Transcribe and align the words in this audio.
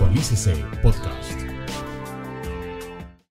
Actualícese 0.00 0.54
Podcast. 0.82 1.42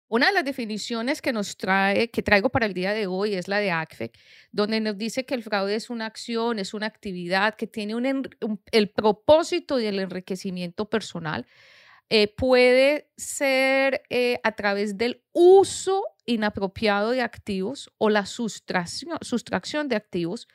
Una 0.08 0.26
de 0.26 0.32
las 0.32 0.44
definiciones 0.44 1.22
que 1.22 1.32
nos 1.32 1.56
trae, 1.56 2.10
que 2.10 2.24
traigo 2.24 2.48
para 2.48 2.66
el 2.66 2.74
día 2.74 2.92
de 2.92 3.06
hoy 3.06 3.34
es 3.34 3.46
la 3.46 3.58
de 3.58 3.70
ACFEC, 3.70 4.18
donde 4.50 4.80
nos 4.80 4.98
dice 4.98 5.24
que 5.24 5.34
el 5.34 5.44
fraude 5.44 5.76
es 5.76 5.90
una 5.90 6.06
acción, 6.06 6.58
es 6.58 6.74
una 6.74 6.86
actividad 6.86 7.54
que 7.54 7.68
tiene 7.68 7.94
el 8.72 8.90
propósito 8.90 9.78
y 9.78 9.86
el 9.86 10.00
enriquecimiento 10.00 10.90
personal. 10.90 11.46
Eh, 12.08 12.34
puede 12.36 13.12
ser 13.16 14.02
eh, 14.10 14.40
a 14.42 14.50
través 14.50 14.98
del 14.98 15.22
uso 15.32 16.02
inapropiado 16.24 17.12
de 17.12 17.22
activos 17.22 17.92
o 17.98 18.10
la 18.10 18.26
sustracción, 18.26 19.18
sustracción 19.20 19.86
de 19.86 19.94
activos 19.94 20.48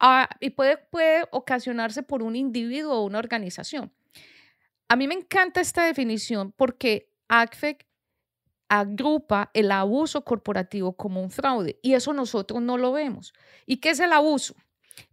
ah, 0.00 0.30
y 0.40 0.48
puede, 0.48 0.78
puede 0.78 1.24
ocasionarse 1.30 2.02
por 2.02 2.22
un 2.22 2.36
individuo 2.36 2.94
o 2.94 3.04
una 3.04 3.18
organización. 3.18 3.92
A 4.88 4.96
mí 4.96 5.08
me 5.08 5.14
encanta 5.14 5.60
esta 5.60 5.84
definición 5.84 6.52
porque 6.52 7.10
ACFEC 7.28 7.86
agrupa 8.68 9.50
el 9.54 9.70
abuso 9.70 10.24
corporativo 10.24 10.96
como 10.96 11.22
un 11.22 11.30
fraude 11.30 11.78
y 11.82 11.94
eso 11.94 12.12
nosotros 12.12 12.60
no 12.62 12.78
lo 12.78 12.92
vemos. 12.92 13.32
¿Y 13.66 13.78
qué 13.78 13.90
es 13.90 14.00
el 14.00 14.12
abuso? 14.12 14.54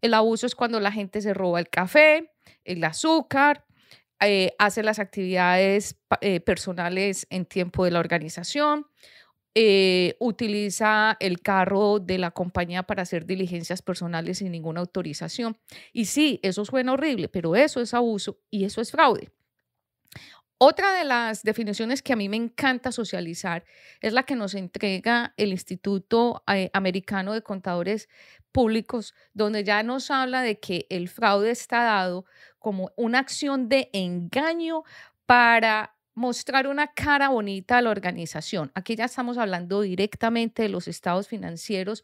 El 0.02 0.14
abuso 0.14 0.46
es 0.46 0.56
cuando 0.56 0.80
la 0.80 0.92
gente 0.92 1.22
se 1.22 1.34
roba 1.34 1.60
el 1.60 1.70
café, 1.70 2.32
el 2.64 2.84
azúcar, 2.84 3.66
eh, 4.20 4.54
hace 4.60 4.84
las 4.84 5.00
actividades 5.00 5.98
eh, 6.22 6.40
personales 6.40 7.26
en 7.30 7.46
tiempo 7.46 7.86
de 7.86 7.92
la 7.92 8.00
organización, 8.00 8.86
eh, 9.56 10.16
utiliza 10.20 11.18
el 11.20 11.42
carro 11.42 12.00
de 12.00 12.18
la 12.18 12.32
compañía 12.32 12.84
para 12.84 13.02
hacer 13.02 13.26
diligencias 13.26 13.82
personales 13.82 14.38
sin 14.38 14.52
ninguna 14.52 14.80
autorización. 14.80 15.58
Y 15.92 16.06
sí, 16.06 16.40
eso 16.44 16.64
suena 16.66 16.94
horrible, 16.94 17.30
pero 17.30 17.56
eso 17.56 17.82
es 17.82 17.94
abuso 17.94 18.40
y 18.50 18.64
eso 18.66 18.80
es 18.80 18.92
fraude. 18.92 19.30
Otra 20.64 20.94
de 20.94 21.06
las 21.06 21.42
definiciones 21.42 22.04
que 22.04 22.14
a 22.14 22.16
mí 22.16 22.30
me 22.30 22.38
encanta 22.38 22.92
socializar 22.92 23.66
es 24.00 24.14
la 24.14 24.28
que 24.28 24.36
nos 24.36 24.54
entrega 24.54 25.34
el 25.36 25.54
Instituto 25.54 26.44
eh, 26.46 26.70
Americano 26.74 27.34
de 27.34 27.42
Contadores 27.42 28.10
Públicos, 28.52 29.16
donde 29.34 29.64
ya 29.64 29.82
nos 29.82 30.12
habla 30.12 30.44
de 30.44 30.60
que 30.60 30.86
el 30.92 31.10
fraude 31.10 31.50
está 31.50 31.82
dado 31.82 32.26
como 32.60 32.92
una 32.96 33.18
acción 33.18 33.70
de 33.70 33.90
engaño 33.92 34.84
para 35.26 35.96
mostrar 36.14 36.68
una 36.68 36.94
cara 36.94 37.30
bonita 37.30 37.80
a 37.80 37.82
la 37.82 37.90
organización. 37.90 38.72
Aquí 38.76 38.96
ya 38.96 39.06
estamos 39.06 39.40
hablando 39.40 39.82
directamente 39.82 40.62
de 40.62 40.70
los 40.70 40.88
estados 40.88 41.28
financieros 41.28 42.04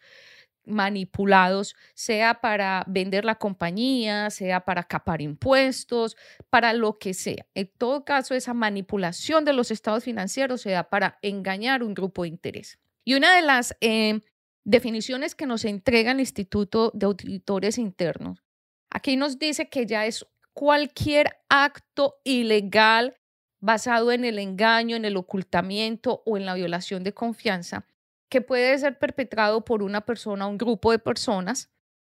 manipulados, 0.67 1.75
sea 1.93 2.41
para 2.41 2.83
vender 2.87 3.25
la 3.25 3.35
compañía, 3.35 4.29
sea 4.29 4.61
para 4.61 4.83
capar 4.83 5.21
impuestos, 5.21 6.15
para 6.49 6.73
lo 6.73 6.99
que 6.99 7.13
sea. 7.13 7.45
En 7.53 7.71
todo 7.77 8.05
caso, 8.05 8.35
esa 8.35 8.53
manipulación 8.53 9.45
de 9.45 9.53
los 9.53 9.71
estados 9.71 10.03
financieros 10.03 10.61
se 10.61 10.71
da 10.71 10.89
para 10.89 11.17
engañar 11.21 11.83
un 11.83 11.93
grupo 11.93 12.23
de 12.23 12.29
interés. 12.29 12.79
Y 13.03 13.15
una 13.15 13.35
de 13.35 13.41
las 13.41 13.75
eh, 13.81 14.19
definiciones 14.63 15.33
que 15.33 15.45
nos 15.45 15.65
entrega 15.65 16.11
el 16.11 16.19
Instituto 16.19 16.91
de 16.93 17.05
Auditores 17.05 17.77
Internos, 17.77 18.43
aquí 18.89 19.15
nos 19.15 19.39
dice 19.39 19.69
que 19.69 19.85
ya 19.85 20.05
es 20.05 20.25
cualquier 20.53 21.37
acto 21.49 22.15
ilegal 22.23 23.15
basado 23.59 24.11
en 24.11 24.25
el 24.25 24.39
engaño, 24.39 24.95
en 24.95 25.05
el 25.05 25.17
ocultamiento 25.17 26.21
o 26.25 26.37
en 26.37 26.45
la 26.45 26.53
violación 26.53 27.03
de 27.03 27.13
confianza 27.13 27.85
que 28.29 28.41
puede 28.41 28.77
ser 28.77 28.97
perpetrado 28.99 29.63
por 29.63 29.83
una 29.83 30.01
persona 30.01 30.47
o 30.47 30.49
un 30.49 30.57
grupo 30.57 30.91
de 30.91 30.99
personas 30.99 31.69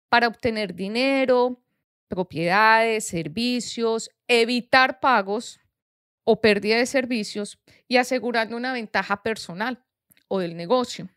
para 0.08 0.28
obtener 0.28 0.74
dinero, 0.74 1.60
propiedades, 2.08 3.06
servicios, 3.06 4.10
evitar 4.28 5.00
pagos 5.00 5.60
o 6.24 6.40
pérdida 6.40 6.76
de 6.76 6.86
servicios 6.86 7.58
y 7.88 7.96
asegurando 7.96 8.56
una 8.56 8.72
ventaja 8.72 9.22
personal 9.22 9.82
o 10.28 10.38
del 10.38 10.56
negocio. 10.56 11.08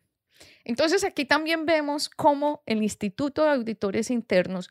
Entonces 0.65 1.03
aquí 1.03 1.25
también 1.25 1.65
vemos 1.65 2.09
cómo 2.09 2.61
el 2.65 2.83
Instituto 2.83 3.43
de 3.43 3.51
Auditores 3.51 4.11
Internos 4.11 4.69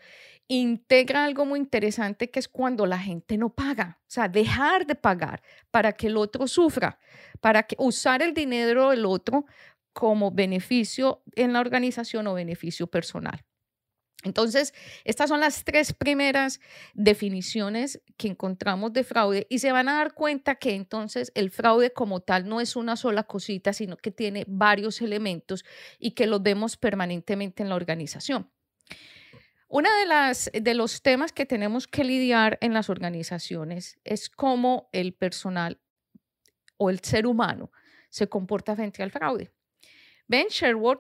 integra 0.49 1.25
algo 1.25 1.45
muy 1.45 1.59
interesante 1.59 2.31
que 2.31 2.39
es 2.39 2.49
cuando 2.49 2.87
la 2.87 2.99
gente 2.99 3.37
no 3.37 3.51
paga, 3.51 3.99
o 4.03 4.11
sea, 4.11 4.29
dejar 4.29 4.87
de 4.87 4.95
pagar 4.95 5.43
para 5.71 5.93
que 5.93 6.07
el 6.07 6.17
otro 6.17 6.47
sufra, 6.47 6.99
para 7.41 7.65
que 7.65 7.77
usar 7.79 8.23
el 8.23 8.35
dinero 8.35 8.91
del 8.91 9.07
otro 9.07 9.47
como 9.97 10.31
beneficio 10.31 11.23
en 11.37 11.55
la 11.55 11.61
organización 11.61 12.27
o 12.27 12.35
beneficio 12.35 12.87
personal. 12.87 13.47
Entonces, 14.25 14.75
estas 15.05 15.31
son 15.31 15.41
las 15.41 15.65
tres 15.65 15.95
primeras 15.95 16.61
definiciones 16.93 18.03
que 18.19 18.29
encontramos 18.29 18.93
de 18.93 19.05
fraude 19.05 19.47
y 19.49 19.61
se 19.61 19.73
van 19.73 19.89
a 19.89 19.95
dar 19.95 20.13
cuenta 20.13 20.57
que 20.57 20.75
entonces 20.75 21.33
el 21.35 21.51
fraude 21.51 21.95
como 21.95 22.21
tal 22.21 22.47
no 22.47 22.61
es 22.61 22.77
una 22.77 22.97
sola 22.97 23.23
cosita, 23.23 23.73
sino 23.73 23.97
que 23.97 24.11
tiene 24.11 24.45
varios 24.47 25.01
elementos 25.01 25.65
y 25.99 26.11
que 26.11 26.27
los 26.27 26.43
vemos 26.43 26.77
permanentemente 26.77 27.63
en 27.63 27.71
la 27.71 27.77
organización. 27.77 28.51
Uno 29.67 29.89
de, 29.99 30.05
las, 30.05 30.51
de 30.53 30.75
los 30.75 31.01
temas 31.01 31.33
que 31.33 31.47
tenemos 31.47 31.89
que 31.89 32.05
lidiar 32.05 32.59
en 32.61 32.75
las 32.75 32.91
organizaciones 32.91 33.99
es 34.05 34.29
cómo 34.29 34.91
el 34.93 35.15
personal 35.15 35.81
o 36.77 36.91
el 36.91 37.01
ser 37.01 37.27
humano 37.27 37.71
se 38.11 38.29
comporta 38.29 38.77
frente 38.77 39.03
al 39.03 39.11
fraude. 39.11 39.53
Ben 40.29 40.49
Sherwood 40.49 40.99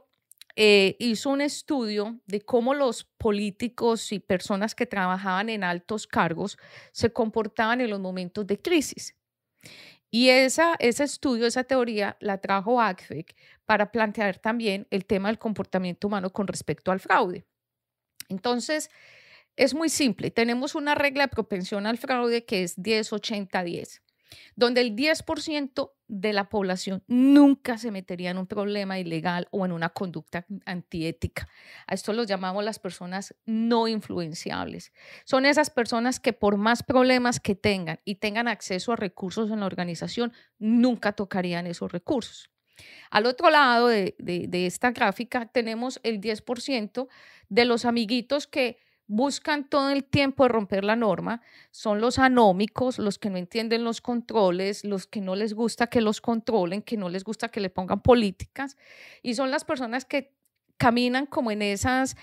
eh, 0.55 0.97
hizo 0.99 1.31
un 1.31 1.41
estudio 1.43 2.19
de 2.27 2.41
cómo 2.41 2.75
los 2.75 3.05
políticos 3.05 4.13
y 4.13 4.21
personas 4.21 4.75
que 4.75 4.87
trabajaban 4.87 5.51
en 5.51 5.65
altos 5.65 6.07
cargos 6.07 6.57
se 6.93 7.13
comportaban 7.13 7.81
en 7.81 7.91
los 7.91 8.01
momentos 8.01 8.47
de 8.47 8.59
crisis. 8.59 9.15
Y 10.11 10.31
esa, 10.31 10.77
ese 10.79 11.05
estudio, 11.05 11.47
esa 11.47 11.65
teoría, 11.65 12.17
la 12.21 12.39
trajo 12.39 12.81
ACFEC 12.81 13.37
para 13.67 13.93
plantear 13.93 14.39
también 14.39 14.87
el 14.91 15.05
tema 15.05 15.29
del 15.29 15.39
comportamiento 15.39 16.07
humano 16.07 16.31
con 16.31 16.47
respecto 16.47 16.91
al 16.91 17.01
fraude. 17.01 17.45
Entonces, 18.29 18.89
es 19.57 19.75
muy 19.75 19.89
simple. 19.89 20.31
Tenemos 20.31 20.75
una 20.75 20.95
regla 20.95 21.25
de 21.25 21.29
propensión 21.29 21.87
al 21.87 21.99
fraude 21.99 22.45
que 22.45 22.63
es 22.63 22.79
10-80-10 22.79 24.01
donde 24.55 24.81
el 24.81 24.95
10% 24.97 25.93
de 26.09 26.33
la 26.33 26.49
población 26.49 27.03
nunca 27.09 27.79
se 27.79 27.91
metería 27.91 28.31
en 28.31 28.39
un 28.39 28.47
problema 28.47 28.99
ilegal 28.99 29.49
o 29.51 29.65
en 29.65 29.73
una 29.73 29.89
conducta 29.89 30.47
antiética. 30.65 31.49
A 31.87 31.95
esto 31.95 32.13
lo 32.13 32.25
llamamos 32.25 32.65
las 32.65 32.79
personas 32.79 33.35
no 33.45 33.89
influenciables. 33.89 34.93
Son 35.25 35.47
esas 35.47 35.71
personas 35.71 36.21
que 36.21 36.33
por 36.33 36.57
más 36.57 36.83
problemas 36.83 37.41
que 37.41 37.55
tengan 37.55 38.01
y 38.05 38.17
tengan 38.17 38.49
acceso 38.49 38.93
a 38.93 38.97
recursos 38.97 39.51
en 39.51 39.61
la 39.61 39.67
organización, 39.67 40.33
nunca 40.59 41.13
tocarían 41.13 41.67
esos 41.67 41.91
recursos. 41.91 42.51
Al 43.11 43.27
otro 43.27 43.51
lado 43.51 43.89
de, 43.89 44.15
de 44.19 44.67
esta 44.67 44.91
gráfica 44.91 45.47
tenemos 45.47 45.99
el 46.03 46.21
10% 46.21 47.09
de 47.49 47.65
los 47.65 47.85
amiguitos 47.85 48.47
que 48.47 48.79
buscan 49.07 49.69
todo 49.69 49.91
el 49.91 50.05
tiempo 50.05 50.49
romper 50.49 50.85
la 50.85 50.97
norma, 50.97 51.41
son 51.71 52.01
los 52.01 52.19
anómicos, 52.19 52.99
los 52.99 53.19
que 53.19 53.31
no 53.31 53.37
entienden 53.37 53.85
los 53.85 54.01
controles, 54.01 54.85
los 54.85 55.07
que 55.07 55.21
no 55.21 55.37
les 55.37 55.55
gusta 55.55 55.87
que 55.87 56.01
los 56.01 56.21
controlen, 56.21 56.83
que 56.83 56.97
no 56.97 57.09
les 57.09 57.25
gusta 57.25 57.49
que 57.49 57.61
le 57.61 57.71
pongan 57.71 58.01
políticas, 58.01 58.77
y 59.23 59.35
son 59.35 59.51
las 59.51 59.65
personas 59.65 60.05
que 60.05 60.33
caminan 60.77 61.27
como 61.27 61.51
en 61.51 61.63
esas 61.63 62.17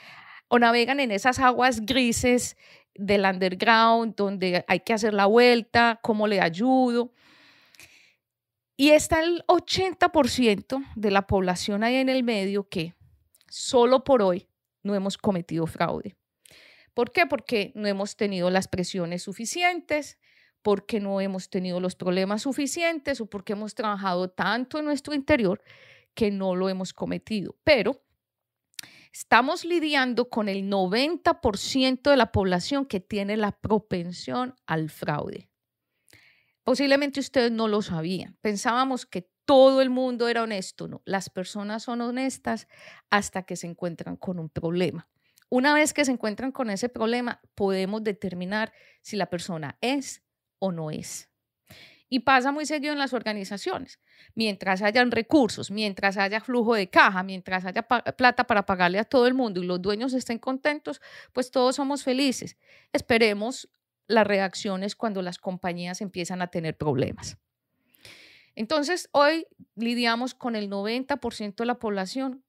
o 0.50 0.60
navegan 0.60 1.00
en 1.00 1.12
esas 1.12 1.40
aguas 1.40 1.86
grises 1.86 2.58
del 2.94 3.26
underground, 3.26 4.16
donde 4.16 4.64
hay 4.68 4.82
que 4.82 4.94
hacer 4.94 5.14
la 5.14 5.26
vuelta, 5.26 6.00
cómo 6.04 6.28
le 6.28 6.42
ayudo. 6.42 7.12
Y 8.78 8.92
está 8.92 9.22
el 9.22 9.44
80% 9.48 10.84
de 10.96 11.12
la 11.12 11.26
población 11.26 11.84
ahí 11.84 11.96
en 11.96 12.10
el 12.10 12.24
medio 12.24 12.68
que 12.70 12.94
solo 13.50 14.04
por 14.04 14.22
hoy 14.22 14.48
no 14.84 14.94
hemos 14.94 15.18
cometido 15.18 15.66
fraude. 15.66 16.16
¿Por 16.94 17.12
qué? 17.12 17.26
Porque 17.26 17.72
no 17.76 17.88
hemos 17.88 18.16
tenido 18.16 18.50
las 18.50 18.68
presiones 18.68 19.24
suficientes, 19.24 20.20
porque 20.62 21.00
no 21.00 21.20
hemos 21.22 21.50
tenido 21.50 21.80
los 21.80 21.96
problemas 21.96 22.44
suficientes 22.44 23.20
o 23.22 23.26
porque 23.28 23.54
hemos 23.54 23.76
trabajado 23.76 24.30
tanto 24.30 24.80
en 24.80 24.86
nuestro 24.86 25.14
interior 25.14 25.62
que 26.14 26.32
no 26.32 26.56
lo 26.56 26.70
hemos 26.70 26.94
cometido. 26.94 27.56
Pero 27.64 28.04
estamos 29.12 29.66
lidiando 29.66 30.30
con 30.30 30.50
el 30.50 30.70
90% 30.70 32.10
de 32.10 32.18
la 32.18 32.32
población 32.32 32.86
que 32.86 33.00
tiene 33.00 33.38
la 33.38 33.52
propensión 33.52 34.56
al 34.66 34.90
fraude. 34.90 35.50
Posiblemente 36.64 37.20
ustedes 37.20 37.52
no 37.52 37.68
lo 37.68 37.82
sabían. 37.82 38.38
Pensábamos 38.42 39.06
que 39.06 39.30
todo 39.46 39.82
el 39.82 39.90
mundo 39.90 40.30
era 40.30 40.44
honesto. 40.44 40.88
No, 40.88 41.02
las 41.04 41.30
personas 41.30 41.84
son 41.84 42.00
honestas 42.02 42.68
hasta 43.10 43.44
que 43.44 43.58
se 43.58 43.68
encuentran 43.68 44.16
con 44.16 44.40
un 44.40 44.50
problema. 44.50 45.10
Una 45.56 45.76
vez 45.76 45.94
que 45.94 46.04
se 46.04 46.12
encuentran 46.12 46.52
con 46.52 46.72
ese 46.72 46.90
problema, 46.90 47.40
podemos 47.54 48.04
determinar 48.04 48.74
si 49.04 49.18
la 49.18 49.28
persona 49.28 49.78
es 49.82 50.24
o 50.58 50.72
no 50.72 50.90
es. 50.90 51.30
Y 52.10 52.22
pasa 52.22 52.52
muy 52.52 52.66
seguido 52.66 52.92
en 52.92 52.98
las 52.98 53.14
organizaciones. 53.14 54.00
Mientras 54.34 54.82
hayan 54.82 55.12
recursos, 55.12 55.70
mientras 55.70 56.18
haya 56.18 56.42
flujo 56.42 56.74
de 56.74 56.90
caja, 56.90 57.22
mientras 57.22 57.66
haya 57.66 57.84
plata 57.84 58.46
para 58.46 58.66
pagarle 58.66 58.98
a 58.98 59.04
todo 59.04 59.28
el 59.28 59.36
mundo 59.36 59.62
y 59.62 59.68
los 59.68 59.80
dueños 59.80 60.16
estén 60.16 60.40
contentos, 60.40 61.00
pues 61.34 61.52
todos 61.52 61.76
somos 61.76 62.04
felices. 62.04 62.58
Esperemos 62.92 63.70
las 64.08 64.26
reacciones 64.26 64.96
cuando 64.96 65.22
las 65.22 65.38
compañías 65.38 66.02
empiezan 66.02 66.42
a 66.42 66.48
tener 66.48 66.76
problemas. 66.76 67.38
Entonces, 68.56 69.08
hoy 69.12 69.46
lidiamos 69.76 70.34
con 70.34 70.56
el 70.56 70.68
90% 70.68 71.58
de 71.58 71.66
la 71.68 71.78
población 71.78 72.44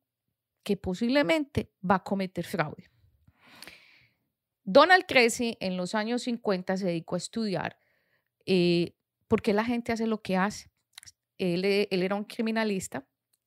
que 0.62 0.78
posiblemente 0.78 1.70
va 1.84 1.96
a 1.96 2.02
cometer 2.02 2.46
fraude. 2.46 2.93
Donald 4.64 5.04
Cressy 5.06 5.56
en 5.60 5.76
los 5.76 5.94
años 5.94 6.22
50 6.22 6.76
se 6.76 6.86
dedicó 6.86 7.14
a 7.14 7.18
estudiar 7.18 7.78
eh, 8.46 8.94
por 9.28 9.42
qué 9.42 9.52
la 9.52 9.64
gente 9.64 9.92
hace 9.92 10.06
lo 10.06 10.22
que 10.22 10.36
hace. 10.36 10.70
Eh, 11.38 11.88
él 11.90 12.02
era 12.02 12.14
un 12.14 12.24
criminalista 12.24 13.06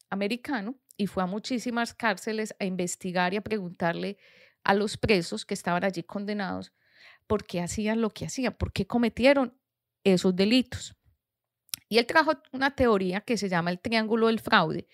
americano 0.10 0.76
y 0.96 1.08
fue 1.08 1.24
a 1.24 1.26
muchísimas 1.26 1.94
cárceles 1.94 2.56
a 2.60 2.66
investigar 2.66 3.34
y 3.34 3.38
a 3.38 3.42
preguntarle 3.42 4.18
a 4.64 4.74
los 4.74 4.98
presos 4.98 5.46
que 5.46 5.54
estaban 5.54 5.84
allí 5.84 6.04
condenados 6.04 6.74
por 7.28 7.46
qué 7.46 7.62
hacían 7.62 8.02
lo 8.02 8.10
que 8.10 8.26
hacían, 8.26 8.54
por 8.54 8.72
qué 8.72 8.88
cometieron 8.88 9.58
esos 10.04 10.36
delitos. 10.36 10.96
Y 11.90 12.00
él 12.00 12.06
trajo 12.06 12.34
una 12.52 12.76
teoría 12.76 13.22
que 13.22 13.38
se 13.38 13.50
llama 13.50 13.70
el 13.70 13.80
triángulo 13.80 14.28
del 14.28 14.40
fraude, 14.40 14.88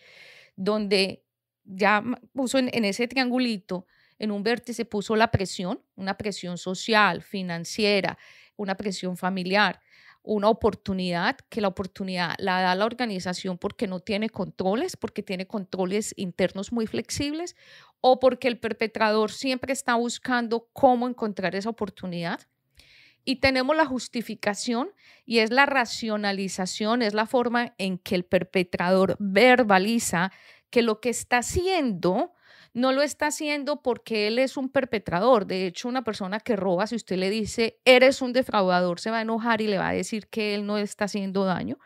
donde 0.56 1.24
ya 1.64 2.04
puso 2.34 2.58
en, 2.58 2.86
ese 2.86 3.08
triangulito, 3.08 3.88
en 4.24 4.32
un 4.32 4.44
vértice 4.44 4.86
puso 4.86 5.16
la 5.16 5.32
presión, 5.32 5.82
una 5.96 6.18
presión 6.18 6.58
social, 6.58 7.22
financiera, 7.22 8.18
una 8.56 8.76
presión 8.76 9.18
familiar, 9.18 9.82
una 10.24 10.48
oportunidad, 10.48 11.38
que 11.50 11.60
la 11.60 11.68
oportunidad 11.68 12.36
la 12.38 12.62
da 12.62 12.76
la 12.76 12.86
organización 12.86 13.58
porque 13.58 13.88
no 13.88 14.00
tiene 14.00 14.30
controles, 14.30 14.96
porque 14.96 15.22
tiene 15.22 15.46
controles 15.46 16.14
internos 16.16 16.72
muy 16.72 16.88
flexibles 16.88 17.58
o 18.00 18.20
porque 18.20 18.48
el 18.48 18.58
perpetrador 18.58 19.32
siempre 19.32 19.74
está 19.74 19.96
buscando 19.96 20.70
cómo 20.72 21.08
encontrar 21.08 21.56
esa 21.56 21.70
oportunidad. 21.70 22.40
Y 23.26 23.38
tenemos 23.38 23.76
la 23.76 23.86
justificación 23.86 24.92
y 25.26 25.40
es 25.40 25.52
la 25.52 25.66
racionalización, 25.66 27.02
es 27.02 27.14
la 27.14 27.26
forma 27.26 27.74
en 27.78 27.98
que 27.98 28.16
el 28.16 28.24
perpetrador 28.24 29.16
verbaliza 29.20 30.32
que 30.70 30.82
lo 30.82 31.00
que 31.00 31.10
está 31.10 31.38
haciendo 31.38 32.33
no 32.74 32.92
lo 32.92 33.02
está 33.02 33.28
haciendo 33.28 33.82
porque 33.82 34.28
él 34.28 34.40
es 34.40 34.58
un 34.58 34.70
perpetrador. 34.70 35.46
De 35.46 35.68
hecho, 35.68 35.88
una 35.88 36.04
persona 36.04 36.40
que 36.40 36.56
roba, 36.56 36.88
si 36.88 36.96
usted 36.96 37.18
le 37.18 37.30
dice, 37.30 37.80
eres 37.86 38.22
un 38.22 38.34
defraudador, 38.34 39.00
se 39.00 39.12
va 39.12 39.20
a 39.20 39.22
enojar 39.22 39.62
y 39.62 39.68
le 39.68 39.78
va 39.78 39.90
a 39.90 39.94
decir 39.94 40.28
que 40.28 40.56
él 40.56 40.66
no 40.66 40.78
está 40.78 41.06
haciendo 41.06 41.46
daño. 41.46 41.78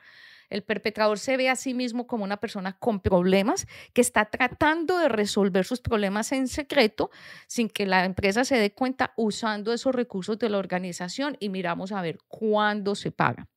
El 0.49 0.63
perpetrador 0.63 1.19
se 1.19 1.35
ve 1.35 1.49
a 1.49 1.57
sí 1.57 1.73
mismo 1.73 2.07
como 2.07 2.23
una 2.23 2.37
persona 2.37 2.77
con 2.79 3.01
problemas 3.01 3.67
que 3.93 3.99
está 3.99 4.25
tratando 4.25 4.97
de 4.97 5.09
resolver 5.09 5.65
sus 5.65 5.81
problemas 5.81 6.31
en 6.31 6.47
secreto 6.47 7.09
sin 7.47 7.67
que 7.69 7.85
la 7.85 8.05
empresa 8.05 8.45
se 8.45 8.57
dé 8.57 8.73
cuenta 8.73 9.13
usando 9.17 9.73
esos 9.73 9.93
recursos 9.93 10.39
de 10.39 10.49
la 10.49 10.57
organización 10.57 11.35
y 11.41 11.49
miramos 11.49 11.91
a 11.91 12.01
ver 12.01 12.19
cuándo 12.29 12.95
se 12.95 13.11
paga. 13.11 13.49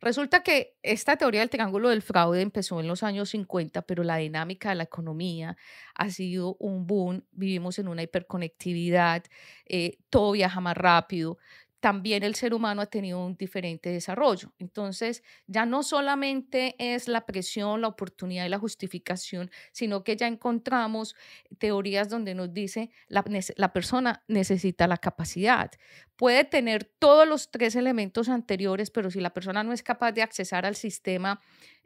Resulta 0.00 0.42
que 0.42 0.76
esta 0.82 1.16
teoría 1.16 1.40
del 1.40 1.50
triángulo 1.50 1.90
del 1.90 2.00
fraude 2.00 2.40
empezó 2.40 2.80
en 2.80 2.88
los 2.88 3.02
años 3.02 3.30
50, 3.30 3.82
pero 3.82 4.02
la 4.02 4.16
dinámica 4.16 4.70
de 4.70 4.76
la 4.76 4.84
economía 4.84 5.56
ha 5.94 6.10
sido 6.10 6.56
un 6.58 6.86
boom. 6.86 7.24
Vivimos 7.32 7.78
en 7.78 7.88
una 7.88 8.02
hiperconectividad, 8.02 9.24
eh, 9.66 9.98
todo 10.08 10.32
viaja 10.32 10.60
más 10.60 10.76
rápido 10.76 11.36
también 11.80 12.22
el 12.22 12.34
ser 12.34 12.54
humano 12.54 12.82
ha 12.82 12.86
tenido 12.86 13.24
un 13.24 13.36
diferente 13.36 13.90
desarrollo. 13.90 14.52
Entonces, 14.58 15.22
ya 15.46 15.66
no 15.66 15.82
solamente 15.82 16.76
es 16.78 17.08
la 17.08 17.26
presión, 17.26 17.80
la 17.80 17.88
oportunidad 17.88 18.46
y 18.46 18.50
la 18.50 18.58
justificación, 18.58 19.50
sino 19.72 20.04
que 20.04 20.16
ya 20.16 20.26
encontramos 20.26 21.16
teorías 21.58 22.08
donde 22.08 22.34
nos 22.34 22.52
dice 22.52 22.90
la, 23.08 23.24
la 23.56 23.72
persona 23.72 24.22
necesita 24.28 24.86
la 24.86 24.98
capacidad. 24.98 25.70
Puede 26.16 26.44
tener 26.44 26.84
todos 26.84 27.26
los 27.26 27.50
tres 27.50 27.74
elementos 27.76 28.28
anteriores, 28.28 28.90
pero 28.90 29.10
si 29.10 29.20
la 29.20 29.32
persona 29.32 29.64
no 29.64 29.72
es 29.72 29.82
capaz 29.82 30.12
de 30.12 30.22
accesar 30.22 30.66
al 30.66 30.76
sistema, 30.76 31.40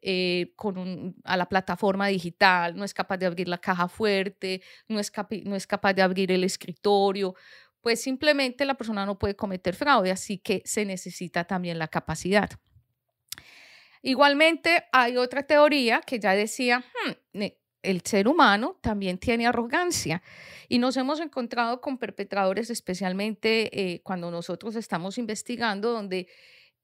eh, 0.07 0.53
con 0.57 1.15
a 1.25 1.37
la 1.39 1.49
plataforma 1.49 2.09
digital, 2.09 2.77
no 2.77 2.85
es 2.85 2.93
capaz 2.93 3.17
de 3.17 3.25
abrir 3.25 3.49
la 3.49 3.57
caja 3.57 3.89
fuerte, 3.89 4.61
no 4.87 5.01
es, 5.01 5.11
no 5.45 5.57
es 5.57 5.67
capaz 5.67 5.95
de 5.95 6.03
abrir 6.03 6.31
el 6.31 6.45
escritorio, 6.45 7.35
pues 7.85 8.01
simplemente 8.01 8.65
la 8.65 8.77
persona 8.77 9.05
no 9.05 9.19
puede 9.19 9.37
cometer 9.37 9.75
fraude, 9.77 10.11
así 10.11 10.39
que 10.39 10.63
se 10.65 10.87
necesita 10.87 11.45
también 11.45 11.79
la 11.79 11.87
capacidad. 11.89 12.49
Igualmente, 14.01 14.85
hay 14.91 15.19
otra 15.19 15.43
teoría 15.43 16.01
que 16.01 16.19
ya 16.19 16.33
decía, 16.33 16.83
hmm, 17.35 17.43
el 17.83 18.01
ser 18.01 18.27
humano 18.27 18.79
también 18.81 19.19
tiene 19.19 19.47
arrogancia 19.47 20.23
y 20.67 20.79
nos 20.79 20.97
hemos 20.97 21.21
encontrado 21.21 21.83
con 21.83 21.99
perpetradores, 21.99 22.71
especialmente 22.71 23.69
eh, 23.79 24.01
cuando 24.03 24.31
nosotros 24.31 24.77
estamos 24.77 25.19
investigando, 25.19 25.93
donde 25.93 26.27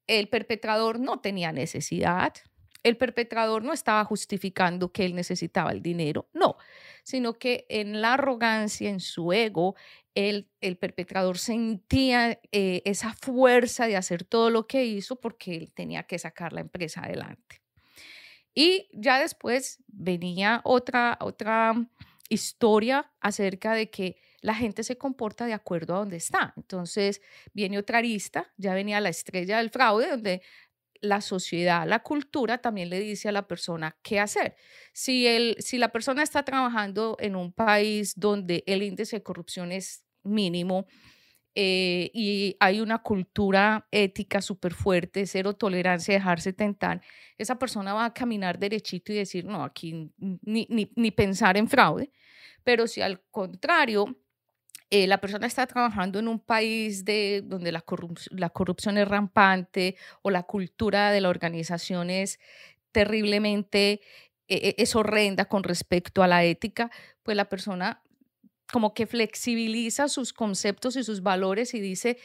el 0.07 0.29
perpetrador 0.29 1.01
no 1.01 1.21
tenía 1.21 1.51
necesidad, 1.51 2.35
el 2.83 2.97
perpetrador 2.97 3.63
no 3.63 3.73
estaba 3.73 4.05
justificando 4.05 4.93
que 4.93 5.05
él 5.05 5.15
necesitaba 5.15 5.73
el 5.73 5.83
dinero, 5.83 6.29
no, 6.33 6.57
sino 7.03 7.35
que 7.35 7.67
en 7.69 8.01
la 8.01 8.15
arrogancia, 8.15 8.89
en 8.89 9.01
su 9.01 9.33
ego, 9.33 9.75
el, 10.15 10.51
el 10.61 10.77
perpetrador 10.77 11.39
sentía 11.39 12.41
eh, 12.53 12.83
esa 12.85 13.15
fuerza 13.15 13.87
de 13.87 13.97
hacer 13.97 14.25
todo 14.25 14.51
lo 14.51 14.67
que 14.67 14.85
hizo 14.85 15.17
porque 15.17 15.57
él 15.57 15.73
tenía 15.73 16.03
que 16.05 16.19
sacar 16.19 16.53
la 16.53 16.61
empresa 16.61 17.03
adelante. 17.05 17.63
Y 18.55 18.89
ya 18.93 19.21
después 19.21 19.79
venía 19.87 20.61
otra, 20.65 21.17
otra 21.21 21.75
historia 22.29 23.11
acerca 23.21 23.75
de 23.75 23.91
que 23.91 24.17
la 24.41 24.55
gente 24.55 24.83
se 24.85 24.97
comporta 24.97 25.47
de 25.47 25.53
acuerdo 25.53 25.95
a 25.95 25.99
donde 25.99 26.17
está. 26.17 26.55
Entonces 26.57 27.21
viene 27.53 27.79
otra 27.79 27.99
arista, 27.99 28.53
ya 28.57 28.75
venía 28.75 29.01
la 29.01 29.11
estrella 29.11 29.59
del 29.59 29.71
fraude, 29.71 30.11
donde 30.11 30.43
la 31.01 31.21
sociedad, 31.21 31.87
la 31.87 32.03
cultura 32.03 32.59
también 32.59 32.91
le 32.91 33.01
dice 33.01 33.29
a 33.29 33.33
la 33.33 33.47
persona 33.47 33.97
qué 34.03 34.21
hacer. 34.21 34.57
Si, 34.93 35.27
el, 35.27 35.57
si 35.59 35.79
la 35.79 35.91
persona 35.91 36.23
está 36.23 36.45
trabajando 36.45 37.17
en 37.21 37.37
un 37.37 37.53
país 37.53 38.15
donde 38.17 38.63
el 38.67 38.83
índice 38.83 39.17
de 39.17 39.23
corrupción 39.23 39.73
es 39.73 40.05
mínimo 40.23 40.87
eh, 41.55 42.11
y 42.15 42.57
hay 42.61 42.81
una 42.81 42.99
cultura 42.99 43.89
ética 43.91 44.41
súper 44.41 44.75
fuerte, 44.75 45.27
cero 45.27 45.55
tolerancia, 45.55 46.15
dejarse 46.15 46.53
tentar, 46.53 47.01
esa 47.39 47.59
persona 47.59 47.93
va 47.93 48.05
a 48.05 48.15
caminar 48.15 48.59
derechito 48.59 49.13
y 49.13 49.17
decir, 49.17 49.45
no, 49.45 49.65
aquí 49.65 50.13
ni, 50.19 50.67
ni, 50.69 50.93
ni 50.95 51.11
pensar 51.11 51.57
en 51.57 51.69
fraude. 51.69 52.13
Pero 52.63 52.87
si 52.87 53.01
al 53.01 53.23
contrario 53.31 54.17
eh, 54.91 55.07
la 55.07 55.19
persona 55.19 55.47
está 55.47 55.67
trabajando 55.67 56.19
en 56.19 56.27
un 56.27 56.41
país 56.41 57.05
de, 57.05 57.43
donde 57.45 57.71
la, 57.71 57.81
corrupción 57.81 58.99
es 58.99 59.07
rampante 59.07 59.97
o 60.23 60.31
la 60.31 60.43
cultura 60.43 61.13
de 61.13 61.21
la 61.21 61.29
organización 61.29 62.11
es 62.11 62.41
terriblemente, 62.91 64.01
eh, 64.49 64.75
es 64.79 64.97
horrenda 64.97 65.45
con 65.45 65.63
respecto 65.63 66.25
a 66.25 66.27
la 66.27 66.43
ética, 66.43 66.91
pues 67.23 67.37
la 67.37 67.49
persona 67.49 68.03
como 68.73 68.93
que 68.93 69.07
flexibiliza 69.07 70.09
sus 70.09 70.33
conceptos 70.33 70.97
y 70.97 71.05
sus 71.05 71.23
valores 71.23 71.75
y 71.75 71.81
dice, 71.81 72.19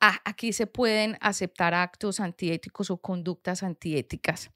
ah, 0.00 0.20
aquí 0.24 0.52
se 0.52 0.68
pueden 0.68 1.18
aceptar 1.20 1.74
actos 1.74 2.20
antiéticos 2.20 2.90
o 2.90 2.98
conductas 2.98 3.64
antiéticas. 3.64 4.50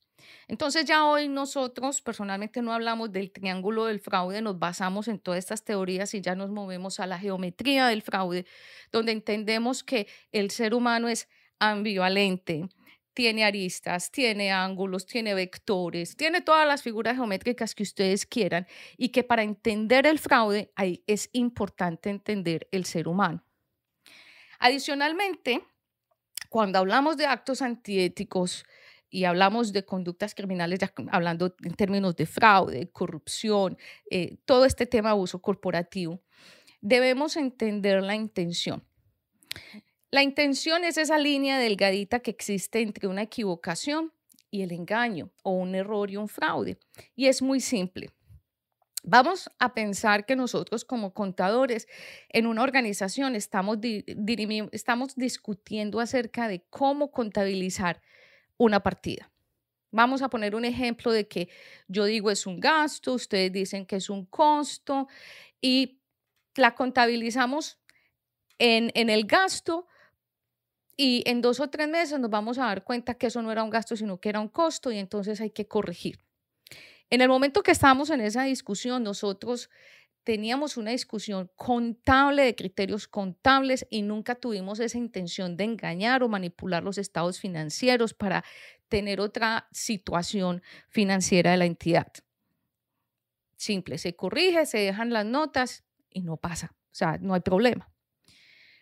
Entonces 0.48 0.84
ya 0.84 1.04
hoy 1.04 1.28
nosotros 1.28 2.00
personalmente 2.00 2.62
no 2.62 2.72
hablamos 2.72 3.12
del 3.12 3.30
triángulo 3.30 3.86
del 3.86 4.00
fraude, 4.00 4.42
nos 4.42 4.58
basamos 4.58 5.08
en 5.08 5.18
todas 5.18 5.38
estas 5.38 5.64
teorías 5.64 6.14
y 6.14 6.20
ya 6.20 6.34
nos 6.34 6.50
movemos 6.50 7.00
a 7.00 7.06
la 7.06 7.18
geometría 7.18 7.88
del 7.88 8.02
fraude, 8.02 8.46
donde 8.92 9.12
entendemos 9.12 9.82
que 9.82 10.06
el 10.32 10.50
ser 10.50 10.74
humano 10.74 11.08
es 11.08 11.28
ambivalente, 11.58 12.68
tiene 13.14 13.44
aristas, 13.44 14.12
tiene 14.12 14.52
ángulos, 14.52 15.04
tiene 15.04 15.34
vectores, 15.34 16.16
tiene 16.16 16.40
todas 16.40 16.68
las 16.68 16.82
figuras 16.82 17.16
geométricas 17.16 17.74
que 17.74 17.82
ustedes 17.82 18.24
quieran 18.26 18.66
y 18.96 19.08
que 19.08 19.24
para 19.24 19.42
entender 19.42 20.06
el 20.06 20.20
fraude 20.20 20.70
es 21.06 21.28
importante 21.32 22.10
entender 22.10 22.68
el 22.70 22.84
ser 22.84 23.08
humano. 23.08 23.44
Adicionalmente, 24.60 25.64
cuando 26.48 26.78
hablamos 26.78 27.16
de 27.16 27.26
actos 27.26 27.60
antiéticos, 27.60 28.64
y 29.10 29.24
hablamos 29.24 29.72
de 29.72 29.84
conductas 29.84 30.34
criminales, 30.34 30.78
ya 30.80 30.92
hablando 31.10 31.54
en 31.62 31.74
términos 31.74 32.16
de 32.16 32.26
fraude, 32.26 32.90
corrupción, 32.90 33.78
eh, 34.10 34.38
todo 34.44 34.64
este 34.64 34.86
tema 34.86 35.10
de 35.10 35.12
abuso 35.12 35.40
corporativo, 35.40 36.20
debemos 36.80 37.36
entender 37.36 38.02
la 38.02 38.14
intención. 38.14 38.84
La 40.10 40.22
intención 40.22 40.84
es 40.84 40.96
esa 40.96 41.18
línea 41.18 41.58
delgadita 41.58 42.20
que 42.20 42.30
existe 42.30 42.80
entre 42.80 43.08
una 43.08 43.22
equivocación 43.22 44.12
y 44.50 44.62
el 44.62 44.72
engaño, 44.72 45.30
o 45.42 45.52
un 45.52 45.74
error 45.74 46.10
y 46.10 46.16
un 46.16 46.28
fraude. 46.28 46.78
Y 47.14 47.26
es 47.26 47.42
muy 47.42 47.60
simple. 47.60 48.10
Vamos 49.04 49.50
a 49.58 49.74
pensar 49.74 50.26
que 50.26 50.34
nosotros 50.34 50.84
como 50.84 51.14
contadores 51.14 51.86
en 52.30 52.46
una 52.46 52.62
organización 52.62 53.36
estamos, 53.36 53.78
estamos 54.72 55.14
discutiendo 55.14 56.00
acerca 56.00 56.48
de 56.48 56.64
cómo 56.68 57.10
contabilizar 57.10 58.00
una 58.58 58.82
partida. 58.82 59.30
Vamos 59.90 60.20
a 60.20 60.28
poner 60.28 60.54
un 60.54 60.66
ejemplo 60.66 61.10
de 61.10 61.26
que 61.26 61.48
yo 61.86 62.04
digo 62.04 62.30
es 62.30 62.46
un 62.46 62.60
gasto, 62.60 63.14
ustedes 63.14 63.50
dicen 63.50 63.86
que 63.86 63.96
es 63.96 64.10
un 64.10 64.26
costo 64.26 65.08
y 65.62 66.00
la 66.56 66.74
contabilizamos 66.74 67.78
en, 68.58 68.90
en 68.94 69.08
el 69.08 69.24
gasto 69.24 69.86
y 70.96 71.22
en 71.26 71.40
dos 71.40 71.60
o 71.60 71.70
tres 71.70 71.88
meses 71.88 72.18
nos 72.18 72.28
vamos 72.28 72.58
a 72.58 72.64
dar 72.64 72.84
cuenta 72.84 73.14
que 73.14 73.28
eso 73.28 73.40
no 73.40 73.50
era 73.50 73.62
un 73.62 73.70
gasto, 73.70 73.96
sino 73.96 74.20
que 74.20 74.28
era 74.28 74.40
un 74.40 74.48
costo 74.48 74.92
y 74.92 74.98
entonces 74.98 75.40
hay 75.40 75.50
que 75.50 75.66
corregir. 75.66 76.18
En 77.08 77.22
el 77.22 77.28
momento 77.28 77.62
que 77.62 77.70
estábamos 77.70 78.10
en 78.10 78.20
esa 78.20 78.42
discusión, 78.42 79.02
nosotros 79.02 79.70
teníamos 80.28 80.76
una 80.76 80.90
discusión 80.90 81.50
contable 81.56 82.42
de 82.42 82.54
criterios 82.54 83.08
contables 83.08 83.86
y 83.88 84.02
nunca 84.02 84.34
tuvimos 84.34 84.78
esa 84.78 84.98
intención 84.98 85.56
de 85.56 85.64
engañar 85.64 86.22
o 86.22 86.28
manipular 86.28 86.82
los 86.82 86.98
estados 86.98 87.40
financieros 87.40 88.12
para 88.12 88.44
tener 88.88 89.22
otra 89.22 89.68
situación 89.72 90.60
financiera 90.90 91.52
de 91.52 91.56
la 91.56 91.64
entidad. 91.64 92.12
Simple, 93.56 93.96
se 93.96 94.16
corrige, 94.16 94.66
se 94.66 94.76
dejan 94.76 95.14
las 95.14 95.24
notas 95.24 95.82
y 96.10 96.20
no 96.20 96.36
pasa, 96.36 96.74
o 96.74 96.94
sea, 96.94 97.16
no 97.22 97.32
hay 97.32 97.40
problema. 97.40 97.90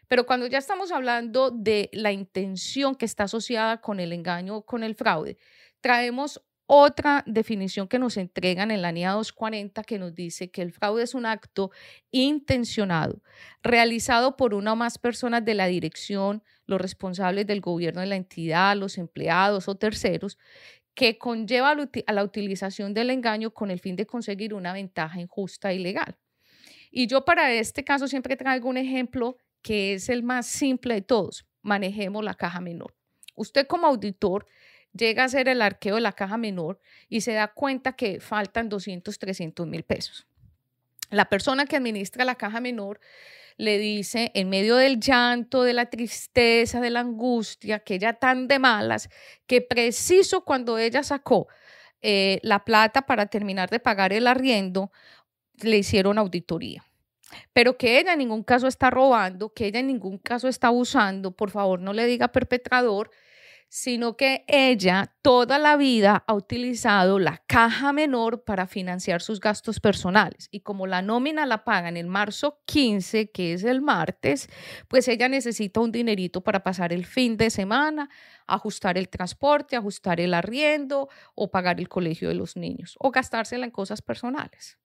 Pero 0.09 0.27
cuando 0.27 0.49
ya 0.49 0.59
estamos 0.59 0.91
hablando 0.91 1.53
de 1.53 1.91
la 1.93 2.11
intención 2.11 2.97
que 2.97 3.05
está 3.05 3.23
asociada 3.23 3.81
con 3.81 4.01
el 4.01 4.13
engaño 4.13 4.57
o 4.57 4.67
con 4.67 4.83
el 4.83 4.97
fraude, 4.97 5.39
traemos 5.81 6.43
otra 6.67 7.23
definición 7.27 7.87
que 7.87 7.99
nos 7.99 8.17
entregan 8.17 8.71
en 8.71 8.83
la 8.83 8.91
NIA 8.91 9.13
240 9.13 9.85
que 9.85 9.99
nos 9.99 10.15
dice 10.15 10.51
que 10.51 10.63
el 10.63 10.73
fraude 10.73 11.05
es 11.05 11.15
un 11.15 11.25
acto 11.25 11.71
intencionado, 12.11 13.23
realizado 13.63 14.37
por 14.37 14.53
una 14.53 14.73
o 14.73 14.77
más 14.77 14.99
personas 14.99 15.45
de 15.45 15.55
la 15.55 15.67
dirección, 15.67 16.43
los 16.67 16.81
responsables 16.81 17.47
del 17.47 17.61
gobierno 17.61 18.01
de 18.01 18.09
la 18.09 18.17
entidad, 18.17 18.77
los 18.77 18.99
empleados 18.99 19.69
o 19.69 19.77
terceros, 19.77 20.39
que 20.95 21.19
conlleva 21.19 21.77
a 22.07 22.13
la 22.13 22.25
utilización 22.25 22.95
del 22.95 23.11
engaño 23.11 23.53
con 23.53 23.71
el 23.71 23.79
fin 23.79 23.97
de 23.97 24.07
conseguir 24.07 24.55
una 24.55 24.73
ventaja 24.73 25.21
injusta 25.21 25.73
y 25.73 25.79
legal. 25.79 26.17
Y 26.91 27.07
yo 27.07 27.25
para 27.25 27.53
este 27.53 27.85
caso 27.85 28.09
siempre 28.09 28.37
traigo 28.37 28.69
un 28.69 28.79
ejemplo 28.79 29.37
que 29.63 29.95
es 29.95 30.09
el 30.09 30.23
más 30.23 30.47
simple 30.47 30.95
de 30.95 31.03
todos. 31.03 31.47
Manejemos 31.61 32.25
la 32.25 32.35
caja 32.35 32.61
menor. 32.61 32.95
Usted 33.35 33.67
como 33.67 33.87
auditor 33.87 34.47
llega 34.97 35.23
a 35.23 35.27
hacer 35.27 35.49
el 35.49 35.63
arqueo 35.63 35.97
de 35.97 36.01
la 36.01 36.13
caja 36.13 36.37
menor 36.37 36.81
y 37.09 37.21
se 37.21 37.33
da 37.33 37.49
cuenta 37.49 37.93
que 37.93 38.21
faltan 38.21 38.69
200, 38.69 39.19
300 39.19 39.67
mil 39.67 39.83
pesos. 39.83 40.27
La 41.11 41.29
persona 41.29 41.67
que 41.67 41.77
administra 41.77 42.25
la 42.25 42.35
caja 42.35 42.61
menor 42.61 43.01
le 43.57 43.79
dice, 43.79 44.33
en 44.35 44.51
medio 44.51 44.77
del 44.77 45.01
llanto, 45.01 45.63
de 45.63 45.73
la 45.73 45.87
tristeza, 45.87 46.81
de 46.81 46.91
la 46.91 47.01
angustia, 47.01 47.79
que 47.79 47.95
ella 47.95 48.13
tan 48.13 48.49
de 48.49 48.59
malas, 48.59 49.09
que 49.47 49.63
preciso 49.63 50.45
cuando 50.45 50.79
ella 50.79 51.03
sacó 51.03 51.49
eh, 52.03 52.39
la 52.43 52.65
plata 52.65 53.03
para 53.03 53.27
terminar 53.27 53.71
de 53.71 53.81
pagar 53.81 54.13
el 54.13 54.27
arriendo, 54.27 54.91
le 55.63 55.79
hicieron 55.79 56.19
auditoría. 56.19 56.85
Pero 57.53 57.77
que 57.77 57.99
ella 57.99 58.13
en 58.13 58.19
ningún 58.19 58.43
caso 58.43 58.67
está 58.67 58.91
robando, 58.91 59.53
que 59.53 59.67
ella 59.67 59.81
en 59.81 59.89
ningún 59.89 60.19
caso 60.19 60.49
está 60.49 60.69
abusando, 60.69 61.31
por 61.31 61.51
favor 61.51 61.81
no 61.81 61.93
le 61.93 62.07
diga 62.07 62.29
perpetrador, 62.29 63.11
sino 63.69 64.17
que 64.17 64.45
ella 64.49 65.15
toda 65.23 65.59
la 65.59 65.77
vida 65.77 66.25
ha 66.27 66.35
utilizado 66.35 67.19
la 67.19 67.43
caja 67.47 67.93
menor 67.93 68.45
para 68.45 68.67
financiar 68.67 69.21
sus 69.21 69.41
gastos 69.41 69.81
personales. 69.81 70.49
Y 70.51 70.61
como 70.61 70.87
la 70.87 71.03
nómina 71.03 71.47
la 71.47 71.65
pagan 71.65 71.97
el 71.97 72.07
marzo 72.07 72.61
15, 72.67 73.31
que 73.31 73.53
es 73.53 73.65
el 73.65 73.83
martes, 73.83 74.49
pues 74.89 75.09
ella 75.09 75.29
necesita 75.29 75.81
un 75.81 75.93
dinerito 75.93 76.43
para 76.43 76.63
pasar 76.63 76.93
el 76.93 77.07
fin 77.07 77.37
de 77.37 77.51
semana, 77.51 78.09
ajustar 78.47 78.99
el 78.99 79.09
transporte, 79.09 79.77
ajustar 79.77 80.21
el 80.21 80.35
arriendo 80.35 81.09
o 81.35 81.51
pagar 81.51 81.81
el 81.81 81.89
colegio 81.89 82.29
de 82.29 82.35
los 82.35 82.57
niños 82.57 82.97
o 82.99 83.11
gastársela 83.11 83.65
en 83.65 83.73
cosas 83.73 84.01
personales. 84.01 84.79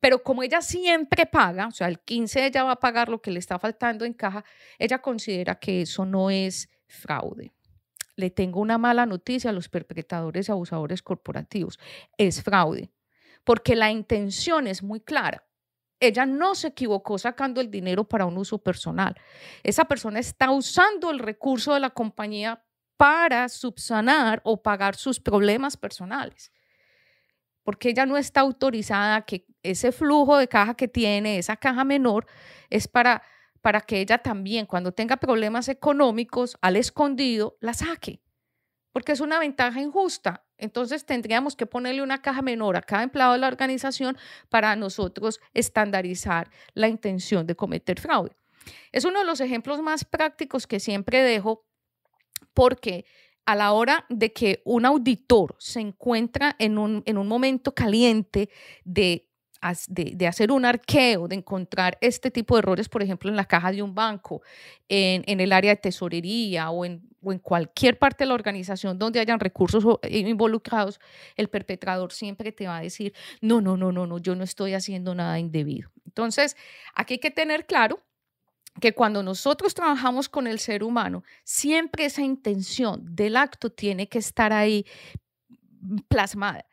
Pero 0.00 0.22
como 0.22 0.42
ella 0.42 0.60
siempre 0.60 1.26
paga, 1.26 1.68
o 1.68 1.70
sea, 1.70 1.88
el 1.88 2.00
15 2.00 2.46
ella 2.46 2.64
va 2.64 2.72
a 2.72 2.80
pagar 2.80 3.08
lo 3.08 3.22
que 3.22 3.30
le 3.30 3.38
está 3.38 3.58
faltando 3.58 4.04
en 4.04 4.12
caja, 4.12 4.44
ella 4.78 5.00
considera 5.00 5.58
que 5.58 5.82
eso 5.82 6.04
no 6.04 6.30
es 6.30 6.68
fraude. 6.86 7.52
Le 8.16 8.30
tengo 8.30 8.60
una 8.60 8.78
mala 8.78 9.06
noticia 9.06 9.50
a 9.50 9.52
los 9.52 9.68
perpetradores 9.68 10.48
y 10.48 10.52
abusadores 10.52 11.02
corporativos. 11.02 11.78
Es 12.18 12.42
fraude, 12.42 12.92
porque 13.44 13.76
la 13.76 13.90
intención 13.90 14.66
es 14.66 14.82
muy 14.82 15.00
clara. 15.00 15.44
Ella 16.00 16.26
no 16.26 16.54
se 16.54 16.68
equivocó 16.68 17.16
sacando 17.16 17.60
el 17.60 17.70
dinero 17.70 18.04
para 18.04 18.26
un 18.26 18.36
uso 18.36 18.58
personal. 18.58 19.14
Esa 19.62 19.84
persona 19.84 20.18
está 20.18 20.50
usando 20.50 21.10
el 21.10 21.20
recurso 21.20 21.74
de 21.74 21.80
la 21.80 21.90
compañía 21.90 22.64
para 22.96 23.48
subsanar 23.48 24.40
o 24.44 24.62
pagar 24.62 24.96
sus 24.96 25.20
problemas 25.20 25.76
personales. 25.76 26.52
Porque 27.62 27.90
ella 27.90 28.06
no 28.06 28.16
está 28.16 28.40
autorizada 28.40 29.22
que 29.22 29.46
ese 29.62 29.92
flujo 29.92 30.36
de 30.36 30.48
caja 30.48 30.74
que 30.74 30.88
tiene, 30.88 31.38
esa 31.38 31.56
caja 31.56 31.84
menor, 31.84 32.26
es 32.68 32.88
para 32.88 33.22
para 33.62 33.80
que 33.80 34.00
ella 34.00 34.18
también, 34.18 34.66
cuando 34.66 34.92
tenga 34.92 35.16
problemas 35.16 35.68
económicos, 35.68 36.56
al 36.60 36.76
escondido, 36.76 37.56
la 37.60 37.72
saque, 37.72 38.20
porque 38.92 39.12
es 39.12 39.20
una 39.20 39.38
ventaja 39.38 39.80
injusta. 39.80 40.44
Entonces 40.58 41.06
tendríamos 41.06 41.56
que 41.56 41.66
ponerle 41.66 42.02
una 42.02 42.20
caja 42.20 42.42
menor 42.42 42.76
a 42.76 42.82
cada 42.82 43.04
empleado 43.04 43.32
de 43.32 43.38
la 43.38 43.48
organización 43.48 44.16
para 44.48 44.76
nosotros 44.76 45.40
estandarizar 45.54 46.50
la 46.74 46.88
intención 46.88 47.46
de 47.46 47.56
cometer 47.56 47.98
fraude. 47.98 48.36
Es 48.92 49.04
uno 49.04 49.20
de 49.20 49.24
los 49.24 49.40
ejemplos 49.40 49.80
más 49.80 50.04
prácticos 50.04 50.66
que 50.66 50.78
siempre 50.78 51.22
dejo 51.22 51.64
porque 52.54 53.06
a 53.44 53.56
la 53.56 53.72
hora 53.72 54.06
de 54.08 54.32
que 54.32 54.62
un 54.64 54.84
auditor 54.84 55.56
se 55.58 55.80
encuentra 55.80 56.54
en 56.58 56.78
un, 56.78 57.02
en 57.06 57.18
un 57.18 57.26
momento 57.26 57.74
caliente 57.74 58.50
de 58.84 59.31
de, 59.88 60.26
hacer 60.26 60.50
un 60.50 60.64
arqueo, 60.64 61.28
de 61.28 61.36
encontrar 61.36 61.96
este 62.00 62.30
tipo 62.30 62.54
de 62.54 62.60
errores, 62.60 62.88
por 62.88 63.02
ejemplo, 63.02 63.30
en 63.30 63.36
la 63.36 63.44
caja 63.44 63.70
de 63.70 63.82
un 63.82 63.94
banco, 63.94 64.42
en, 64.88 65.40
el 65.40 65.52
área 65.52 65.70
de 65.70 65.76
tesorería 65.76 66.70
o 66.70 66.84
en, 66.84 67.08
o 67.22 67.32
en, 67.32 67.38
cualquier 67.38 67.98
parte 67.98 68.24
de 68.24 68.28
la 68.28 68.34
organización 68.34 68.98
donde 68.98 69.20
hayan 69.20 69.38
recursos 69.38 69.84
involucrados, 70.08 71.00
el 71.36 71.48
perpetrador 71.48 72.12
siempre 72.12 72.50
te 72.50 72.66
va 72.66 72.78
a 72.78 72.82
decir, 72.82 73.14
no, 73.40 73.60
no, 73.60 73.76
no, 73.76 73.92
no, 73.92 74.06
no, 74.06 74.18
yo 74.18 74.34
no 74.34 74.44
estoy 74.44 74.74
haciendo 74.74 75.14
nada 75.14 75.38
indebido. 75.38 75.90
Entonces, 76.06 76.56
aquí 76.94 77.14
hay 77.14 77.20
que 77.20 77.30
tener 77.30 77.66
claro 77.66 78.02
que 78.80 78.94
cuando 78.94 79.22
nosotros 79.22 79.74
trabajamos 79.74 80.28
con 80.28 80.46
el 80.46 80.58
ser 80.58 80.82
humano, 80.82 81.22
siempre 81.44 82.06
esa 82.06 82.22
intención 82.22 83.14
del 83.14 83.36
acto 83.36 83.70
tiene 83.70 84.08
que 84.08 84.18
estar 84.18 84.52
ahí 84.52 84.86
plasmada. 86.08 86.66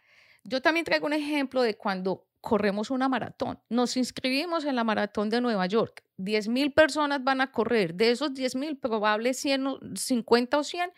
Yo 0.44 0.62
también 0.62 0.86
traigo 0.86 1.06
un 1.06 1.14
ejemplo 1.14 1.62
de 1.62 1.76
cuando 1.76 2.29
corremos 2.42 2.92
una 2.92 3.10
maratón. 3.10 3.60
Nos 3.70 3.98
inscribimos 3.98 4.66
en 4.66 4.76
la 4.76 4.84
maratón 4.84 5.30
de 5.30 5.42
Nueva 5.42 5.66
York. 5.66 6.04
10 6.18 6.48
mil 6.48 6.74
personas 6.74 7.24
van 7.24 7.42
a 7.42 7.52
correr. 7.52 7.96
De 7.96 8.12
esos 8.12 8.34
10 8.34 8.56
mil, 8.56 8.78
probable 8.78 9.34
50 9.34 10.58
o 10.58 10.64
100 10.64 10.92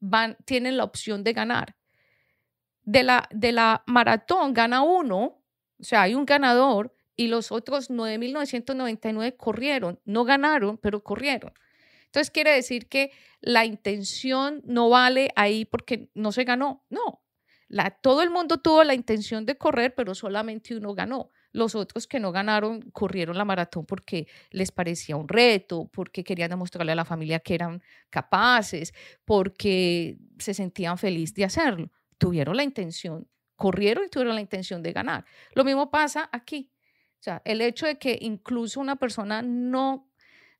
van, 0.00 0.36
tienen 0.44 0.76
la 0.76 0.84
opción 0.84 1.24
de 1.24 1.32
ganar. 1.32 1.76
De 2.82 3.02
la, 3.02 3.28
de 3.30 3.52
la 3.52 3.82
maratón 3.86 4.52
gana 4.52 4.82
uno, 4.82 5.42
o 5.80 5.84
sea, 5.84 6.02
hay 6.02 6.14
un 6.14 6.26
ganador 6.26 6.94
y 7.16 7.28
los 7.28 7.50
otros 7.50 7.90
9.999 7.90 9.36
corrieron. 9.36 10.00
No 10.04 10.24
ganaron, 10.24 10.78
pero 10.78 11.02
corrieron. 11.02 11.52
Entonces 12.06 12.30
quiere 12.30 12.52
decir 12.52 12.88
que 12.88 13.10
la 13.40 13.64
intención 13.64 14.62
no 14.64 14.88
vale 14.88 15.30
ahí 15.34 15.64
porque 15.64 16.10
no 16.14 16.30
se 16.30 16.44
ganó. 16.44 16.84
No, 16.88 17.23
todo 18.02 18.22
el 18.22 18.30
mundo 18.30 18.58
tuvo 18.58 18.84
la 18.84 18.94
intención 18.94 19.46
de 19.46 19.56
correr, 19.56 19.94
pero 19.94 20.14
solamente 20.14 20.76
uno 20.76 20.94
ganó. 20.94 21.30
Los 21.52 21.74
otros 21.74 22.06
que 22.06 22.20
no 22.20 22.32
ganaron 22.32 22.82
corrieron 22.92 23.38
la 23.38 23.44
maratón 23.44 23.86
porque 23.86 24.26
les 24.50 24.72
parecía 24.72 25.16
un 25.16 25.28
reto, 25.28 25.88
porque 25.92 26.24
querían 26.24 26.50
demostrarle 26.50 26.92
a 26.92 26.96
la 26.96 27.04
familia 27.04 27.40
que 27.40 27.54
eran 27.54 27.82
capaces, 28.10 28.92
porque 29.24 30.18
se 30.38 30.54
sentían 30.54 30.98
felices 30.98 31.34
de 31.34 31.44
hacerlo. 31.44 31.90
Tuvieron 32.18 32.56
la 32.56 32.64
intención, 32.64 33.28
corrieron 33.56 34.04
y 34.04 34.08
tuvieron 34.08 34.34
la 34.34 34.40
intención 34.40 34.82
de 34.82 34.92
ganar. 34.92 35.24
Lo 35.54 35.64
mismo 35.64 35.90
pasa 35.90 36.28
aquí. 36.32 36.72
O 37.20 37.22
sea, 37.24 37.40
el 37.44 37.60
hecho 37.60 37.86
de 37.86 37.98
que 37.98 38.18
incluso 38.20 38.80
una 38.80 38.96
persona 38.96 39.42
no 39.42 40.10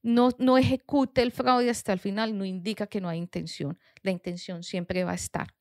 no, 0.03 0.31
no, 0.39 0.59
ejecute 0.59 1.23
el 1.23 1.33
fraude 1.33 1.71
hasta 1.71 1.95
el 1.95 1.99
final 1.99 2.37
no 2.37 2.45
indica 2.45 2.87
que 2.87 3.01
no 3.01 3.09
hay 3.09 3.19
intención. 3.19 3.79
La 4.03 4.11
intención 4.11 4.63
siempre 4.63 5.03
va 5.03 5.13
a 5.13 5.15
estar. 5.15 5.55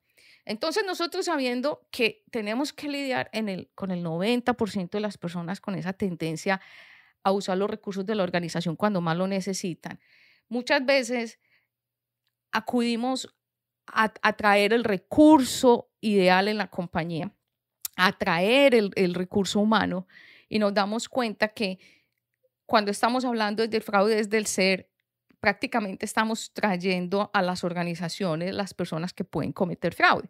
Entonces 0.45 0.83
nosotros 0.85 1.25
sabiendo 1.25 1.87
que 1.89 2.23
tenemos 2.31 2.73
que 2.73 2.89
lidiar 2.89 3.31
con 3.75 3.91
el 3.91 4.03
90% 4.03 4.89
de 4.89 4.99
las 4.99 5.17
personas 5.17 5.61
con 5.61 5.75
esa 5.75 5.93
tendencia 5.93 6.59
a 7.23 7.31
usar 7.31 7.57
los 7.57 7.69
recursos 7.69 8.05
de 8.05 8.15
la 8.15 8.23
organización 8.23 8.75
cuando 8.75 8.99
más 8.99 9.15
lo 9.17 9.27
necesitan, 9.27 9.99
muchas 10.49 10.85
veces 10.85 11.39
acudimos 12.51 13.33
a, 13.87 14.09
traer 14.33 14.73
el 14.73 14.83
recurso 14.83 15.89
ideal 15.99 16.47
en 16.47 16.57
la 16.57 16.69
compañía, 16.69 17.33
a 17.95 18.17
traer 18.17 18.75
el, 18.75 18.91
el 18.95 19.13
recurso 19.13 19.59
humano 19.59 20.07
y 20.49 20.59
nos 20.59 20.73
damos 20.73 21.09
cuenta 21.09 21.49
que 21.49 21.79
cuando 22.65 22.91
estamos 22.91 23.25
hablando 23.25 23.67
del 23.67 23.81
fraude 23.81 24.15
desde 24.15 24.37
el 24.37 24.45
ser, 24.45 24.92
prácticamente 25.43 26.05
estamos 26.05 26.53
trayendo 26.53 27.29
a 27.33 27.41
las 27.41 27.65
organizaciones 27.65 28.55
las 28.55 28.73
personas 28.73 29.11
que 29.11 29.25
pueden 29.25 29.51
cometer 29.51 29.93
fraude. 29.93 30.29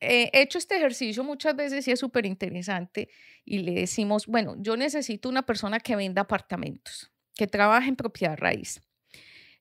he 0.00 0.28
hecho 0.32 0.58
este 0.58 0.76
ejercicio 0.76 1.22
muchas 1.22 1.54
veces 1.54 1.86
y 1.86 1.92
es 1.92 2.00
súper 2.00 2.26
interesante 2.26 3.10
y 3.44 3.60
le 3.60 3.74
decimos, 3.74 4.26
bueno, 4.26 4.56
yo 4.58 4.76
necesito 4.76 5.28
una 5.28 5.42
persona 5.46 5.78
que 5.78 5.94
venda 5.94 6.22
apartamentos, 6.22 7.12
que 7.36 7.46
trabaje 7.46 7.90
en 7.90 7.94
propiedad 7.94 8.36
raíz. 8.36 8.80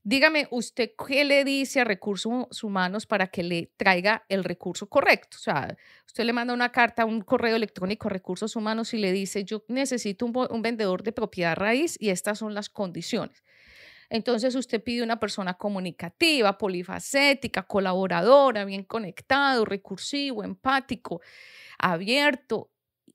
Dígame, 0.02 0.48
¿usted 0.50 0.90
qué 1.08 1.24
le 1.24 1.44
dice 1.44 1.82
a 1.82 1.84
recursos 1.84 2.64
humanos 2.64 3.06
para 3.06 3.28
que 3.28 3.44
le 3.44 3.72
traiga 3.78 4.26
el 4.28 4.44
recurso 4.44 4.90
correcto? 4.90 5.38
O 5.38 5.40
sea, 5.40 5.78
usted 6.08 6.24
le 6.24 6.34
manda 6.34 6.56
una 6.56 6.72
carta, 6.72 7.06
un 7.06 7.22
correo 7.22 7.56
electrónico 7.56 8.08
a 8.08 8.12
recursos 8.12 8.56
humanos 8.56 8.96
y 8.96 8.98
le 8.98 9.12
dice, 9.12 9.44
yo 9.44 9.66
necesito 9.68 10.26
un, 10.26 10.62
vendedor 10.64 11.04
de 11.04 11.12
propiedad 11.12 11.56
raíz 11.56 11.96
y 12.00 12.10
estas 12.10 12.40
son 12.40 12.56
las 12.56 12.70
condiciones. 12.70 13.44
Entonces 14.10 14.56
usted 14.56 14.84
pide 14.84 15.04
una 15.04 15.20
persona 15.20 15.56
comunicativa, 15.56 16.58
polifacética, 16.58 17.64
colaboradora, 17.64 18.66
bien 18.66 18.84
conectado, 18.84 19.66
recursivo, 19.66 20.44
empático, 20.44 21.22
abierto. 21.78 22.72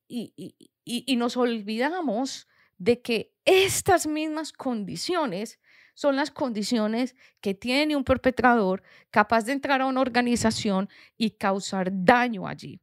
y 0.09 1.17
nos 1.17 1.37
olvidamos 1.37 2.49
de 2.77 3.01
que 3.01 3.33
estas 3.45 4.07
mismas 4.07 4.53
condiciones 4.53 5.59
son 5.95 6.17
las 6.17 6.31
condiciones 6.31 7.15
que 7.41 7.55
tiene 7.55 7.97
un 7.97 8.05
perpetrador 8.05 8.83
capaz 9.11 9.45
de 9.45 9.53
entrar 9.53 9.81
a 9.81 9.87
una 9.87 10.01
organización 10.01 10.89
y 11.17 11.33
causar 11.33 11.91
daño 11.93 12.47
allí. 12.49 12.81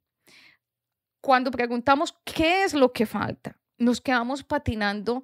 Cuando 1.22 1.52
preguntamos 1.52 2.16
qué 2.24 2.64
es 2.64 2.74
lo 2.74 2.94
que 2.94 3.06
falta, 3.06 3.60
nos 3.78 4.00
quedamos 4.00 4.44
patinando 4.44 5.24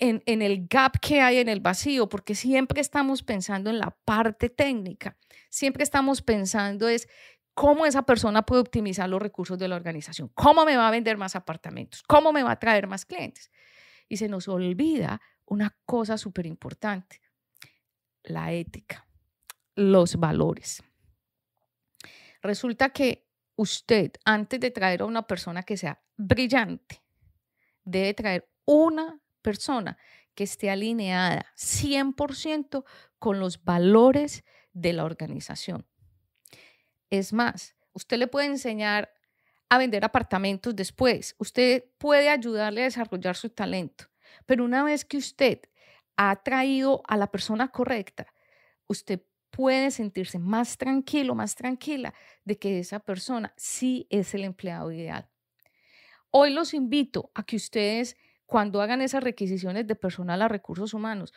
en, 0.00 0.22
en, 0.26 0.42
el 0.42 0.66
gap 0.66 0.98
que 1.00 1.20
hay 1.20 1.38
en 1.38 1.48
el 1.48 1.60
vacío, 1.60 2.08
porque 2.08 2.34
siempre 2.34 2.80
estamos 2.80 3.22
pensando 3.22 3.70
en 3.70 3.78
la 3.78 3.96
parte 4.04 4.48
técnica, 4.48 5.16
siempre 5.48 5.84
estamos 5.84 6.22
pensando 6.22 6.88
es 6.88 7.08
cómo 7.54 7.84
esa 7.86 8.02
persona 8.02 8.42
puede 8.42 8.62
optimizar 8.62 9.08
los 9.08 9.20
recursos 9.20 9.58
de 9.58 9.68
la 9.68 9.76
organización, 9.76 10.28
cómo 10.34 10.64
me 10.64 10.76
va 10.76 10.88
a 10.88 10.90
vender 10.90 11.16
más 11.16 11.36
apartamentos, 11.36 12.02
cómo 12.02 12.32
me 12.32 12.42
va 12.42 12.52
a 12.52 12.58
traer 12.58 12.86
más 12.86 13.04
clientes. 13.04 13.50
Y 14.08 14.16
se 14.16 14.28
nos 14.28 14.48
olvida 14.48 15.20
una 15.44 15.76
cosa 15.84 16.16
súper 16.16 16.46
importante, 16.46 17.20
la 18.22 18.52
ética, 18.52 19.06
los 19.74 20.16
valores. 20.16 20.82
Resulta 22.42 22.90
que 22.90 23.28
usted, 23.56 24.12
antes 24.24 24.58
de 24.58 24.70
traer 24.70 25.02
a 25.02 25.06
una 25.06 25.26
persona 25.26 25.62
que 25.62 25.76
sea 25.76 26.02
brillante, 26.16 27.02
debe 27.84 28.14
traer 28.14 28.48
una 28.64 29.20
persona 29.40 29.98
que 30.34 30.44
esté 30.44 30.70
alineada 30.70 31.46
100% 31.56 32.84
con 33.18 33.40
los 33.40 33.62
valores 33.64 34.44
de 34.72 34.92
la 34.92 35.04
organización. 35.04 35.86
Es 37.10 37.32
más, 37.32 37.74
usted 37.92 38.18
le 38.18 38.28
puede 38.28 38.46
enseñar 38.46 39.12
a 39.68 39.78
vender 39.78 40.04
apartamentos 40.04 40.74
después, 40.74 41.34
usted 41.38 41.84
puede 41.98 42.28
ayudarle 42.28 42.82
a 42.82 42.84
desarrollar 42.84 43.36
su 43.36 43.50
talento, 43.50 44.06
pero 44.46 44.64
una 44.64 44.82
vez 44.82 45.04
que 45.04 45.16
usted 45.16 45.60
ha 46.16 46.34
traído 46.42 47.02
a 47.06 47.16
la 47.16 47.30
persona 47.30 47.68
correcta, 47.68 48.26
usted 48.88 49.22
puede 49.50 49.90
sentirse 49.90 50.38
más 50.38 50.76
tranquilo, 50.76 51.34
más 51.34 51.54
tranquila 51.54 52.14
de 52.44 52.58
que 52.58 52.78
esa 52.78 53.00
persona 53.00 53.52
sí 53.56 54.06
es 54.10 54.34
el 54.34 54.44
empleado 54.44 54.92
ideal. 54.92 55.28
Hoy 56.30 56.52
los 56.52 56.74
invito 56.74 57.30
a 57.34 57.44
que 57.44 57.56
ustedes, 57.56 58.16
cuando 58.50 58.82
hagan 58.82 59.00
esas 59.00 59.24
requisiciones 59.24 59.86
de 59.86 59.94
personal 59.94 60.42
a 60.42 60.48
recursos 60.48 60.92
humanos, 60.92 61.32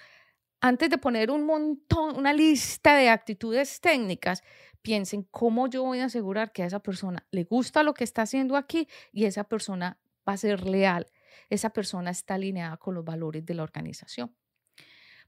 antes 0.59 0.89
de 0.89 0.97
poner 0.97 1.31
un 1.31 1.45
montón, 1.45 2.17
una 2.17 2.33
lista 2.33 2.95
de 2.95 3.09
actitudes 3.09 3.79
técnicas, 3.79 4.43
piensen 4.81 5.23
cómo 5.23 5.67
yo 5.67 5.83
voy 5.83 5.99
a 5.99 6.05
asegurar 6.05 6.51
que 6.51 6.63
a 6.63 6.65
esa 6.65 6.79
persona 6.79 7.25
le 7.31 7.43
gusta 7.43 7.83
lo 7.83 7.93
que 7.93 8.03
está 8.03 8.23
haciendo 8.23 8.57
aquí 8.57 8.87
y 9.11 9.25
esa 9.25 9.45
persona 9.45 9.97
va 10.27 10.33
a 10.33 10.37
ser 10.37 10.65
leal 10.67 11.05
esa 11.49 11.69
persona 11.69 12.11
está 12.11 12.35
alineada 12.35 12.77
con 12.77 12.95
los 12.95 13.05
valores 13.05 13.45
de 13.45 13.53
la 13.53 13.63
organización. 13.63 14.35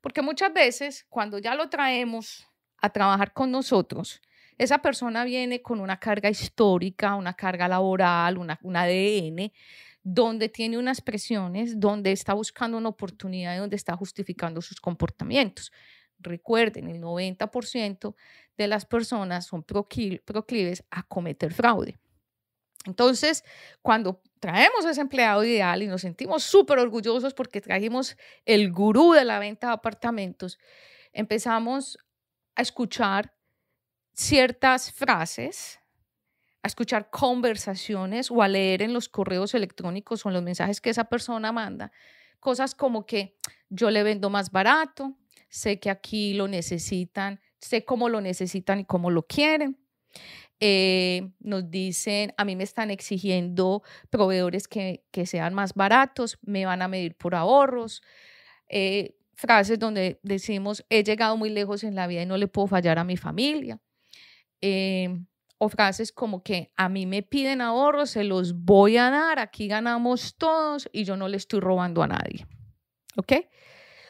Porque 0.01 0.21
muchas 0.21 0.53
veces 0.53 1.05
cuando 1.09 1.39
ya 1.39 1.55
lo 1.55 1.69
traemos 1.69 2.47
a 2.77 2.89
trabajar 2.89 3.33
con 3.33 3.51
nosotros, 3.51 4.21
esa 4.57 4.79
persona 4.79 5.23
viene 5.23 5.61
con 5.61 5.79
una 5.81 5.99
carga 5.99 6.29
histórica, 6.29 7.15
una 7.15 7.33
carga 7.33 7.67
laboral, 7.67 8.37
una, 8.37 8.59
un 8.61 8.75
ADN, 8.75 9.51
donde 10.07 10.49
tiene 10.49 10.77
unas 10.77 11.01
presiones, 11.01 11.79
donde 11.79 12.11
está 12.11 12.35
buscando 12.35 12.77
una 12.77 12.89
oportunidad 12.89 13.55
y 13.55 13.57
donde 13.57 13.75
está 13.75 13.97
justificando 13.97 14.61
sus 14.61 14.79
comportamientos. 14.79 15.71
Recuerden, 16.19 16.87
el 16.87 17.01
90% 17.01 18.15
de 18.55 18.67
las 18.67 18.85
personas 18.85 19.47
son 19.47 19.63
proclives 19.63 20.83
a 20.91 21.01
cometer 21.01 21.51
fraude. 21.51 21.97
Entonces, 22.85 23.43
cuando 23.81 24.21
traemos 24.39 24.85
a 24.85 24.91
ese 24.91 25.01
empleado 25.01 25.43
ideal 25.43 25.81
y 25.81 25.87
nos 25.87 26.01
sentimos 26.01 26.43
súper 26.43 26.77
orgullosos 26.77 27.33
porque 27.33 27.59
trajimos 27.59 28.15
el 28.45 28.71
gurú 28.71 29.13
de 29.13 29.25
la 29.25 29.39
venta 29.39 29.67
de 29.67 29.73
apartamentos, 29.73 30.59
empezamos 31.13 31.97
a 32.53 32.61
escuchar 32.61 33.33
ciertas 34.13 34.91
frases, 34.91 35.79
a 36.65 36.67
escuchar 36.67 37.11
conversaciones 37.11 38.31
o 38.31 38.41
a 38.41 38.47
leer 38.47 38.81
en 38.81 38.91
los 38.91 39.07
correos 39.07 39.53
electrónicos 39.53 40.25
o 40.25 40.29
en 40.29 40.33
los 40.33 40.41
mensajes 40.41 40.81
que 40.81 40.89
esa 40.89 41.03
persona 41.03 41.51
manda, 41.51 41.91
cosas 42.39 42.73
como 42.73 43.05
que 43.05 43.37
yo 43.69 43.91
le 43.91 44.01
vendo 44.01 44.31
más 44.31 44.51
barato, 44.51 45.15
sé 45.47 45.79
que 45.79 45.91
aquí 45.91 46.33
lo 46.33 46.47
necesitan, 46.47 47.39
sé 47.59 47.85
cómo 47.85 48.09
lo 48.09 48.19
necesitan 48.19 48.79
y 48.79 48.85
cómo 48.85 49.11
lo 49.11 49.27
quieren. 49.27 49.77
Eh, 50.59 51.29
nos 51.39 51.69
dicen, 51.69 52.33
a 52.35 52.45
mí 52.45 52.55
me 52.55 52.63
están 52.63 52.89
exigiendo 52.89 53.83
proveedores 54.09 54.67
que, 54.67 55.03
sean 55.27 55.53
más 55.53 55.75
baratos, 55.75 56.39
me 56.41 56.65
van 56.65 56.81
a 56.81 56.87
medir 56.87 57.13
por 57.13 57.35
ahorros. 57.35 58.01
Eh, 58.69 59.15
frases 59.35 59.77
donde 59.77 60.19
decimos, 60.23 60.83
he 60.89 61.03
llegado 61.03 61.37
muy 61.37 61.51
lejos 61.51 61.83
en 61.83 61.93
la 61.93 62.07
vida 62.07 62.23
y 62.23 62.25
no 62.25 62.37
le 62.37 62.47
puedo 62.47 62.65
fallar 62.65 62.97
a 62.97 63.03
mi 63.03 63.17
familia. 63.17 63.79
Eh, 64.61 65.15
o 65.57 65.69
frases 65.69 66.11
como 66.11 66.43
que 66.43 66.71
a 66.75 66.89
mí 66.89 67.05
me 67.05 67.23
piden 67.23 67.61
ahorros, 67.61 68.11
se 68.11 68.23
los 68.23 68.53
voy 68.53 68.97
a 68.97 69.09
dar, 69.09 69.39
aquí 69.39 69.67
ganamos 69.67 70.35
todos 70.37 70.89
y 70.91 71.03
yo 71.03 71.15
no 71.17 71.27
le 71.27 71.37
estoy 71.37 71.59
robando 71.59 72.03
a 72.03 72.07
nadie. 72.07 72.45
¿Ok? 73.15 73.33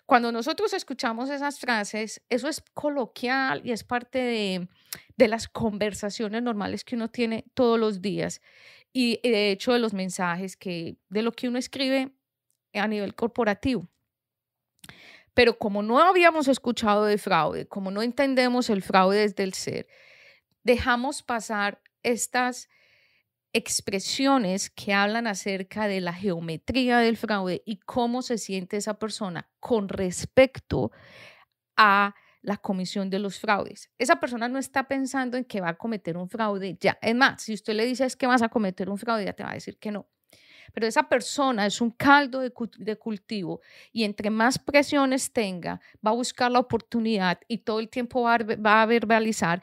Cuando 0.05 0.31
nosotros 0.31 0.73
escuchamos 0.73 1.29
esas 1.29 1.59
frases, 1.59 2.21
eso 2.29 2.47
es 2.47 2.61
coloquial 2.73 3.61
y 3.63 3.71
es 3.71 3.83
parte 3.83 4.19
de, 4.19 4.67
de 5.17 5.27
las 5.27 5.47
conversaciones 5.47 6.43
normales 6.43 6.83
que 6.83 6.95
uno 6.95 7.09
tiene 7.09 7.45
todos 7.53 7.79
los 7.79 8.01
días 8.01 8.41
y 8.93 9.19
de 9.23 9.51
hecho 9.51 9.73
de 9.73 9.79
los 9.79 9.93
mensajes 9.93 10.55
que 10.55 10.97
de 11.09 11.21
lo 11.21 11.31
que 11.31 11.47
uno 11.47 11.57
escribe 11.57 12.11
a 12.73 12.87
nivel 12.87 13.15
corporativo. 13.15 13.89
Pero 15.33 15.57
como 15.57 15.83
no 15.83 15.99
habíamos 15.99 16.47
escuchado 16.47 17.05
de 17.05 17.17
fraude, 17.17 17.67
como 17.67 17.91
no 17.91 18.01
entendemos 18.01 18.69
el 18.69 18.81
fraude 18.81 19.17
desde 19.17 19.43
el 19.43 19.53
ser, 19.53 19.87
dejamos 20.65 21.23
pasar 21.23 21.81
estas 22.03 22.67
expresiones 23.53 24.69
que 24.69 24.93
hablan 24.93 25.27
acerca 25.27 25.87
de 25.87 26.01
la 26.01 26.11
geometría 26.11 26.97
del 26.97 27.15
fraude 27.15 27.63
y 27.65 27.77
cómo 27.77 28.21
se 28.21 28.37
siente 28.37 28.75
esa 28.75 28.99
persona 28.99 29.49
con 29.61 29.87
respecto 29.87 30.91
a 31.77 32.13
la 32.41 32.57
comisión 32.57 33.09
de 33.09 33.19
los 33.19 33.39
fraudes. 33.39 33.89
Esa 33.97 34.19
persona 34.19 34.49
no 34.49 34.59
está 34.59 34.87
pensando 34.87 35.37
en 35.37 35.45
que 35.45 35.61
va 35.61 35.69
a 35.69 35.77
cometer 35.77 36.17
un 36.17 36.29
fraude 36.29 36.77
ya. 36.79 36.97
Es 37.01 37.15
más, 37.15 37.41
si 37.41 37.53
usted 37.53 37.73
le 37.73 37.85
dice 37.85 38.05
es 38.05 38.15
que 38.15 38.27
vas 38.27 38.41
a 38.41 38.49
cometer 38.49 38.89
un 38.89 38.97
fraude, 38.97 39.25
ya 39.25 39.33
te 39.33 39.43
va 39.43 39.51
a 39.51 39.55
decir 39.55 39.77
que 39.77 39.91
no. 39.91 40.07
Pero 40.73 40.87
esa 40.87 41.07
persona 41.07 41.65
es 41.65 41.79
un 41.79 41.91
caldo 41.91 42.41
de, 42.41 42.97
cultivo 42.97 43.61
y 43.93 44.03
entre 44.03 44.29
más 44.29 44.59
presiones 44.59 45.31
tenga, 45.31 45.79
va 46.05 46.11
a 46.11 46.15
buscar 46.15 46.51
la 46.51 46.59
oportunidad 46.59 47.39
y 47.47 47.59
todo 47.59 47.79
el 47.79 47.87
tiempo 47.87 48.23
va 48.23 48.35
a, 48.35 48.39
va 48.43 48.81
a 48.81 48.85
verbalizar 48.85 49.61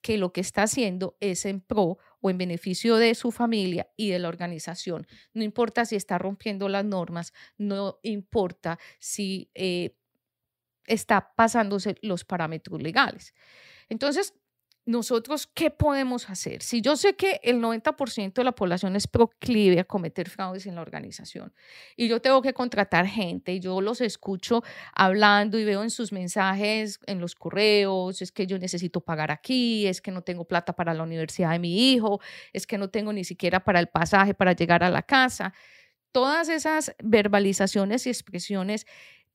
que 0.00 0.18
lo 0.18 0.32
que 0.32 0.40
está 0.40 0.62
haciendo 0.62 1.16
es 1.20 1.44
en 1.44 1.60
pro 1.60 1.98
o 2.20 2.30
en 2.30 2.38
beneficio 2.38 2.96
de 2.96 3.14
su 3.14 3.30
familia 3.30 3.88
y 3.96 4.10
de 4.10 4.18
la 4.18 4.28
organización. 4.28 5.06
No 5.32 5.42
importa 5.42 5.84
si 5.84 5.96
está 5.96 6.18
rompiendo 6.18 6.68
las 6.68 6.84
normas, 6.84 7.32
no 7.56 7.98
importa 8.02 8.78
si 8.98 9.50
eh, 9.54 9.96
está 10.86 11.32
pasándose 11.34 11.96
los 12.02 12.24
parámetros 12.24 12.82
legales. 12.82 13.34
Entonces, 13.88 14.34
nosotros, 14.88 15.46
¿qué 15.46 15.70
podemos 15.70 16.30
hacer? 16.30 16.62
Si 16.62 16.80
yo 16.80 16.96
sé 16.96 17.14
que 17.14 17.40
el 17.42 17.60
90% 17.60 18.32
de 18.32 18.44
la 18.44 18.52
población 18.52 18.96
es 18.96 19.06
proclive 19.06 19.80
a 19.80 19.84
cometer 19.84 20.30
fraudes 20.30 20.64
en 20.64 20.76
la 20.76 20.80
organización 20.80 21.52
y 21.94 22.08
yo 22.08 22.22
tengo 22.22 22.40
que 22.40 22.54
contratar 22.54 23.06
gente 23.06 23.52
y 23.52 23.60
yo 23.60 23.82
los 23.82 24.00
escucho 24.00 24.62
hablando 24.94 25.58
y 25.58 25.64
veo 25.66 25.82
en 25.82 25.90
sus 25.90 26.10
mensajes, 26.10 27.00
en 27.04 27.20
los 27.20 27.34
correos, 27.34 28.22
es 28.22 28.32
que 28.32 28.46
yo 28.46 28.58
necesito 28.58 29.02
pagar 29.02 29.30
aquí, 29.30 29.86
es 29.86 30.00
que 30.00 30.10
no 30.10 30.22
tengo 30.22 30.46
plata 30.46 30.72
para 30.72 30.94
la 30.94 31.02
universidad 31.02 31.50
de 31.50 31.58
mi 31.58 31.92
hijo, 31.92 32.22
es 32.54 32.66
que 32.66 32.78
no 32.78 32.88
tengo 32.88 33.12
ni 33.12 33.24
siquiera 33.24 33.62
para 33.62 33.80
el 33.80 33.88
pasaje 33.88 34.32
para 34.32 34.52
llegar 34.54 34.82
a 34.82 34.90
la 34.90 35.02
casa. 35.02 35.52
Todas 36.12 36.48
esas 36.48 36.94
verbalizaciones 37.04 38.06
y 38.06 38.08
expresiones 38.08 38.86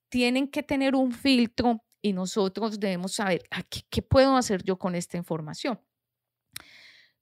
tienen 0.09 0.47
que 0.47 0.63
tener 0.63 0.95
un 0.95 1.11
filtro 1.11 1.83
y 2.03 2.11
nosotros 2.11 2.79
debemos 2.79 3.13
saber 3.13 3.43
ah, 3.49 3.63
¿qué, 3.89 4.01
puedo 4.01 4.35
hacer 4.35 4.61
yo 4.63 4.77
con 4.77 4.93
esta 4.93 5.17
información. 5.17 5.79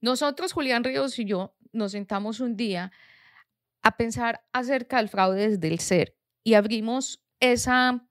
Nosotros, 0.02 0.52
Julián 0.52 0.84
Ríos 0.84 1.18
y 1.20 1.26
yo, 1.26 1.56
nos 1.72 1.92
sentamos 1.92 2.40
un 2.40 2.58
día 2.58 2.92
a 3.84 3.96
pensar 3.96 4.44
acerca 4.52 4.98
del 4.98 5.08
fraude 5.08 5.50
desde 5.50 5.68
el 5.68 5.80
ser 5.80 6.18
y 6.44 6.56
abrimos 6.56 7.24
esa, 7.40 8.04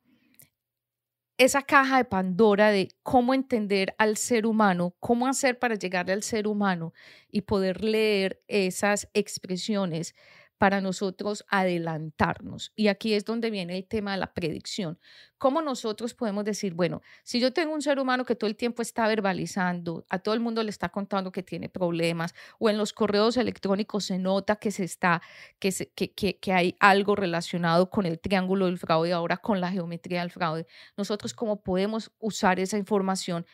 esa 1.37 1.63
caja 1.63 1.97
de 1.97 2.05
Pandora 2.05 2.71
de 2.71 2.89
cómo 3.03 3.35
entender 3.35 3.95
al 3.99 4.17
ser 4.17 4.47
humano, 4.47 4.95
cómo 5.01 5.27
hacer 5.27 5.59
para 5.59 5.75
llegarle 5.75 6.13
al 6.13 6.23
ser 6.23 6.47
humano 6.47 6.93
y 7.29 7.41
poder 7.43 7.83
leer 7.83 8.41
esas 8.47 9.09
expresiones 9.13 10.15
para 10.61 10.83
nosotros 10.83 11.43
adelantarnos. 11.49 12.71
Y 12.77 12.89
aquí 12.89 13.15
es 13.15 13.25
donde 13.25 13.49
viene 13.51 13.79
el 13.79 13.89
tema 13.89 14.13
de 14.13 14.19
la 14.19 14.35
predicción. 14.35 14.99
¿Cómo 15.39 15.63
nosotros 15.63 16.13
podemos 16.13 16.45
decir, 16.45 16.75
bueno, 16.75 17.01
si 17.25 17.41
yo 17.41 17.51
tengo 17.55 17.73
un 17.73 17.81
ser 17.81 17.99
humano 17.99 18.27
que 18.27 18.35
todo 18.35 18.47
el 18.47 18.57
tiempo 18.57 18.83
está 18.83 19.09
verbalizando, 19.09 20.05
a 20.11 20.19
todo 20.19 20.35
el 20.35 20.41
mundo 20.41 20.63
le 20.63 20.69
está 20.69 20.91
contando 20.91 21.33
que 21.33 21.43
tiene 21.43 21.71
problemas, 21.71 22.35
o 22.59 22.69
en 22.69 22.77
los 22.77 22.93
correos 22.93 23.39
electrónicos 23.39 24.05
se 24.05 24.19
nota 24.19 24.57
que, 24.57 24.71
se 24.71 24.85
está, 24.85 25.23
que, 25.59 25.73
que, 25.95 26.39
que 26.39 26.53
hay 26.53 26.77
algo 26.79 27.17
relacionado 27.17 27.89
con 27.89 28.05
el 28.05 28.21
triángulo 28.21 28.67
del 28.67 28.77
fraude, 28.77 29.15
ahora 29.15 29.39
con 29.39 29.63
la 29.63 29.71
geometría 29.71 30.21
del 30.21 30.31
fraude, 30.31 30.67
nosotros 30.95 31.33
cómo 31.33 31.63
podemos 31.63 32.13
usar 32.19 32.61
esa 32.61 32.77
información 32.77 33.47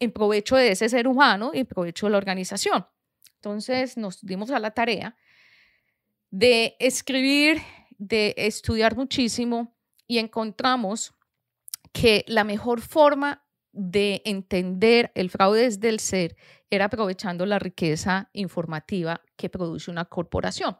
en 0.00 0.10
provecho 0.10 0.56
de 0.56 0.72
ese 0.72 0.88
ser 0.88 1.06
humano 1.06 1.52
y 1.54 1.60
en 1.60 1.66
provecho 1.66 2.06
de 2.06 2.10
la 2.10 2.18
organización. 2.18 2.84
Entonces 3.36 3.96
nos 3.96 4.20
dimos 4.22 4.50
a 4.50 4.58
la 4.58 4.72
tarea 4.72 5.16
de 6.32 6.76
escribir, 6.80 7.62
de 7.98 8.34
estudiar 8.36 8.96
muchísimo 8.96 9.76
y 10.08 10.18
encontramos 10.18 11.14
que 11.92 12.24
la 12.26 12.42
mejor 12.42 12.80
forma 12.80 13.44
de 13.72 14.22
entender 14.24 15.12
el 15.14 15.30
fraude 15.30 15.64
desde 15.64 15.88
el 15.90 16.00
ser 16.00 16.36
era 16.70 16.86
aprovechando 16.86 17.44
la 17.46 17.58
riqueza 17.58 18.30
informativa 18.32 19.20
que 19.36 19.50
produce 19.50 19.90
una 19.90 20.06
corporación. 20.06 20.78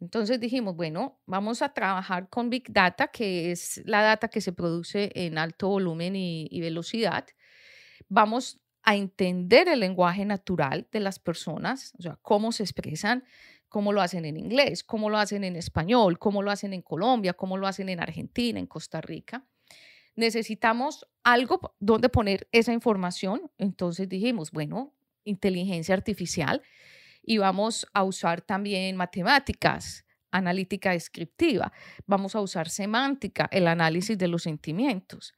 Entonces 0.00 0.40
dijimos, 0.40 0.76
bueno, 0.76 1.20
vamos 1.26 1.60
a 1.62 1.72
trabajar 1.72 2.28
con 2.30 2.48
Big 2.48 2.72
Data, 2.72 3.08
que 3.08 3.52
es 3.52 3.82
la 3.84 4.02
data 4.02 4.28
que 4.28 4.40
se 4.40 4.52
produce 4.52 5.12
en 5.14 5.38
alto 5.38 5.68
volumen 5.68 6.16
y, 6.16 6.60
velocidad. 6.60 7.26
Vamos 8.08 8.60
a 8.82 8.96
entender 8.96 9.68
el 9.68 9.80
lenguaje 9.80 10.24
natural 10.24 10.88
de 10.90 11.00
las 11.00 11.18
personas, 11.18 11.92
o 11.98 12.02
sea, 12.02 12.18
cómo 12.22 12.52
se 12.52 12.62
expresan, 12.62 13.24
cómo 13.74 13.92
lo 13.92 14.00
hacen 14.02 14.24
en 14.24 14.36
inglés, 14.36 14.84
cómo 14.84 15.10
lo 15.10 15.18
hacen 15.18 15.42
en 15.42 15.56
español, 15.56 16.20
cómo 16.20 16.42
lo 16.42 16.52
hacen 16.52 16.72
en 16.74 16.80
Colombia, 16.80 17.32
cómo 17.32 17.56
lo 17.56 17.66
hacen 17.66 17.88
en 17.88 17.98
Argentina, 17.98 18.60
en 18.60 18.68
Costa 18.68 19.00
Rica. 19.00 19.44
Necesitamos 20.14 21.08
algo 21.24 21.74
donde 21.80 22.08
poner 22.08 22.46
esa 22.52 22.72
información. 22.72 23.50
Entonces 23.58 24.08
dijimos, 24.08 24.52
bueno, 24.52 24.94
inteligencia 25.24 25.92
artificial 25.92 26.62
y 27.20 27.38
vamos 27.38 27.84
a 27.92 28.04
usar 28.04 28.42
también 28.42 28.94
matemáticas, 28.94 30.04
analítica 30.30 30.92
descriptiva, 30.92 31.72
vamos 32.06 32.36
a 32.36 32.42
usar 32.42 32.68
semántica, 32.68 33.48
el 33.50 33.66
análisis 33.66 34.16
de 34.16 34.28
los 34.28 34.44
sentimientos. 34.44 35.34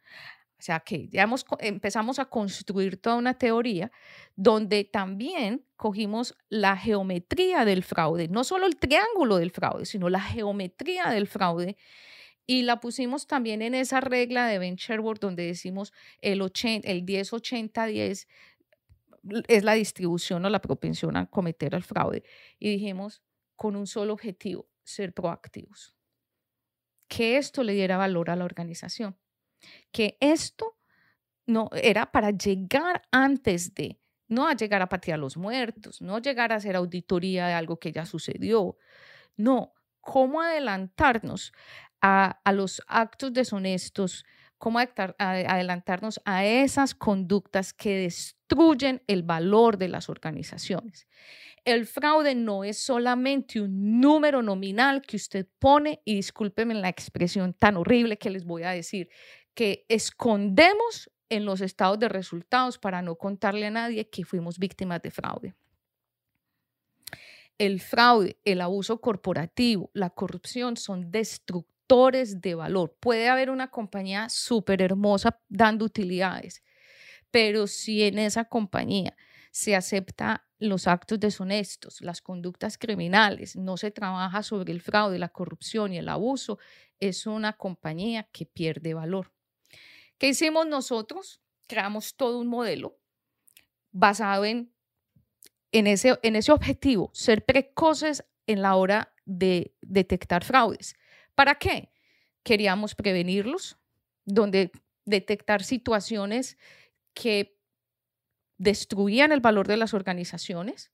O 0.58 0.62
sea 0.62 0.80
que 0.80 1.08
ya 1.08 1.28
empezamos 1.60 2.18
a 2.18 2.24
construir 2.24 2.96
toda 2.96 3.16
una 3.16 3.34
teoría 3.34 3.92
donde 4.36 4.84
también 4.84 5.66
cogimos 5.76 6.34
la 6.48 6.78
geometría 6.78 7.66
del 7.66 7.82
fraude, 7.82 8.28
no 8.28 8.42
solo 8.42 8.64
el 8.64 8.76
triángulo 8.76 9.36
del 9.36 9.50
fraude, 9.50 9.84
sino 9.84 10.08
la 10.08 10.20
geometría 10.20 11.10
del 11.10 11.26
fraude 11.26 11.76
y 12.46 12.62
la 12.62 12.80
pusimos 12.80 13.26
también 13.26 13.60
en 13.60 13.74
esa 13.74 14.00
regla 14.00 14.46
de 14.46 14.58
Ben 14.58 14.76
Sherwood 14.76 15.18
donde 15.18 15.44
decimos 15.44 15.92
el, 16.22 16.40
80, 16.40 16.88
el 16.88 17.04
10-80-10 17.04 18.26
es 19.48 19.64
la 19.64 19.74
distribución 19.74 20.44
o 20.44 20.48
la 20.48 20.62
propensión 20.62 21.16
a 21.16 21.26
cometer 21.26 21.74
el 21.74 21.82
fraude. 21.82 22.22
Y 22.58 22.70
dijimos, 22.70 23.22
con 23.56 23.76
un 23.76 23.86
solo 23.86 24.12
objetivo, 24.12 24.68
ser 24.84 25.12
proactivos. 25.12 25.96
Que 27.08 27.36
esto 27.36 27.62
le 27.62 27.72
diera 27.72 27.96
valor 27.96 28.30
a 28.30 28.36
la 28.36 28.44
organización 28.44 29.16
que 29.92 30.16
esto 30.20 30.76
no 31.46 31.70
era 31.72 32.10
para 32.10 32.30
llegar 32.30 33.02
antes 33.10 33.74
de, 33.74 34.00
no 34.28 34.46
a 34.48 34.54
llegar 34.54 34.82
a 34.82 34.88
patear 34.88 35.18
a 35.18 35.20
los 35.20 35.36
muertos, 35.36 36.00
no 36.02 36.18
llegar 36.18 36.52
a 36.52 36.56
hacer 36.56 36.76
auditoría 36.76 37.46
de 37.46 37.54
algo 37.54 37.78
que 37.78 37.92
ya 37.92 38.04
sucedió, 38.06 38.76
no, 39.36 39.72
cómo 40.00 40.40
adelantarnos 40.40 41.52
a, 42.00 42.40
a 42.44 42.52
los 42.52 42.82
actos 42.86 43.32
deshonestos, 43.32 44.24
cómo 44.58 44.78
adelantarnos 44.78 46.20
a 46.24 46.44
esas 46.44 46.94
conductas 46.94 47.72
que 47.72 47.96
destruyen 47.98 49.02
el 49.06 49.22
valor 49.22 49.76
de 49.76 49.88
las 49.88 50.08
organizaciones. 50.08 51.06
El 51.64 51.84
fraude 51.84 52.34
no 52.34 52.62
es 52.62 52.78
solamente 52.78 53.60
un 53.60 54.00
número 54.00 54.40
nominal 54.40 55.02
que 55.02 55.16
usted 55.16 55.46
pone, 55.58 56.00
y 56.04 56.14
discúlpeme 56.14 56.74
la 56.74 56.88
expresión 56.88 57.54
tan 57.54 57.76
horrible 57.76 58.18
que 58.18 58.30
les 58.30 58.44
voy 58.44 58.62
a 58.62 58.70
decir, 58.70 59.10
que 59.56 59.86
escondemos 59.88 61.10
en 61.30 61.46
los 61.46 61.62
estados 61.62 61.98
de 61.98 62.10
resultados 62.10 62.78
para 62.78 63.02
no 63.02 63.16
contarle 63.16 63.66
a 63.66 63.70
nadie 63.70 64.08
que 64.10 64.24
fuimos 64.24 64.58
víctimas 64.58 65.00
de 65.02 65.10
fraude. 65.10 65.54
El 67.58 67.80
fraude, 67.80 68.38
el 68.44 68.60
abuso 68.60 69.00
corporativo, 69.00 69.90
la 69.94 70.10
corrupción 70.10 70.76
son 70.76 71.10
destructores 71.10 72.42
de 72.42 72.54
valor. 72.54 72.94
Puede 73.00 73.28
haber 73.28 73.48
una 73.48 73.70
compañía 73.70 74.28
súper 74.28 74.82
hermosa 74.82 75.40
dando 75.48 75.86
utilidades, 75.86 76.62
pero 77.30 77.66
si 77.66 78.02
en 78.04 78.18
esa 78.18 78.44
compañía 78.44 79.16
se 79.52 79.74
acepta 79.74 80.46
los 80.58 80.86
actos 80.86 81.18
deshonestos, 81.18 82.02
las 82.02 82.20
conductas 82.20 82.76
criminales, 82.76 83.56
no 83.56 83.78
se 83.78 83.90
trabaja 83.90 84.42
sobre 84.42 84.72
el 84.72 84.82
fraude, 84.82 85.18
la 85.18 85.30
corrupción 85.30 85.94
y 85.94 85.98
el 85.98 86.10
abuso, 86.10 86.58
es 87.00 87.26
una 87.26 87.54
compañía 87.54 88.28
que 88.32 88.44
pierde 88.44 88.92
valor. 88.92 89.35
¿Qué 90.18 90.28
hicimos 90.28 90.66
nosotros? 90.66 91.40
Creamos 91.66 92.16
todo 92.16 92.38
un 92.38 92.46
modelo 92.46 92.98
basado 93.92 94.44
en, 94.44 94.72
en, 95.72 95.86
ese, 95.86 96.18
en 96.22 96.36
ese 96.36 96.52
objetivo, 96.52 97.10
ser 97.12 97.44
precoces 97.44 98.24
en 98.46 98.62
la 98.62 98.76
hora 98.76 99.12
de 99.24 99.74
detectar 99.80 100.44
fraudes. 100.44 100.94
¿Para 101.34 101.56
qué? 101.56 101.92
Queríamos 102.42 102.94
prevenirlos, 102.94 103.78
donde 104.24 104.70
detectar 105.04 105.62
situaciones 105.62 106.58
que 107.14 107.58
destruían 108.58 109.32
el 109.32 109.40
valor 109.40 109.66
de 109.66 109.76
las 109.76 109.94
organizaciones, 109.94 110.90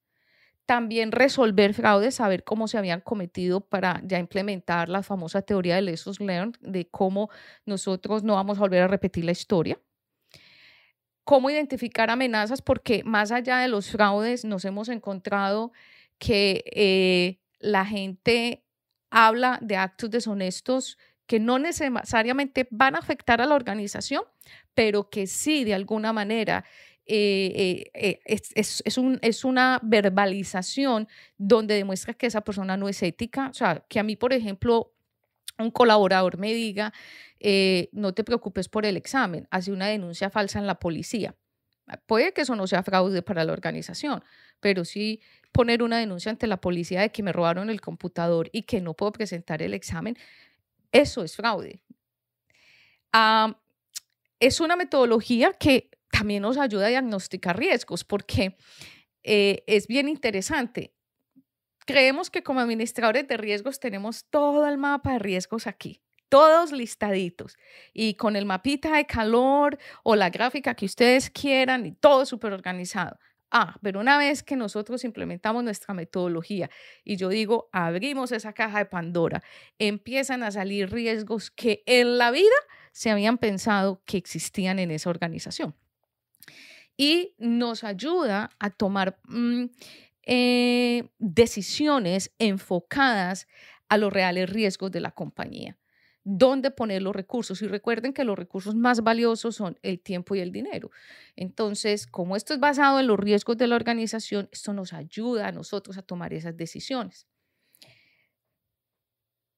también 0.67 1.13
resolver 1.13 1.75
fraudes, 1.75 2.17
saber 2.17 2.45
cómo 2.45 2.69
se 2.69 2.79
habían 2.79 3.01
cometido 3.01 3.61
para 3.61 4.01
ya 4.05 4.19
implementar 4.19 4.89
la 4.89 5.03
famosa 5.03 5.43
teoría 5.43 5.77
de 5.77 5.83
lessons 5.83 6.21
learned, 6.21 6.57
de 6.61 6.89
cómo 6.89 7.31
nosotros 7.67 8.23
no 8.23 8.35
vamos 8.35 8.59
a 8.59 8.61
volver 8.61 8.83
a 8.83 8.89
repetir 8.89 9.25
la 9.25 9.33
historia. 9.33 9.79
Cómo 11.25 11.51
identificar 11.51 12.11
amenazas, 12.11 12.63
porque 12.63 13.05
más 13.05 13.31
allá 13.33 13.59
de 13.59 13.69
los 13.69 13.91
fraudes 13.91 14.45
nos 14.45 14.65
hemos 14.65 14.89
encontrado 14.89 15.73
que 16.19 16.65
eh, 16.67 17.41
la 17.61 17.85
gente 17.85 18.65
habla 19.11 19.59
de 19.61 19.77
actos 19.77 20.11
deshonestos 20.11 20.99
que 21.27 21.39
no 21.39 21.59
necesariamente 21.59 22.67
van 22.71 22.95
a 22.95 22.99
afectar 22.99 23.41
a 23.41 23.47
la 23.47 23.55
organización, 23.55 24.25
pero 24.75 25.11
que 25.11 25.27
sí 25.27 25.65
de 25.65 25.75
alguna 25.75 26.13
manera 26.13 26.65
eh, 27.07 27.91
eh, 27.95 28.21
eh, 28.25 28.43
es, 28.55 28.97
un, 28.97 29.19
es, 29.23 29.45
una 29.45 29.81
verbalización 29.83 31.09
donde 31.37 31.75
demuestra 31.75 32.15
que 32.15 32.27
esa 32.27 32.43
persona 32.43 32.77
no 32.77 32.89
es 32.89 33.03
ética. 33.03 33.49
O 33.49 33.55
sea, 33.55 33.85
que 33.89 33.99
a 33.99 34.03
mí, 34.03 34.17
por 34.17 34.33
ejemplo, 34.33 34.93
un 35.59 35.71
colaborador 35.71 36.39
me 36.39 36.55
diga, 36.55 36.93
no 37.93 38.15
te 38.15 38.25
preocupes 38.25 38.69
por 38.69 38.87
el 38.87 38.97
examen, 38.97 39.49
hace 39.51 39.73
una 39.73 39.89
denuncia 39.89 40.31
falsa 40.31 40.59
en 40.59 40.67
la 40.67 40.79
policía. 40.79 41.35
Puede 42.07 42.33
que 42.33 42.43
eso 42.43 42.57
no 42.57 42.67
sea 42.67 42.83
fraude 42.83 43.23
para 43.23 43.45
la 43.45 43.53
organización, 43.53 44.23
pero 44.61 44.85
sí 44.85 45.21
poner 45.51 45.83
una 45.83 45.99
denuncia 45.99 46.31
ante 46.31 46.47
la 46.47 46.61
policía 46.61 47.01
de 47.03 47.11
que 47.11 47.23
me 47.23 47.33
robaron 47.33 47.69
el 47.69 47.81
computador 47.81 48.49
y 48.53 48.63
que 48.63 48.81
no 48.81 48.95
puedo 48.95 49.13
presentar 49.13 49.61
el 49.63 49.75
examen, 49.75 50.17
eso 50.93 51.23
es 51.23 51.37
fraude. 51.37 51.83
Es 54.41 54.61
una 54.61 54.77
metodología 54.77 55.53
que 55.53 55.92
también 56.13 56.43
nos 56.43 56.59
ayuda 56.59 56.87
a 56.87 56.91
diagnosticar 56.91 57.59
riesgos 57.59 58.05
porque 58.05 58.57
eh, 59.25 59.65
es 59.67 59.87
bien 59.87 60.09
interesante. 60.09 60.95
Creemos 61.87 62.31
que 62.31 62.43
como 62.43 62.61
administradores 62.61 63.27
de 63.27 63.37
riesgos 63.37 63.81
tenemos 63.81 64.27
todo 64.27 64.69
el 64.69 64.79
mapa 64.79 65.15
de 65.15 65.19
riesgos 65.19 65.67
aquí, 65.67 66.01
todos 66.29 66.71
listaditos 66.71 67.57
y 67.93 68.15
con 68.15 68.37
el 68.37 68.45
mapita 68.45 68.97
de 68.97 69.07
calor 69.07 69.79
o 70.05 70.15
la 70.15 70.31
gráfica 70.31 70.75
que 70.75 70.85
ustedes 70.85 71.31
quieran 71.31 71.87
y 71.87 71.93
todo 71.93 72.25
súper 72.25 72.53
organizado. 72.53 73.19
Ah, 73.51 73.77
pero 73.83 74.01
una 74.01 74.17
vez 74.17 74.43
que 74.43 74.55
nosotros 74.55 75.05
implementamos 75.05 75.65
nuestra 75.65 75.93
metodología 75.93 76.71
y 77.05 77.17
yo 77.17 77.31
digo, 77.31 77.69
abrimos 77.73 78.33
esa 78.33 78.53
caja 78.53 78.79
de 78.79 78.87
Pandora, 78.87 79.43
empiezan 79.79 80.43
a 80.43 80.51
salir 80.51 80.91
riesgos 80.91 81.51
que 81.51 81.83
en 81.87 82.17
la 82.17 82.31
vida 82.31 82.55
se 82.93 83.11
habían 83.11 83.39
pensado 83.39 84.03
que 84.07 84.19
existían 84.19 84.79
en 84.79 84.91
esa 84.91 85.11
organización 85.11 85.75
y 87.03 87.35
nos 87.37 87.83
ayuda 87.83 88.51
a 88.61 88.71
tomar 88.71 89.19
mm, 89.25 89.65
eh, 90.23 91.11
decisiones 91.19 92.33
enfocadas 92.39 93.49
a 93.89 93.99
los 93.99 94.13
reales 94.13 94.49
riesgos 94.49 94.93
de 94.93 95.01
la 95.01 95.11
compañía. 95.11 95.77
dónde 96.25 96.71
poner 96.71 97.03
los 97.03 97.17
recursos. 97.17 97.61
Y 97.63 97.67
recuerden 97.67 98.13
que 98.13 98.23
los 98.25 98.39
recursos 98.39 98.77
más 98.77 99.03
valiosos 99.03 99.57
son 99.57 99.77
el 99.83 99.99
tiempo 100.01 100.37
y 100.37 100.41
el 100.41 100.53
dinero. 100.53 100.91
Entonces, 101.35 102.07
como 102.07 102.37
esto 102.37 102.55
es 102.55 102.61
basado 102.61 103.01
en 103.01 103.09
los 103.09 103.19
riesgos 103.19 103.57
de 103.57 103.67
la 103.67 103.75
organización, 103.77 104.49
esto 104.53 104.73
nos 104.73 104.93
ayuda 104.93 105.49
a 105.49 105.53
nosotros 105.53 105.99
a 105.99 106.03
tomar 106.03 106.33
esas 106.33 106.57
decisiones. 106.57 107.27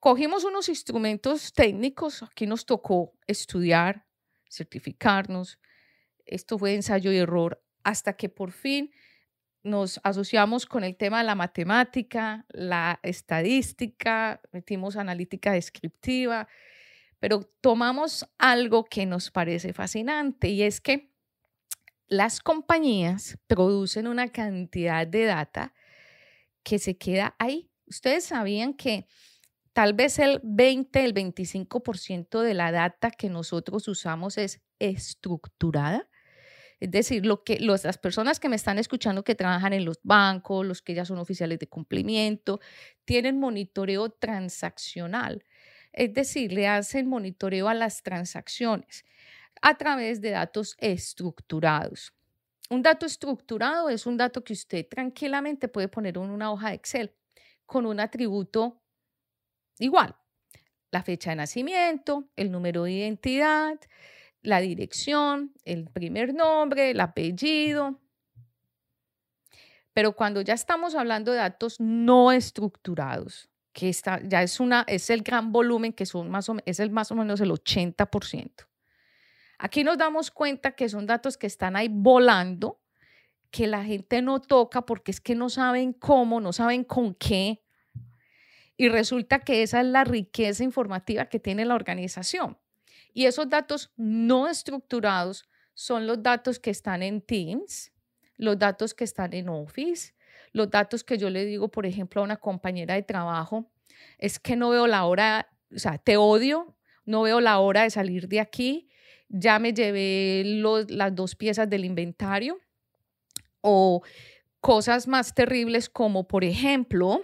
Cogimos 0.01 0.45
unos 0.45 0.69
instrumentos 0.69 1.53
técnicos, 1.53 2.23
aquí 2.23 2.47
nos 2.47 2.65
tocó 2.67 3.13
estudiar, 3.27 4.07
certificarnos, 4.51 5.59
esto 6.27 6.59
fue 6.59 6.75
ensayo 6.75 7.13
y 7.13 7.19
error, 7.19 7.63
hasta 7.83 8.17
que 8.17 8.29
por 8.29 8.53
fin 8.53 8.91
nos 9.63 9.99
asociamos 10.05 10.67
con 10.67 10.85
el 10.85 10.97
tema 10.97 11.19
de 11.19 11.25
la 11.25 11.35
matemática, 11.35 12.45
la 12.51 13.01
estadística, 13.03 14.41
metimos 14.53 14.97
analítica 14.97 15.53
descriptiva, 15.53 16.49
pero 17.19 17.41
tomamos 17.61 18.29
algo 18.37 18.85
que 18.85 19.07
nos 19.07 19.31
parece 19.31 19.73
fascinante 19.73 20.49
y 20.49 20.63
es 20.63 20.81
que 20.81 21.11
las 22.07 22.41
compañías 22.41 23.39
producen 23.47 24.07
una 24.07 24.29
cantidad 24.29 25.07
de 25.07 25.25
data 25.25 25.73
que 26.63 26.79
se 26.79 26.97
queda 26.99 27.35
ahí. 27.39 27.71
Ustedes 27.87 28.25
sabían 28.25 28.75
que 28.75 29.07
tal 29.73 29.95
vez 29.95 30.19
el 30.19 30.41
20, 30.43 31.05
el 31.05 31.15
25% 31.15 32.41
de 32.41 32.55
la 32.55 32.73
data 32.73 33.11
que 33.11 33.31
nosotros 33.31 33.89
usamos 33.89 34.37
es 34.37 34.61
estructurada. 34.79 36.09
Es 36.81 36.91
decir, 36.91 37.25
lo 37.25 37.45
que 37.45 37.59
las 37.61 37.99
personas 37.99 38.41
que 38.41 38.49
me 38.49 38.57
están 38.57 38.79
escuchando 38.79 39.25
que 39.25 39.35
trabajan 39.35 39.73
en 39.73 39.85
los 39.85 40.01
bancos, 40.03 40.67
los 40.67 40.83
que 40.83 40.95
ya 40.95 41.05
son 41.05 41.19
oficiales 41.19 41.59
de 41.59 41.67
cumplimiento, 41.67 42.61
tienen 43.05 43.39
monitoreo 43.39 44.11
transaccional. 44.11 45.45
Es 45.93 46.13
decir, 46.13 46.53
le 46.53 46.67
hacen 46.67 47.09
monitoreo 47.09 47.69
a 47.69 47.75
las 47.75 48.03
transacciones 48.03 49.05
a 49.63 49.77
través 49.77 50.21
de 50.21 50.31
datos 50.31 50.77
estructurados. 50.79 52.13
Un 52.71 52.83
dato 52.83 53.07
estructurado 53.07 53.89
es 53.89 54.07
un 54.07 54.17
dato 54.17 54.43
que 54.43 54.53
usted 54.53 54.87
tranquilamente 54.89 55.69
puede 55.69 55.89
poner 55.89 56.17
en 56.17 56.31
una 56.31 56.51
hoja 56.51 56.71
de 56.71 56.75
Excel 56.75 57.15
con 57.67 57.87
un 57.87 58.01
atributo 58.01 58.83
igual. 59.79 60.17
La 60.91 61.03
fecha 61.03 61.31
de 61.31 61.37
nacimiento, 61.37 62.29
el 62.37 62.51
número 62.51 62.85
de 62.85 62.93
identidad, 62.93 63.79
la 64.45 64.61
dirección, 64.61 65.53
el 65.65 65.87
primer 65.89 66.35
nombre, 66.35 66.91
el 66.91 67.01
apellido. 67.01 68.01
Pero 69.93 70.15
cuando 70.15 70.43
ya 70.43 70.55
estamos 70.55 70.95
hablando 70.95 71.33
de 71.33 71.39
datos 71.39 71.81
no 71.81 72.31
estructurados, 72.31 73.49
que 73.73 73.89
está, 73.89 74.21
ya 74.23 74.43
es, 74.43 74.61
una, 74.61 74.85
es 74.87 75.11
el 75.11 75.23
gran 75.23 75.51
volumen, 75.51 75.93
que 75.93 76.07
son 76.07 76.31
más 76.31 76.49
o, 76.49 76.57
es 76.67 76.79
el 76.79 76.91
más 76.91 77.11
o 77.11 77.17
menos 77.17 77.41
el 77.41 77.51
80%. 77.51 78.67
Aquí 79.59 79.83
nos 79.83 79.97
damos 79.99 80.31
cuenta 80.31 80.73
que 80.73 80.89
son 80.89 81.07
datos 81.07 81.37
que 81.39 81.47
están 81.47 81.75
ahí 81.75 81.89
volando, 81.91 82.81
que 83.51 83.67
la 83.67 83.85
gente 83.85 84.21
no 84.21 84.41
toca 84.41 84.85
porque 84.85 85.11
es 85.11 85.21
que 85.21 85.35
no 85.35 85.49
saben 85.49 85.93
cómo, 85.93 86.41
no 86.41 86.53
saben 86.53 86.85
con 86.85 87.15
qué. 87.15 87.63
Y 88.77 88.89
resulta 88.89 89.39
que 89.41 89.63
esa 89.63 89.81
es 89.81 89.87
la 89.87 90.05
riqueza 90.05 90.65
informativa 90.65 91.27
que 91.27 91.39
tiene 91.39 91.65
la 91.65 91.77
organización. 91.77 92.59
Y 93.15 93.27
esos 93.27 93.49
datos 93.49 93.93
no 93.97 94.49
estructurados 94.49 95.49
son 95.73 96.07
los 96.07 96.23
datos 96.23 96.59
que 96.59 96.71
están 96.71 97.03
en 97.03 97.23
Teams, 97.23 97.93
los 98.37 98.59
datos 98.59 98.93
que 98.93 99.05
están 99.05 99.33
en 99.33 99.49
Office, 99.49 100.15
los 100.53 100.69
datos 100.71 101.05
que 101.05 101.17
yo 101.17 101.31
le 101.31 101.45
digo, 101.45 101.71
por 101.71 101.87
ejemplo, 101.87 102.21
a 102.21 102.25
una 102.25 102.37
compañera 102.37 102.95
de 102.95 103.03
trabajo, 103.03 103.71
es 104.19 104.39
que 104.39 104.57
no 104.57 104.71
veo 104.71 104.87
la 104.87 105.05
hora, 105.05 105.49
o 105.75 105.79
sea, 105.79 105.99
te 105.99 106.17
odio, 106.17 106.77
no 107.05 107.23
veo 107.23 107.41
la 107.41 107.59
hora 107.61 107.85
de 107.85 107.91
salir 107.91 108.29
de 108.29 108.41
aquí, 108.41 108.89
ya 109.29 109.59
me 109.59 109.73
llevé 109.73 110.43
las 110.89 111.15
dos 111.15 111.35
piezas 111.35 111.71
del 111.71 111.85
inventario 111.85 112.59
o 113.61 114.03
cosas 114.61 115.09
más 115.09 115.35
terribles 115.35 115.89
como, 115.89 116.27
por 116.27 116.45
ejemplo, 116.45 117.21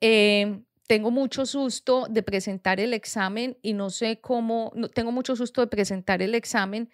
eh, 0.00 0.62
tengo 0.86 1.10
mucho 1.10 1.46
susto 1.46 2.06
de 2.08 2.22
presentar 2.22 2.80
el 2.80 2.94
examen 2.94 3.56
y 3.62 3.72
no 3.72 3.90
sé 3.90 4.20
cómo, 4.20 4.72
tengo 4.94 5.12
mucho 5.12 5.36
susto 5.36 5.60
de 5.60 5.66
presentar 5.66 6.22
el 6.22 6.34
examen, 6.34 6.90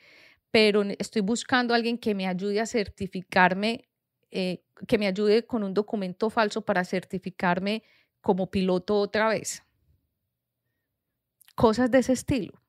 pero 0.50 0.82
estoy 0.98 1.22
buscando 1.22 1.74
a 1.74 1.76
alguien 1.76 1.98
que 1.98 2.14
me 2.14 2.26
ayude 2.26 2.60
a 2.60 2.66
certificarme, 2.66 3.88
eh, 4.30 4.62
que 4.86 4.98
me 4.98 5.06
ayude 5.06 5.46
con 5.46 5.62
un 5.62 5.74
documento 5.74 6.30
falso 6.30 6.62
para 6.62 6.84
certificarme 6.84 7.82
como 8.20 8.50
piloto 8.50 8.98
otra 8.98 9.28
vez. 9.28 9.62
Cosas 11.54 11.90
de 11.90 11.98
ese 11.98 12.12
estilo. 12.12 12.62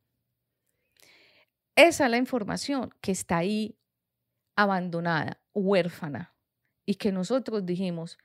Esa 1.76 2.06
es 2.06 2.12
la 2.12 2.18
información 2.18 2.94
que 3.02 3.12
está 3.12 3.38
ahí 3.38 3.78
abandonada, 4.56 5.42
huérfana, 5.54 6.36
y 6.86 6.96
que 6.96 7.12
nosotros 7.12 7.66
dijimos, 7.66 8.18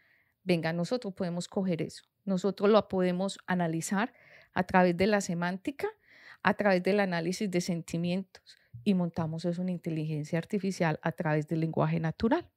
venga, 0.45 0.73
nosotros 0.73 1.15
podemos 1.15 1.49
coger 1.49 1.83
eso 1.83 2.05
nosotros 2.25 2.71
lo 2.71 2.89
podemos 2.89 3.39
analizar 3.47 4.13
a 4.55 4.65
través 4.65 4.97
de 4.97 5.07
la 5.07 5.21
semántica, 5.21 5.89
a 6.43 6.55
través 6.55 6.83
del 6.83 7.01
análisis 7.01 7.51
de 7.51 7.61
sentimientos 7.61 8.57
y 8.83 8.95
montamos 8.95 9.45
eso 9.45 9.63
en 9.63 9.69
inteligencia 9.69 10.39
artificial 10.39 10.99
a 11.03 11.13
través 11.13 11.49
del 11.49 11.61
lenguaje 11.61 12.01
natural. 12.01 12.49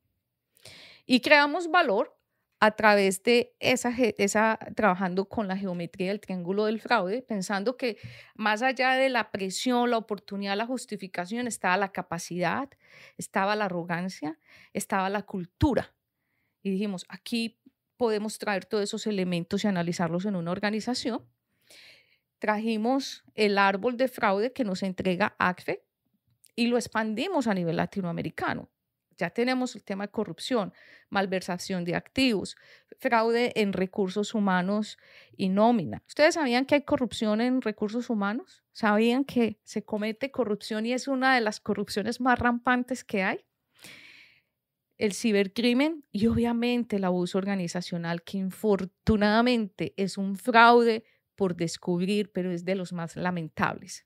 Y 1.06 1.22
creamos 1.22 1.70
valor 1.70 2.14
a 2.60 2.72
través 2.72 3.22
de 3.22 3.56
esa, 3.60 3.94
esa, 4.18 4.58
trabajando 4.76 5.30
con 5.30 5.48
la 5.48 5.56
geometría 5.56 6.08
del 6.08 6.20
triángulo 6.20 6.66
del 6.66 6.82
fraude, 6.82 7.22
pensando 7.22 7.78
que 7.78 7.98
más 8.34 8.64
allá 8.64 8.94
de 8.94 9.10
la 9.10 9.32
presión, 9.32 9.92
la 9.92 9.98
oportunidad, 9.98 10.58
la 10.58 10.66
justificación, 10.66 11.46
estaba 11.48 11.78
la 11.78 11.92
capacidad, 11.92 12.68
estaba 13.18 13.56
la 13.56 13.66
arrogancia, 13.66 14.40
estaba 14.74 15.10
la 15.10 15.22
cultura. 15.22 15.94
Y 16.64 16.72
dijimos, 16.72 17.06
aquí 17.10 17.60
podemos 17.98 18.38
traer 18.38 18.66
todos 18.66 18.84
esos 18.84 19.08
elementos 19.08 19.64
y 19.64 19.68
analizarlos 19.68 20.26
en 20.26 20.36
una 20.36 20.52
organización. 20.52 21.28
Trajimos 22.40 23.24
el 23.34 23.58
árbol 23.58 23.98
de 23.98 24.08
fraude 24.08 24.54
que 24.54 24.64
nos 24.64 24.84
entrega 24.84 25.36
ACFE 25.40 25.84
y 26.56 26.68
lo 26.68 26.78
expandimos 26.78 27.48
a 27.48 27.54
nivel 27.54 27.78
latinoamericano. 27.78 28.70
Ya 29.18 29.32
tenemos 29.32 29.76
el 29.76 29.84
tema 29.84 30.06
de 30.06 30.12
corrupción, 30.12 30.74
malversación 31.10 31.84
de 31.86 31.96
activos, 31.96 32.56
fraude 33.00 33.52
en 33.56 33.74
recursos 33.74 34.36
humanos 34.36 35.00
y 35.36 35.50
nómina. 35.50 36.04
¿Ustedes 36.08 36.36
sabían 36.36 36.66
que 36.66 36.76
hay 36.76 36.84
corrupción 36.84 37.42
en 37.42 37.62
recursos 37.64 38.12
humanos? 38.12 38.64
¿Sabían 38.74 39.26
que 39.26 39.60
se 39.64 39.84
comete 39.84 40.30
corrupción 40.32 40.86
y 40.86 40.94
es 40.94 41.08
una 41.08 41.34
de 41.34 41.42
las 41.42 41.60
corrupciones 41.60 42.22
más 42.22 42.38
rampantes 42.38 43.04
que 43.04 43.24
hay? 43.24 43.47
El 44.98 45.14
cibercrimen 45.14 46.04
y 46.12 46.28
obviamente 46.28 46.96
el 46.96 47.04
abuso 47.04 47.38
organizacional, 47.38 48.24
que 48.24 48.38
infortunadamente 48.38 49.94
es 49.98 50.18
un 50.18 50.36
fraude 50.36 51.04
por 51.36 51.56
descubrir, 51.56 52.32
pero 52.32 52.52
es 52.52 52.66
de 52.66 52.76
los 52.76 52.94
más 52.94 53.16
lamentables. 53.16 54.06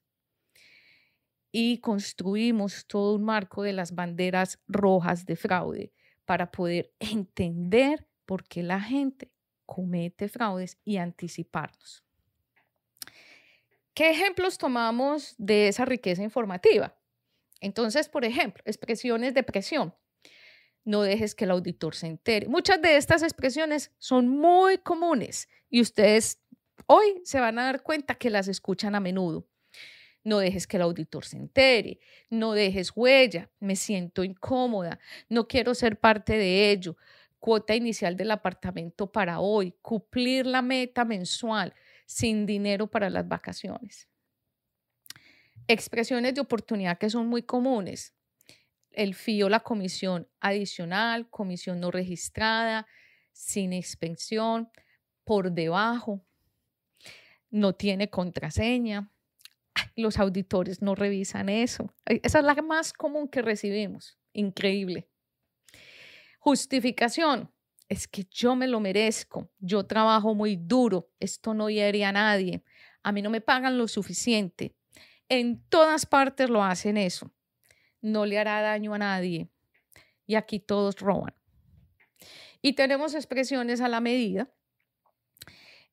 Y 1.51 1.79
construimos 1.79 2.85
todo 2.87 3.15
un 3.15 3.23
marco 3.23 3.63
de 3.63 3.73
las 3.73 3.95
banderas 3.95 4.59
rojas 4.67 5.25
de 5.25 5.35
fraude 5.35 5.93
para 6.25 6.51
poder 6.51 6.93
entender 6.99 8.07
por 8.25 8.43
qué 8.43 8.63
la 8.63 8.79
gente 8.79 9.31
comete 9.65 10.27
fraudes 10.27 10.77
y 10.83 10.97
anticiparnos. 10.97 12.03
¿Qué 13.93 14.09
ejemplos 14.09 14.57
tomamos 14.57 15.35
de 15.37 15.67
esa 15.67 15.85
riqueza 15.85 16.23
informativa? 16.23 16.97
Entonces, 17.59 18.09
por 18.09 18.25
ejemplo, 18.25 18.63
expresiones 18.65 19.33
de 19.33 19.43
presión 19.43 19.93
no 20.83 21.01
dejes 21.01 21.35
que 21.35 21.45
el 21.45 21.51
auditor 21.51 21.95
se 21.95 22.07
entere. 22.07 22.47
Muchas 22.47 22.81
de 22.81 22.97
estas 22.97 23.23
expresiones 23.23 23.91
son 23.97 24.27
muy 24.27 24.77
comunes 24.77 25.47
y 25.69 25.81
ustedes 25.81 26.39
hoy 26.87 27.21
se 27.23 27.39
van 27.39 27.59
a 27.59 27.65
dar 27.65 27.83
cuenta 27.83 28.15
que 28.15 28.29
las 28.29 28.47
escuchan 28.47 28.95
a 28.95 28.99
menudo. 28.99 29.47
No 30.23 30.37
dejes 30.39 30.67
que 30.67 30.77
el 30.77 30.83
auditor 30.83 31.25
se 31.25 31.37
entere, 31.37 31.99
no 32.29 32.53
dejes 32.53 32.91
huella, 32.95 33.49
me 33.59 33.75
siento 33.75 34.23
incómoda, 34.23 34.99
no 35.29 35.47
quiero 35.47 35.73
ser 35.73 35.99
parte 35.99 36.37
de 36.37 36.69
ello, 36.71 36.95
cuota 37.39 37.73
inicial 37.73 38.15
del 38.15 38.29
apartamento 38.29 39.11
para 39.11 39.39
hoy, 39.39 39.73
cumplir 39.81 40.45
la 40.45 40.61
meta 40.61 41.05
mensual 41.05 41.73
sin 42.05 42.45
dinero 42.45 42.85
para 42.85 43.09
las 43.09 43.27
vacaciones. 43.27 44.07
Expresiones 45.67 46.35
de 46.35 46.41
oportunidad 46.41 46.99
que 46.99 47.09
son 47.09 47.27
muy 47.27 47.41
comunes 47.41 48.13
el 48.93 49.15
FIO 49.15 49.49
la 49.49 49.61
comisión 49.61 50.27
adicional, 50.39 51.29
comisión 51.29 51.79
no 51.79 51.91
registrada, 51.91 52.87
sin 53.31 53.73
expensión, 53.73 54.69
por 55.23 55.51
debajo, 55.51 56.21
no 57.49 57.73
tiene 57.73 58.09
contraseña. 58.09 59.11
Los 59.95 60.17
auditores 60.19 60.81
no 60.81 60.95
revisan 60.95 61.49
eso. 61.49 61.93
Esa 62.05 62.39
es 62.39 62.45
la 62.45 62.55
más 62.55 62.93
común 62.93 63.27
que 63.27 63.41
recibimos. 63.41 64.17
Increíble. 64.33 65.07
Justificación. 66.39 67.51
Es 67.87 68.07
que 68.07 68.25
yo 68.31 68.55
me 68.55 68.67
lo 68.67 68.79
merezco. 68.79 69.49
Yo 69.59 69.85
trabajo 69.85 70.33
muy 70.33 70.55
duro. 70.55 71.09
Esto 71.19 71.53
no 71.53 71.69
hiere 71.69 72.05
a 72.05 72.11
nadie. 72.11 72.63
a 73.03 73.11
mí 73.11 73.21
no 73.21 73.29
me 73.29 73.41
pagan 73.41 73.77
lo 73.77 73.87
suficiente. 73.87 74.75
En 75.27 75.61
todas 75.69 76.05
partes 76.05 76.49
lo 76.49 76.63
hacen 76.63 76.97
eso. 76.97 77.31
No 78.01 78.25
le 78.25 78.37
hará 78.39 78.61
daño 78.61 78.93
a 78.93 78.97
nadie. 78.97 79.49
Y 80.25 80.35
aquí 80.35 80.59
todos 80.59 80.95
roban. 80.97 81.33
Y 82.61 82.73
tenemos 82.73 83.15
expresiones 83.15 83.81
a 83.81 83.87
la 83.87 84.01
medida, 84.01 84.51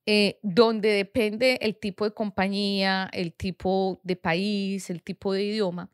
eh, 0.07 0.39
donde 0.43 0.91
depende 0.91 1.59
el 1.61 1.79
tipo 1.79 2.05
de 2.05 2.13
compañía, 2.13 3.09
el 3.13 3.35
tipo 3.35 4.01
de 4.05 4.17
país, 4.17 4.91
el 4.91 5.03
tipo 5.03 5.33
de 5.33 5.45
idioma. 5.45 5.91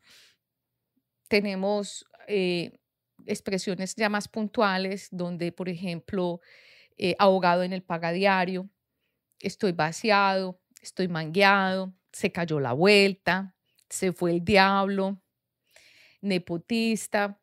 Tenemos 1.27 2.05
eh, 2.27 2.77
expresiones 3.25 3.95
ya 3.95 4.09
más 4.09 4.27
puntuales, 4.27 5.09
donde, 5.11 5.51
por 5.51 5.69
ejemplo, 5.69 6.41
eh, 6.97 7.15
ahogado 7.19 7.63
en 7.63 7.73
el 7.73 7.83
pagadiario, 7.83 8.69
estoy 9.39 9.71
vaciado, 9.73 10.61
estoy 10.81 11.07
mangueado, 11.07 11.93
se 12.11 12.31
cayó 12.31 12.59
la 12.59 12.73
vuelta, 12.73 13.55
se 13.89 14.13
fue 14.13 14.31
el 14.31 14.45
diablo, 14.45 15.21
nepotista. 16.25 17.39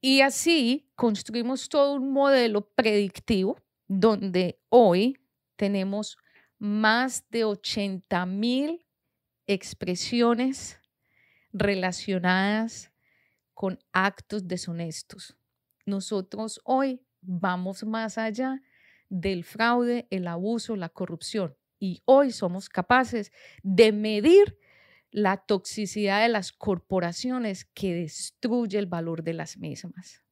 Y 0.00 0.20
así 0.20 0.90
construimos 0.94 1.68
todo 1.68 1.94
un 1.94 2.12
modelo 2.12 2.68
predictivo 2.70 3.58
donde 3.86 4.60
hoy 4.68 5.18
tenemos 5.56 6.18
más 6.58 7.24
de 7.30 7.44
80 7.44 8.26
mil 8.26 8.84
expresiones 9.46 10.78
relacionadas 11.52 12.92
con 13.54 13.78
actos 13.92 14.46
deshonestos. 14.46 15.36
Nosotros 15.86 16.60
hoy 16.64 17.00
vamos 17.20 17.82
más 17.84 18.18
allá 18.18 18.62
del 19.08 19.42
fraude, 19.44 20.06
el 20.10 20.28
abuso, 20.28 20.76
la 20.76 20.90
corrupción. 20.90 21.56
Y 21.80 22.02
hoy 22.04 22.30
somos 22.30 22.68
capaces 22.68 23.32
de 23.62 23.92
medir 23.92 24.58
la 25.10 25.38
toxicidad 25.38 26.22
de 26.22 26.28
las 26.28 26.52
corporaciones 26.52 27.64
que 27.74 27.94
destruye 27.94 28.78
el 28.78 28.86
valor 28.86 29.22
de 29.22 29.34
las 29.34 29.56
mismas. 29.56 30.22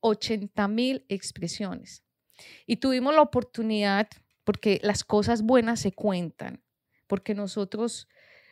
80 0.00 0.68
mil 0.68 1.04
expresiones. 1.08 2.04
Y 2.66 2.76
tuvimos 2.76 3.14
la 3.14 3.22
oportunidad, 3.22 4.08
porque 4.44 4.80
las 4.82 5.04
cosas 5.04 5.42
buenas 5.42 5.80
se 5.80 5.92
cuentan, 5.92 6.62
porque 7.06 7.34
nosotros, 7.34 8.08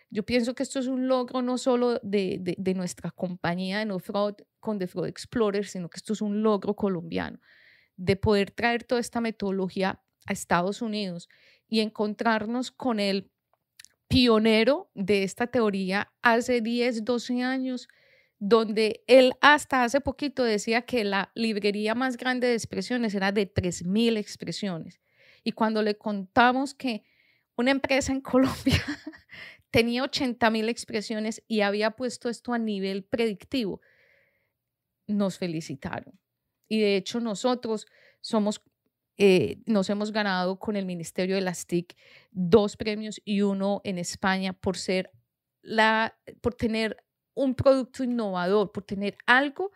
yo 0.09 0.25
pienso 0.25 0.55
que 0.55 0.63
esto 0.63 0.79
es 0.79 0.87
un 0.87 1.09
logro 1.09 1.43
no 1.43 1.59
solo 1.59 2.01
de, 2.03 2.39
de, 2.41 2.75
nuestra 2.75 3.11
compañía 3.11 3.81
de 3.81 3.87
No 3.87 3.99
Fraud 3.99 4.35
con 4.61 4.79
The 4.79 4.87
Fraud 4.87 5.09
Explorer, 5.09 5.67
sino 5.67 5.91
que 5.91 5.99
esto 5.99 6.15
es 6.15 6.23
un 6.23 6.43
logro 6.43 6.75
colombiano, 6.75 7.39
de 7.97 8.17
poder 8.17 8.51
traer 8.51 8.85
toda 8.85 9.01
esta 9.01 9.21
metodología 9.21 10.03
a 10.27 10.33
Estados 10.33 10.81
Unidos 10.81 11.29
y 11.69 11.81
encontrarnos 11.81 12.71
con 12.71 13.01
el 13.01 13.32
pionero 14.13 14.91
de 14.95 15.23
esta 15.23 15.47
teoría 15.47 16.13
hace 16.21 16.61
10, 16.61 17.03
12 17.03 17.43
años, 17.43 17.89
donde 18.39 19.03
él 19.07 19.33
hasta 19.41 19.85
hace 19.85 20.03
poquito 20.03 20.45
decía 20.45 20.83
que 20.83 21.03
la 21.03 21.33
librería 21.35 21.95
más 21.95 22.19
grande 22.19 22.47
de 22.49 22.55
expresiones 22.55 23.15
era 23.15 23.33
de 23.33 23.51
3.000 23.51 24.19
expresiones. 24.19 25.01
Y 25.43 25.53
cuando 25.53 25.83
le 25.83 25.97
contamos 25.97 26.75
que 26.75 27.05
una 27.57 27.71
empresa 27.71 28.13
en 28.13 28.21
Colombia 28.21 28.85
tenía 29.71 30.03
80.000 30.03 30.69
expresiones 30.69 31.43
y 31.49 31.63
había 31.63 31.93
puesto 31.93 32.29
esto 32.29 32.53
a 32.53 32.59
nivel 32.59 33.05
predictivo, 33.05 33.81
nos 35.07 35.39
felicitaron. 35.39 36.21
Y 36.69 36.81
de 36.81 36.97
hecho 36.97 37.19
nosotros 37.19 37.87
somos 38.21 38.63
eh, 39.19 39.59
nos 39.67 39.91
hemos 39.91 40.13
ganado 40.13 40.59
con 40.59 40.77
el 40.77 40.87
Ministerio 40.87 41.35
de 41.35 41.43
las 41.43 41.67
TIC 41.67 41.97
dos 42.31 42.77
premios 42.77 43.21
y 43.25 43.43
uno 43.43 43.81
en 43.85 43.99
España 43.99 44.53
por 44.53 44.77
ser 44.77 45.11
la, 45.63 46.17
por 46.41 46.55
tener 46.55 46.97
un 47.35 47.55
producto 47.55 48.05
innovador, 48.05 48.73
por 48.73 48.85
tener 48.85 49.17
algo 49.27 49.73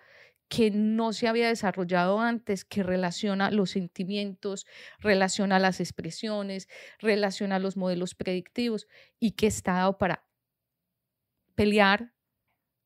que 0.49 0.70
no 0.70 1.12
se 1.12 1.29
había 1.29 1.49
desarrollado 1.49 2.20
antes, 2.20 2.64
que 2.64 2.83
relaciona 2.83 3.51
los 3.51 3.70
sentimientos, 3.70 4.66
relaciona 5.01 5.59
las 5.59 5.81
expresiones, 5.81 6.68
relaciona 6.99 7.59
los 7.59 7.77
modelos 7.77 8.14
predictivos 8.14 8.87
y 9.18 9.33
que 9.33 9.49
está 9.49 9.75
dado 9.75 9.99
para 9.99 10.25
pelear 11.55 12.12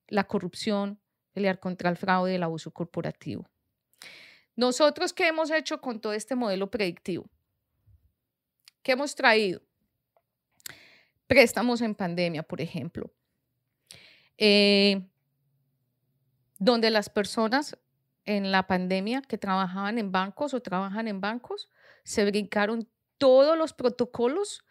la 0.08 0.24
corrupción, 0.24 1.00
pelear 1.32 1.60
contra 1.60 1.90
el 1.90 1.96
fraude 1.96 2.32
y 2.32 2.36
el 2.36 2.42
abuso 2.42 2.72
corporativo. 2.72 3.50
Nosotros, 4.56 5.12
¿qué 5.12 5.28
hemos 5.28 5.50
hecho 5.50 5.80
con 5.80 6.00
todo 6.00 6.12
este 6.12 6.34
modelo 6.34 6.70
predictivo? 6.70 7.28
¿Qué 8.82 8.92
hemos 8.92 9.14
traído? 9.14 9.60
Préstamos 11.26 11.80
en 11.80 11.94
pandemia, 11.94 12.42
por 12.42 12.60
ejemplo, 12.60 13.10
eh, 14.36 15.06
donde 16.58 16.90
las 16.90 17.08
personas 17.08 17.78
en 18.24 18.52
la 18.52 18.66
pandemia 18.66 19.22
que 19.22 19.38
trabajaban 19.38 19.98
en 19.98 20.12
bancos 20.12 20.54
o 20.54 20.60
trabajan 20.60 21.08
en 21.08 21.20
bancos 21.20 21.68
se 22.04 22.24
brincaron 22.24 22.88
todos 23.18 23.56
los 23.56 23.72
protocolos 23.72 24.64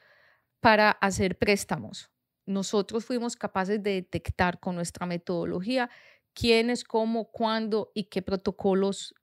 para 0.60 0.92
hacer 0.92 1.38
préstamos. 1.38 2.10
Nosotros 2.46 3.06
fuimos 3.06 3.36
capaces 3.36 3.82
de 3.84 3.92
detectar 3.92 4.60
con 4.60 4.76
nuestra 4.76 5.06
metodología 5.06 5.90
quiénes, 6.34 6.84
cómo, 6.84 7.32
cuándo 7.32 7.92
y 7.94 8.06
qué 8.06 8.22
protocolos 8.22 9.14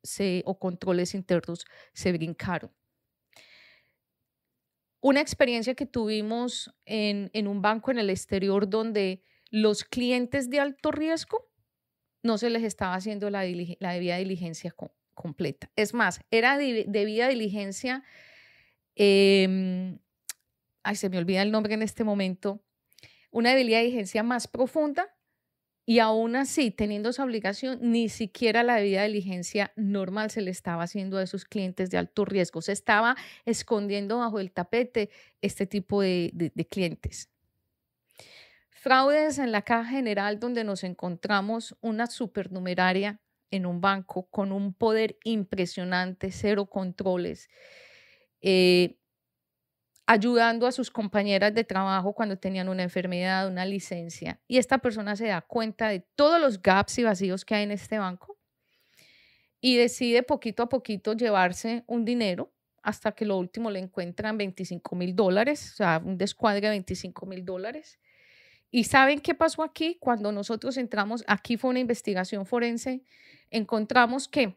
o 0.44 0.58
controles 0.58 1.14
internos 1.14 1.64
se 1.92 2.12
brincaron. 2.12 2.72
Una 5.00 5.20
experiencia 5.20 5.74
que 5.74 5.86
tuvimos 5.86 6.74
en, 6.84 7.30
un 7.46 7.62
banco 7.62 7.90
en 7.90 7.98
el 7.98 8.10
exterior 8.10 8.68
donde 8.68 9.22
los 9.50 9.84
clientes 9.84 10.50
de 10.50 10.60
alto 10.60 10.90
riesgo 10.90 11.48
no 12.22 12.38
se 12.38 12.50
les 12.50 12.64
estaba 12.64 12.94
haciendo 12.94 13.30
la, 13.30 13.42
debida 13.42 14.16
diligencia 14.16 14.74
completa. 15.14 15.70
Es 15.76 15.94
más, 15.94 16.20
era 16.30 16.58
debida 16.58 17.28
diligencia, 17.28 18.02
em, 18.96 20.00
ay, 20.82 20.96
se 20.96 21.08
me 21.08 21.18
olvida 21.18 21.42
el 21.42 21.52
nombre 21.52 21.74
en 21.74 21.82
este 21.82 22.02
momento, 22.02 22.64
una 23.30 23.54
debida 23.54 23.78
diligencia 23.78 24.22
más 24.22 24.48
profunda 24.48 25.15
y 25.88 26.00
aún 26.00 26.34
así, 26.34 26.72
teniendo 26.72 27.10
esa 27.10 27.22
obligación, 27.22 27.78
ni 27.80 28.08
siquiera 28.08 28.64
la 28.64 28.74
debida 28.74 29.04
diligencia 29.04 29.72
normal 29.76 30.32
se 30.32 30.42
le 30.42 30.50
estaba 30.50 30.82
haciendo 30.82 31.16
a 31.16 31.22
esos 31.22 31.44
clientes 31.44 31.90
de 31.90 31.96
alto 31.96 32.24
riesgo. 32.24 32.60
Se 32.60 32.72
estaba 32.72 33.16
escondiendo 33.44 34.18
bajo 34.18 34.40
el 34.40 34.50
tapete 34.50 35.10
este 35.40 35.64
tipo 35.64 36.02
de, 36.02 36.32
clientes. 36.68 37.30
Fraudes 38.70 39.38
en 39.38 39.52
la 39.52 39.62
caja 39.62 39.88
general 39.88 40.40
donde 40.40 40.64
nos 40.64 40.82
encontramos 40.82 41.76
una 41.80 42.08
supernumeraria 42.08 43.20
en 43.52 43.64
un 43.64 43.80
banco 43.80 44.26
con 44.26 44.50
un 44.50 44.74
poder 44.74 45.18
impresionante, 45.22 46.32
cero 46.32 46.66
controles. 46.66 47.48
Eh, 48.40 48.98
ayudando 50.06 50.66
a 50.66 50.72
sus 50.72 50.90
compañeras 50.90 51.52
de 51.52 51.64
trabajo 51.64 52.12
cuando 52.12 52.38
tenían 52.38 52.68
una 52.68 52.84
enfermedad, 52.84 53.48
una 53.48 53.66
licencia. 53.66 54.40
Y 54.46 54.58
esta 54.58 54.78
persona 54.78 55.16
se 55.16 55.26
da 55.26 55.40
cuenta 55.40 55.88
de 55.88 56.00
todos 56.00 56.40
los 56.40 56.62
gaps 56.62 56.98
y 56.98 57.02
vacíos 57.02 57.44
que 57.44 57.56
hay 57.56 57.64
en 57.64 57.72
este 57.72 57.98
banco 57.98 58.38
y 59.60 59.76
decide 59.76 60.22
poquito 60.22 60.62
a 60.62 60.68
poquito 60.68 61.14
llevarse 61.14 61.82
un 61.86 62.04
dinero 62.04 62.52
hasta 62.82 63.10
que 63.12 63.24
lo 63.24 63.36
último 63.36 63.68
le 63.68 63.80
encuentran 63.80 64.38
25 64.38 64.94
mil 64.94 65.16
dólares, 65.16 65.72
o 65.72 65.76
sea, 65.76 66.00
un 66.04 66.16
descuadre 66.16 66.60
de 66.60 66.68
25 66.68 67.26
mil 67.26 67.44
dólares. 67.44 67.98
¿Y 68.70 68.84
saben 68.84 69.18
qué 69.20 69.34
pasó 69.34 69.64
aquí? 69.64 69.96
Cuando 69.98 70.30
nosotros 70.30 70.76
entramos, 70.76 71.24
aquí 71.26 71.56
fue 71.56 71.70
una 71.70 71.80
investigación 71.80 72.46
forense, 72.46 73.02
encontramos 73.50 74.28
que 74.28 74.54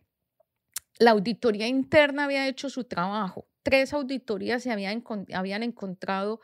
la 0.99 1.11
auditoría 1.11 1.67
interna 1.67 2.25
había 2.25 2.47
hecho 2.47 2.69
su 2.69 2.83
trabajo 2.83 3.49
tres 3.63 3.93
auditorías 3.93 4.63
se 4.63 4.71
habían, 4.71 5.03
habían 5.33 5.63
encontrado 5.63 6.41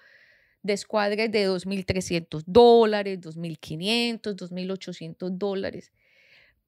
descuadres 0.62 1.32
de 1.32 1.48
2.300 1.48 2.44
dólares, 2.46 3.20
2.500, 3.20 4.36
2.800 4.36 5.30
dólares. 5.32 5.92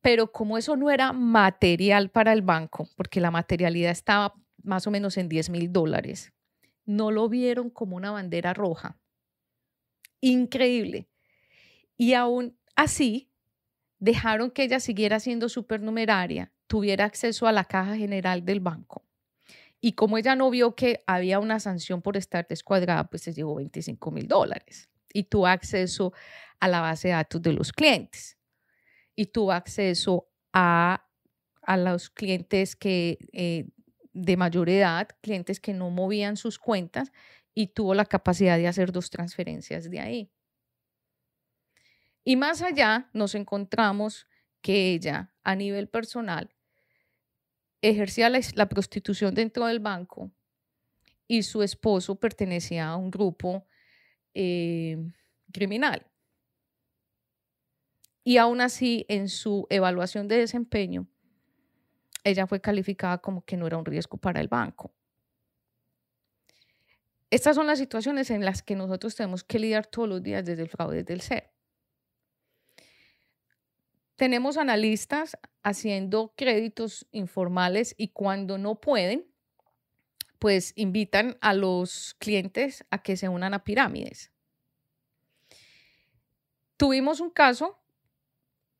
Pero 0.02 0.32
como 0.32 0.58
eso 0.58 0.76
no 0.76 0.90
era 0.90 1.14
material 1.14 2.10
para 2.10 2.34
el 2.34 2.42
banco, 2.42 2.88
porque 2.96 3.20
la 3.22 3.32
materialidad 3.32 3.92
estaba 3.92 4.36
más 4.64 4.88
o 4.88 4.92
menos 4.92 5.18
en 5.18 5.30
10.000 5.30 5.72
dólares, 5.72 6.34
no 6.86 7.12
lo 7.12 7.28
vieron 7.30 7.70
como 7.70 7.96
una 7.96 8.12
bandera 8.12 8.54
roja. 8.54 8.98
Increíble. 10.22 11.08
Y 11.98 12.14
aún 12.14 12.58
así, 12.76 13.30
dejaron 14.00 14.52
que 14.52 14.64
ella 14.64 14.80
siguiera 14.80 15.20
siendo 15.20 15.50
supernumeraria, 15.50 16.52
tuviera 16.68 17.06
acceso 17.06 17.48
a 17.48 17.52
la 17.52 17.66
caja 17.66 17.96
general 17.96 18.46
del 18.46 18.60
banco. 18.60 19.08
Y 19.80 19.94
como 19.94 20.18
ella 20.18 20.36
no 20.36 20.50
vio 20.50 20.76
que 20.76 21.04
había 21.08 21.40
una 21.40 21.60
sanción 21.60 22.02
por 22.02 22.18
estar 22.18 22.48
descuadrada, 22.48 23.10
pues 23.10 23.22
se 23.24 23.34
llevó 23.34 23.56
25 23.56 24.12
mil 24.12 24.28
dólares. 24.28 24.90
Y 25.14 25.24
tuvo 25.24 25.48
acceso 25.48 26.14
a 26.60 26.68
la 26.68 26.82
base 26.82 27.10
de 27.10 27.14
datos 27.14 27.42
de 27.42 27.54
los 27.54 27.72
clientes. 27.72 28.38
Y 29.16 29.28
tuvo 29.28 29.52
acceso 29.52 30.30
a, 30.54 31.08
a 31.62 31.78
los 31.78 32.10
clientes 32.10 32.76
que, 32.76 33.18
eh, 33.34 33.70
de 34.14 34.38
mayor 34.38 34.70
edad, 34.70 35.08
clientes 35.22 35.60
que 35.60 35.74
no 35.74 35.90
movían 35.92 36.38
sus 36.38 36.58
cuentas 36.58 37.12
y 37.54 37.68
tuvo 37.68 37.94
la 37.94 38.06
capacidad 38.06 38.58
de 38.58 38.68
hacer 38.68 38.92
dos 38.92 39.10
transferencias 39.10 39.90
de 39.90 40.00
ahí. 40.00 40.32
Y 42.24 42.36
más 42.36 42.62
allá 42.62 43.10
nos 43.14 43.36
encontramos 43.36 44.28
que 44.62 44.94
ella 44.94 45.32
a 45.44 45.56
nivel 45.56 45.88
personal 45.88 46.57
ejercía 47.82 48.30
la, 48.30 48.70
prostitución 48.70 49.34
dentro 49.34 49.66
del 49.66 49.80
banco 49.80 50.32
y 51.28 51.44
su 51.44 51.62
esposo 51.64 52.16
pertenecía 52.16 52.88
a 52.88 52.96
un 52.96 53.12
grupo 53.12 53.66
eh, 54.34 54.98
criminal. 55.52 56.06
Y 58.24 58.38
aún 58.38 58.60
así, 58.62 59.06
en 59.08 59.30
su 59.30 59.68
evaluación 59.70 60.28
de 60.28 60.38
desempeño, 60.38 61.08
ella 62.24 62.46
fue 62.46 62.60
calificada 62.60 63.20
como 63.20 63.46
que 63.46 63.56
no 63.56 63.68
era 63.68 63.78
un 63.78 63.86
riesgo 63.86 64.18
para 64.18 64.42
el 64.42 64.50
banco. 64.50 64.94
Estas 67.30 67.56
son 67.56 67.68
las 67.68 67.80
situaciones 67.80 68.30
en 68.30 68.44
las 68.44 68.64
que 68.64 68.76
nosotros 68.76 69.16
tenemos 69.16 69.44
que 69.44 69.60
lidiar 69.60 69.86
todos 69.88 70.08
los 70.08 70.24
días 70.24 70.46
desde 70.46 70.64
el 70.64 70.70
fraude 70.70 71.04
del 71.04 71.22
ser. 71.22 71.52
Tenemos 74.18 74.58
analistas 74.58 75.38
haciendo 75.62 76.34
créditos 76.36 77.08
informales 77.12 77.94
y 77.98 78.10
cuando 78.10 78.58
no 78.58 78.82
pueden, 78.82 79.28
pues 80.40 80.74
invitan 80.76 81.38
a 81.40 81.54
los 81.54 82.16
clientes 82.18 82.84
a 82.90 83.04
que 83.04 83.16
se 83.16 83.30
unan 83.30 83.54
a 83.54 83.64
pirámides. 83.64 84.32
Tuvimos 86.78 87.20
un 87.20 87.30
caso 87.30 87.80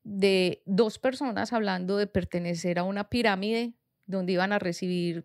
de 0.02 0.60
dos 0.66 0.98
personas 0.98 1.52
hablando 1.52 1.98
de 1.98 2.08
pertenecer 2.08 2.80
a 2.80 2.82
una 2.82 3.08
pirámide 3.08 3.74
donde 4.06 4.32
iban 4.32 4.52
a 4.52 4.58
recibir, 4.58 5.24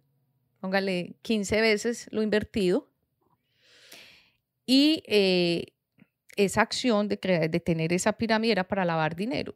póngale, 0.60 1.16
15 1.24 1.60
veces 1.60 2.08
lo 2.12 2.22
invertido. 2.22 2.92
Y 4.68 5.04
eh, 5.08 5.74
esa 6.36 6.62
acción 6.62 7.08
de, 7.08 7.18
de 7.50 7.60
tener 7.60 7.94
esa 7.94 8.14
pirámide 8.14 8.52
era 8.52 8.68
para 8.68 8.86
lavar 8.86 9.16
dinero. 9.16 9.56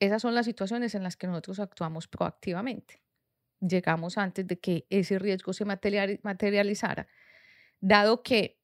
Esas 0.00 0.22
son 0.22 0.34
las 0.34 0.46
situaciones 0.46 0.94
en 0.94 1.02
las 1.02 1.16
que 1.16 1.26
nosotros 1.26 1.58
actuamos 1.58 2.06
proactivamente. 2.06 3.02
Llegamos 3.60 4.18
antes 4.18 4.46
de 4.46 4.58
que 4.60 4.86
ese 4.90 5.18
riesgo 5.18 5.52
se 5.52 5.64
materializara, 5.64 7.08
dado 7.80 8.22
que 8.22 8.60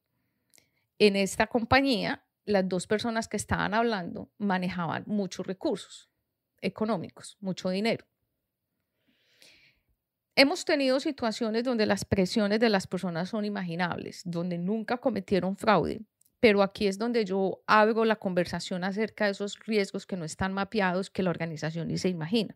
en 0.99 1.17
esta 1.17 1.47
compañía 1.47 2.23
las 2.45 2.67
dos 2.69 2.87
personas 2.87 3.27
que 3.27 3.37
estaban 3.37 3.73
hablando 3.73 4.29
manejaban 4.37 5.03
muchos 5.07 5.45
recursos 5.45 6.09
económicos, 6.61 7.37
mucho 7.41 7.69
dinero. 7.69 8.05
Hemos 10.37 10.65
tenido 10.65 10.99
situaciones 10.99 11.63
donde 11.63 11.85
las 11.85 12.03
presiones 12.03 12.59
de 12.59 12.69
las 12.69 12.87
personas 12.87 13.29
son 13.29 13.45
imaginables, 13.45 14.21
donde 14.25 14.57
nunca 14.57 14.97
cometieron 14.97 15.55
fraude, 15.55 16.01
pero 16.39 16.61
aquí 16.61 16.87
es 16.87 16.97
donde 16.97 17.25
yo 17.25 17.61
abro 17.67 18.05
la 18.05 18.17
conversación 18.17 18.83
acerca 18.83 19.25
de 19.25 19.31
esos 19.31 19.59
riesgos 19.59 20.05
que 20.05 20.17
no 20.17 20.25
están 20.25 20.53
mapeados 20.53 21.09
que 21.09 21.23
la 21.23 21.29
organización 21.29 21.87
ni 21.87 21.97
se 21.97 22.09
imagina. 22.09 22.55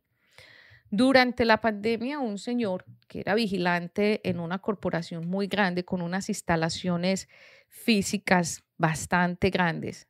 Durante 0.91 1.45
la 1.45 1.61
pandemia, 1.61 2.19
un 2.19 2.39
señor 2.39 2.83
que 3.07 3.19
era 3.19 3.35
vigilante 3.35 4.27
en 4.27 4.39
una 4.39 4.59
corporación 4.59 5.27
muy 5.27 5.47
grande 5.47 5.85
con 5.85 6.01
unas 6.01 6.29
instalaciones 6.29 7.29
físicas 7.67 8.63
bastante 8.77 9.51
grandes, 9.51 10.08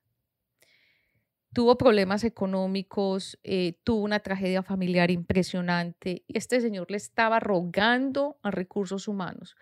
tuvo 1.53 1.77
problemas 1.77 2.23
económicos, 2.23 3.39
eh, 3.43 3.79
tuvo 3.83 4.03
una 4.03 4.19
tragedia 4.19 4.63
familiar 4.63 5.11
impresionante 5.11 6.23
y 6.27 6.37
este 6.37 6.61
señor 6.61 6.91
le 6.91 6.97
estaba 6.97 7.39
rogando 7.39 8.39
a 8.43 8.51
recursos 8.51 9.07
humanos 9.07 9.55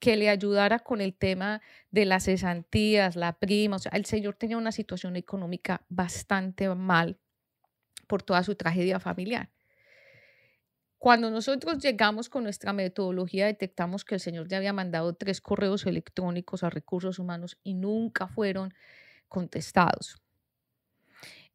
que 0.00 0.16
le 0.16 0.30
ayudara 0.30 0.80
con 0.80 1.00
el 1.00 1.14
tema 1.14 1.62
de 1.90 2.06
las 2.06 2.24
cesantías, 2.24 3.16
la 3.16 3.38
prima, 3.38 3.76
o 3.76 3.78
sea, 3.80 3.92
el 3.94 4.06
señor 4.06 4.36
tenía 4.36 4.58
una 4.58 4.72
situación 4.72 5.16
económica 5.16 5.84
bastante 5.88 6.68
mal 6.74 7.18
por 8.08 8.22
toda 8.22 8.42
su 8.42 8.54
tragedia 8.56 9.00
familiar. 9.00 9.50
Cuando 10.98 11.30
nosotros 11.30 11.78
llegamos 11.78 12.28
con 12.28 12.42
nuestra 12.42 12.72
metodología, 12.72 13.46
detectamos 13.46 14.04
que 14.04 14.14
el 14.16 14.20
señor 14.20 14.48
ya 14.48 14.56
había 14.58 14.72
mandado 14.72 15.14
tres 15.14 15.40
correos 15.40 15.86
electrónicos 15.86 16.64
a 16.64 16.70
recursos 16.70 17.18
humanos 17.18 17.58
y 17.62 17.74
nunca 17.74 18.26
fueron 18.28 18.74
contestados. 19.28 20.16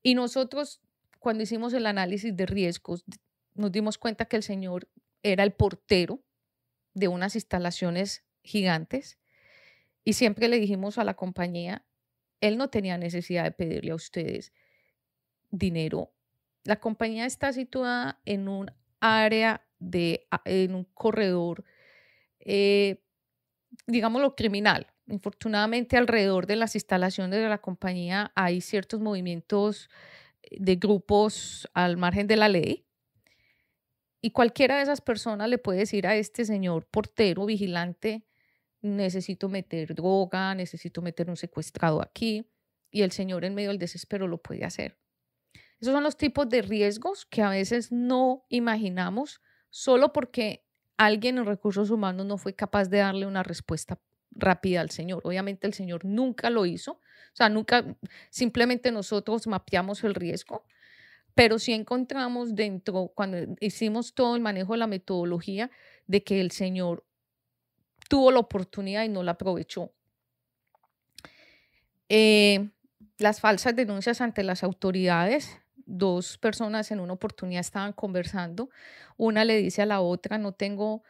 Y 0.03 0.15
nosotros, 0.15 0.81
cuando 1.19 1.43
hicimos 1.43 1.73
el 1.73 1.85
análisis 1.85 2.35
de 2.35 2.45
riesgos, 2.45 3.05
nos 3.53 3.71
dimos 3.71 3.97
cuenta 3.97 4.25
que 4.25 4.37
el 4.37 4.43
señor 4.43 4.89
era 5.23 5.43
el 5.43 5.53
portero 5.53 6.23
de 6.93 7.07
unas 7.07 7.35
instalaciones 7.35 8.23
gigantes 8.43 9.19
y 10.03 10.13
siempre 10.13 10.47
le 10.47 10.59
dijimos 10.59 10.97
a 10.97 11.03
la 11.03 11.13
compañía, 11.13 11.85
él 12.39 12.57
no 12.57 12.69
tenía 12.69 12.97
necesidad 12.97 13.43
de 13.43 13.51
pedirle 13.51 13.91
a 13.91 13.95
ustedes 13.95 14.51
dinero. 15.51 16.11
La 16.63 16.79
compañía 16.79 17.25
está 17.25 17.53
situada 17.53 18.19
en 18.25 18.47
un 18.47 18.71
área 18.99 19.67
de, 19.79 20.27
en 20.45 20.75
un 20.75 20.85
corredor, 20.85 21.63
eh, 22.39 23.03
digámoslo, 23.85 24.35
criminal. 24.35 24.87
Infortunadamente, 25.11 25.97
alrededor 25.97 26.47
de 26.47 26.55
las 26.55 26.73
instalaciones 26.75 27.37
de 27.37 27.49
la 27.49 27.57
compañía 27.57 28.31
hay 28.33 28.61
ciertos 28.61 29.01
movimientos 29.01 29.89
eh, 30.41 30.57
de 30.59 30.77
grupos 30.77 31.69
al 31.73 31.97
margen 31.97 32.27
de 32.27 32.37
la 32.37 32.47
ley. 32.47 32.85
Y 34.21 34.31
cualquiera 34.31 34.77
de 34.77 34.83
esas 34.83 35.01
personas 35.01 35.49
le 35.49 35.57
puede 35.57 35.79
decir 35.79 36.07
a 36.07 36.15
este 36.15 36.45
señor 36.45 36.85
portero, 36.85 37.45
vigilante, 37.45 38.25
necesito 38.81 39.49
meter 39.49 39.93
droga, 39.95 40.55
necesito 40.55 41.01
meter 41.01 41.29
un 41.29 41.35
secuestrado 41.35 42.01
aquí. 42.01 42.49
Y 42.89 43.01
el 43.01 43.11
señor 43.11 43.43
en 43.43 43.53
medio 43.53 43.69
del 43.69 43.79
desespero 43.79 44.27
lo 44.27 44.37
puede 44.37 44.63
hacer. 44.63 44.97
Esos 45.81 45.93
son 45.93 46.03
los 46.03 46.15
tipos 46.15 46.47
de 46.47 46.61
riesgos 46.61 47.25
que 47.25 47.41
a 47.41 47.49
veces 47.49 47.91
no 47.91 48.45
imaginamos 48.47 49.41
solo 49.69 50.13
porque 50.13 50.63
alguien 50.97 51.37
en 51.37 51.45
recursos 51.45 51.89
humanos 51.89 52.25
no 52.25 52.37
fue 52.37 52.53
capaz 52.53 52.89
de 52.89 52.99
darle 52.99 53.25
una 53.25 53.43
respuesta 53.43 53.99
rápida 54.31 54.81
al 54.81 54.89
Señor. 54.89 55.21
Obviamente 55.23 55.67
el 55.67 55.73
Señor 55.73 56.05
nunca 56.05 56.49
lo 56.49 56.65
hizo, 56.65 56.93
o 56.93 57.35
sea, 57.35 57.49
nunca, 57.49 57.85
simplemente 58.29 58.91
nosotros 58.91 59.47
mapeamos 59.47 60.03
el 60.03 60.15
riesgo, 60.15 60.65
pero 61.35 61.59
sí 61.59 61.73
encontramos 61.73 62.55
dentro, 62.55 63.11
cuando 63.15 63.37
hicimos 63.59 64.13
todo 64.13 64.35
el 64.35 64.41
manejo 64.41 64.73
de 64.73 64.79
la 64.79 64.87
metodología, 64.87 65.71
de 66.07 66.23
que 66.23 66.41
el 66.41 66.51
Señor 66.51 67.05
tuvo 68.09 68.31
la 68.31 68.39
oportunidad 68.39 69.03
y 69.03 69.09
no 69.09 69.23
la 69.23 69.31
aprovechó. 69.31 69.93
Eh, 72.09 72.69
las 73.17 73.39
falsas 73.39 73.73
denuncias 73.73 74.19
ante 74.19 74.43
las 74.43 74.63
autoridades. 74.63 75.57
Dos 75.85 76.37
personas 76.37 76.91
en 76.91 76.99
una 76.99 77.13
oportunidad 77.13 77.61
estaban 77.61 77.93
conversando. 77.93 78.69
Una 79.15 79.45
le 79.45 79.55
dice 79.55 79.81
a 79.81 79.85
la 79.85 80.01
otra, 80.01 80.37
no 80.37 80.51
tengo, 80.51 81.03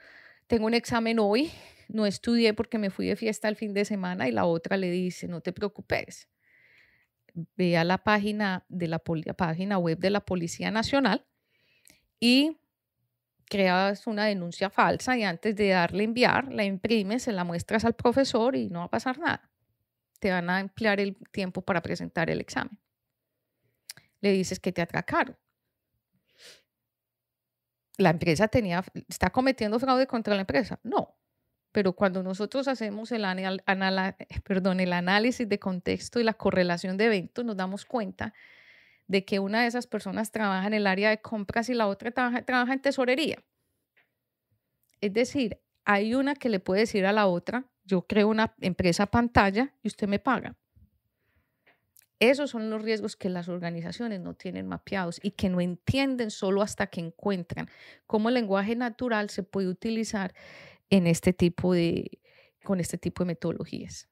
tengo 0.51 0.65
un 0.65 0.73
examen 0.73 1.17
hoy, 1.17 1.49
no 1.87 2.05
estudié 2.05 2.53
porque 2.53 2.77
me 2.77 2.89
fui 2.89 3.07
de 3.07 3.15
fiesta 3.15 3.47
el 3.47 3.55
fin 3.55 3.73
de 3.73 3.85
semana 3.85 4.27
y 4.27 4.33
la 4.33 4.43
otra 4.43 4.75
le 4.75 4.91
dice, 4.91 5.29
no 5.29 5.39
te 5.39 5.53
preocupes, 5.53 6.27
ve 7.55 7.77
a 7.77 7.85
la 7.85 7.99
página, 7.99 8.65
de 8.67 8.89
la, 8.89 8.99
página 8.99 9.77
web 9.77 9.97
de 9.97 10.09
la 10.09 10.19
Policía 10.19 10.69
Nacional 10.69 11.25
y 12.19 12.57
creas 13.45 14.07
una 14.07 14.25
denuncia 14.25 14.69
falsa 14.69 15.17
y 15.17 15.23
antes 15.23 15.55
de 15.55 15.69
darle 15.69 16.03
enviar, 16.03 16.51
la 16.51 16.65
imprimes, 16.65 17.23
se 17.23 17.31
la 17.31 17.45
muestras 17.45 17.85
al 17.85 17.93
profesor 17.93 18.57
y 18.57 18.67
no 18.67 18.79
va 18.79 18.85
a 18.87 18.91
pasar 18.91 19.19
nada. 19.19 19.49
Te 20.19 20.31
van 20.31 20.49
a 20.49 20.59
emplear 20.59 20.99
el 20.99 21.15
tiempo 21.31 21.61
para 21.61 21.81
presentar 21.81 22.29
el 22.29 22.41
examen. 22.41 22.77
Le 24.19 24.33
dices 24.33 24.59
que 24.59 24.73
te 24.73 24.81
atracaron. 24.81 25.37
La 28.01 28.09
empresa 28.09 28.47
tenía, 28.47 28.83
está 29.07 29.29
cometiendo 29.29 29.79
fraude 29.79 30.07
contra 30.07 30.35
la 30.35 30.41
empresa. 30.41 30.79
No, 30.83 31.15
pero 31.71 31.93
cuando 31.93 32.23
nosotros 32.23 32.67
hacemos 32.67 33.11
el, 33.15 33.25
análisis 33.25 35.49
de 35.49 35.59
contexto 35.59 36.19
y 36.19 36.23
la 36.23 36.33
correlación 36.33 36.97
de 36.97 37.05
eventos, 37.05 37.45
nos 37.45 37.57
damos 37.57 37.85
cuenta 37.85 38.33
de 39.07 39.25
que 39.25 39.39
una 39.39 39.61
de 39.61 39.67
esas 39.67 39.87
personas 39.87 40.31
trabaja 40.31 40.67
en 40.67 40.73
el 40.73 40.87
área 40.87 41.09
de 41.09 41.21
compras 41.21 41.69
y 41.69 41.73
la 41.73 41.87
otra 41.87 42.11
trabaja, 42.11 42.43
trabaja 42.43 42.73
en 42.73 42.81
tesorería. 42.81 43.43
Es 45.01 45.13
decir, 45.13 45.59
hay 45.83 46.13
una 46.13 46.35
que 46.35 46.49
le 46.49 46.59
puede 46.59 46.81
decir 46.81 47.05
a 47.05 47.11
la 47.11 47.27
otra, 47.27 47.65
yo 47.83 48.03
creo 48.03 48.29
una 48.29 48.53
empresa 48.61 49.07
pantalla 49.07 49.73
y 49.81 49.87
usted 49.87 50.07
me 50.07 50.19
paga. 50.19 50.55
Esos 52.21 52.51
son 52.51 52.69
los 52.69 52.83
riesgos 52.83 53.15
que 53.15 53.29
las 53.29 53.49
organizaciones 53.49 54.19
no 54.21 54.35
tienen 54.35 54.67
mapeados 54.67 55.19
y 55.23 55.31
que 55.31 55.49
no 55.49 55.59
entienden 55.59 56.29
solo 56.29 56.61
hasta 56.61 56.85
que 56.85 57.01
encuentran 57.01 57.67
cómo 58.05 58.29
el 58.29 58.35
lenguaje 58.35 58.75
natural 58.75 59.31
se 59.31 59.41
puede 59.41 59.69
utilizar 59.69 60.31
en 60.91 61.07
este 61.07 61.33
tipo 61.33 61.73
de, 61.73 62.19
con 62.63 62.79
este 62.79 62.99
tipo 62.99 63.23
de 63.23 63.29
metodologías. 63.29 64.07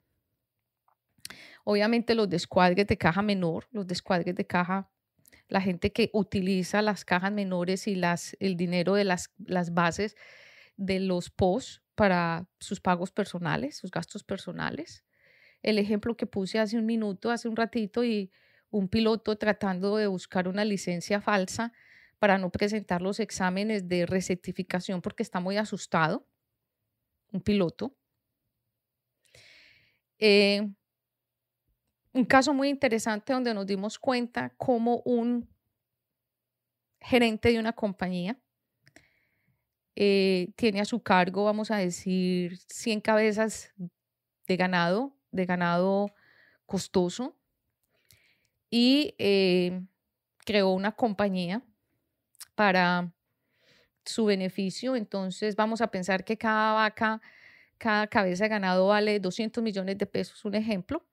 Obviamente 1.63 2.15
los 2.15 2.27
descuadres 2.27 2.87
de 2.87 2.97
caja 2.97 3.21
menor, 3.21 3.67
los 3.69 3.85
descuadres 3.85 4.33
de 4.33 4.47
caja, 4.47 4.89
la 5.47 5.61
gente 5.61 5.91
que 5.91 6.09
utiliza 6.11 6.81
las 6.81 7.05
cajas 7.05 7.31
menores 7.31 7.87
y 7.87 8.01
el 8.39 8.57
dinero 8.57 8.95
de 8.95 9.03
las, 9.03 9.29
las 9.37 9.75
bases 9.75 10.15
de 10.77 10.99
los 10.99 11.29
POS 11.29 11.83
para 11.93 12.47
sus 12.59 12.79
pagos 12.79 13.11
personales, 13.11 13.77
sus 13.77 13.91
gastos 13.91 14.23
personales. 14.23 15.03
El 15.61 15.77
ejemplo 15.77 16.15
que 16.15 16.25
puse 16.25 16.59
hace 16.59 16.77
un 16.77 16.85
minuto, 16.85 17.31
hace 17.31 17.49
un 17.49 17.55
ratito, 17.55 18.03
y 18.03 18.31
un 18.71 18.87
piloto 18.87 19.37
tratando 19.37 19.97
de 19.97 20.07
buscar 20.07 20.47
una 20.47 20.65
licencia 20.65 21.21
falsa 21.21 21.73
para 22.19 22.37
no 22.37 22.51
presentar 22.51 23.01
los 23.01 23.19
exámenes 23.19 23.87
de 23.87 24.05
recertificación 24.05 25.01
porque 25.01 25.23
está 25.23 25.39
muy 25.39 25.57
asustado, 25.57 26.27
un 27.31 27.41
piloto. 27.41 27.95
Eh, 30.19 30.69
un 32.13 32.25
caso 32.25 32.53
muy 32.53 32.69
interesante 32.69 33.33
donde 33.33 33.53
nos 33.53 33.65
dimos 33.65 33.97
cuenta 33.99 34.53
cómo 34.57 35.01
un 35.05 35.47
gerente 37.01 37.51
de 37.51 37.59
una 37.59 37.73
compañía 37.73 38.37
eh, 39.95 40.51
tiene 40.55 40.81
a 40.81 40.85
su 40.85 41.01
cargo, 41.01 41.43
vamos 41.43 41.71
a 41.71 41.77
decir, 41.77 42.57
100 42.67 43.01
cabezas 43.01 43.73
de 44.47 44.57
ganado, 44.57 45.18
de 45.31 45.45
ganado 45.45 46.11
costoso, 46.65 47.35
y 48.69 49.15
eh, 49.17 49.81
creó 50.45 50.69
una 50.71 50.91
compañía 50.91 51.63
para 52.55 53.13
su 54.05 54.25
beneficio. 54.25 54.95
Entonces 54.95 55.55
vamos 55.55 55.81
a 55.81 55.91
pensar 55.91 56.23
que 56.23 56.37
cada 56.37 56.73
vaca, 56.73 57.21
cada 57.77 58.07
cabeza 58.07 58.45
de 58.45 58.49
ganado 58.49 58.87
vale 58.87 59.19
200 59.19 59.63
millones 59.63 59.97
de 59.97 60.05
pesos, 60.05 60.45
un 60.45 60.55
ejemplo. 60.55 61.05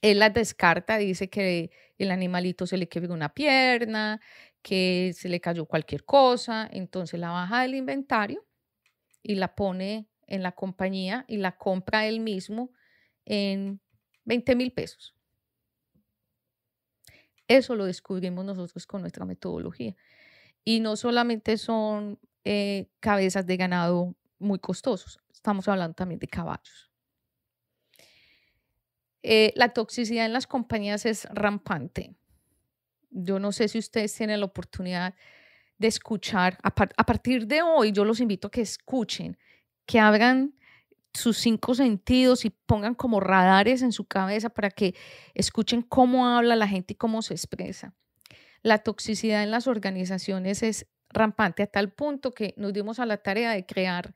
Él 0.00 0.20
las 0.20 0.32
descarta, 0.32 0.96
dice 0.98 1.28
que 1.28 1.70
el 1.98 2.10
animalito 2.10 2.66
se 2.66 2.76
le 2.76 2.88
quebró 2.88 3.14
una 3.14 3.30
pierna, 3.34 4.20
que 4.62 5.12
se 5.14 5.28
le 5.28 5.40
cayó 5.40 5.66
cualquier 5.66 6.04
cosa, 6.04 6.68
entonces 6.70 7.18
la 7.18 7.30
baja 7.30 7.62
del 7.62 7.74
inventario 7.74 8.44
y 9.22 9.36
la 9.36 9.54
pone 9.54 10.08
en 10.26 10.42
la 10.42 10.52
compañía 10.52 11.24
y 11.28 11.38
la 11.38 11.56
compra 11.56 12.06
él 12.06 12.20
mismo 12.20 12.72
en 13.28 13.80
20 14.24 14.56
mil 14.56 14.72
pesos. 14.72 15.14
Eso 17.46 17.76
lo 17.76 17.84
descubrimos 17.84 18.44
nosotros 18.44 18.86
con 18.86 19.02
nuestra 19.02 19.24
metodología. 19.24 19.94
Y 20.64 20.80
no 20.80 20.96
solamente 20.96 21.56
son 21.56 22.18
eh, 22.44 22.88
cabezas 23.00 23.46
de 23.46 23.56
ganado 23.56 24.14
muy 24.38 24.58
costosos, 24.58 25.18
estamos 25.32 25.66
hablando 25.68 25.94
también 25.94 26.18
de 26.18 26.28
caballos. 26.28 26.90
Eh, 29.22 29.52
la 29.56 29.70
toxicidad 29.70 30.26
en 30.26 30.32
las 30.32 30.46
compañías 30.46 31.04
es 31.04 31.26
rampante. 31.32 32.14
Yo 33.10 33.38
no 33.38 33.52
sé 33.52 33.68
si 33.68 33.78
ustedes 33.78 34.14
tienen 34.14 34.40
la 34.40 34.46
oportunidad 34.46 35.14
de 35.78 35.88
escuchar, 35.88 36.58
a, 36.62 36.68
a 36.68 37.06
partir 37.06 37.46
de 37.46 37.62
hoy 37.62 37.92
yo 37.92 38.04
los 38.04 38.20
invito 38.20 38.48
a 38.48 38.50
que 38.50 38.60
escuchen, 38.60 39.38
que 39.86 39.98
abran 39.98 40.57
sus 41.18 41.36
cinco 41.38 41.74
sentidos 41.74 42.44
y 42.44 42.50
pongan 42.50 42.94
como 42.94 43.20
radares 43.20 43.82
en 43.82 43.92
su 43.92 44.06
cabeza 44.06 44.48
para 44.48 44.70
que 44.70 44.94
escuchen 45.34 45.82
cómo 45.82 46.26
habla 46.26 46.56
la 46.56 46.68
gente 46.68 46.94
y 46.94 46.96
cómo 46.96 47.22
se 47.22 47.34
expresa. 47.34 47.94
La 48.62 48.78
toxicidad 48.78 49.42
en 49.42 49.50
las 49.50 49.66
organizaciones 49.66 50.62
es 50.62 50.86
rampante 51.10 51.62
a 51.62 51.66
tal 51.66 51.92
punto 51.92 52.32
que 52.32 52.54
nos 52.56 52.72
dimos 52.72 52.98
a 52.98 53.06
la 53.06 53.18
tarea 53.18 53.52
de 53.52 53.66
crear 53.66 54.14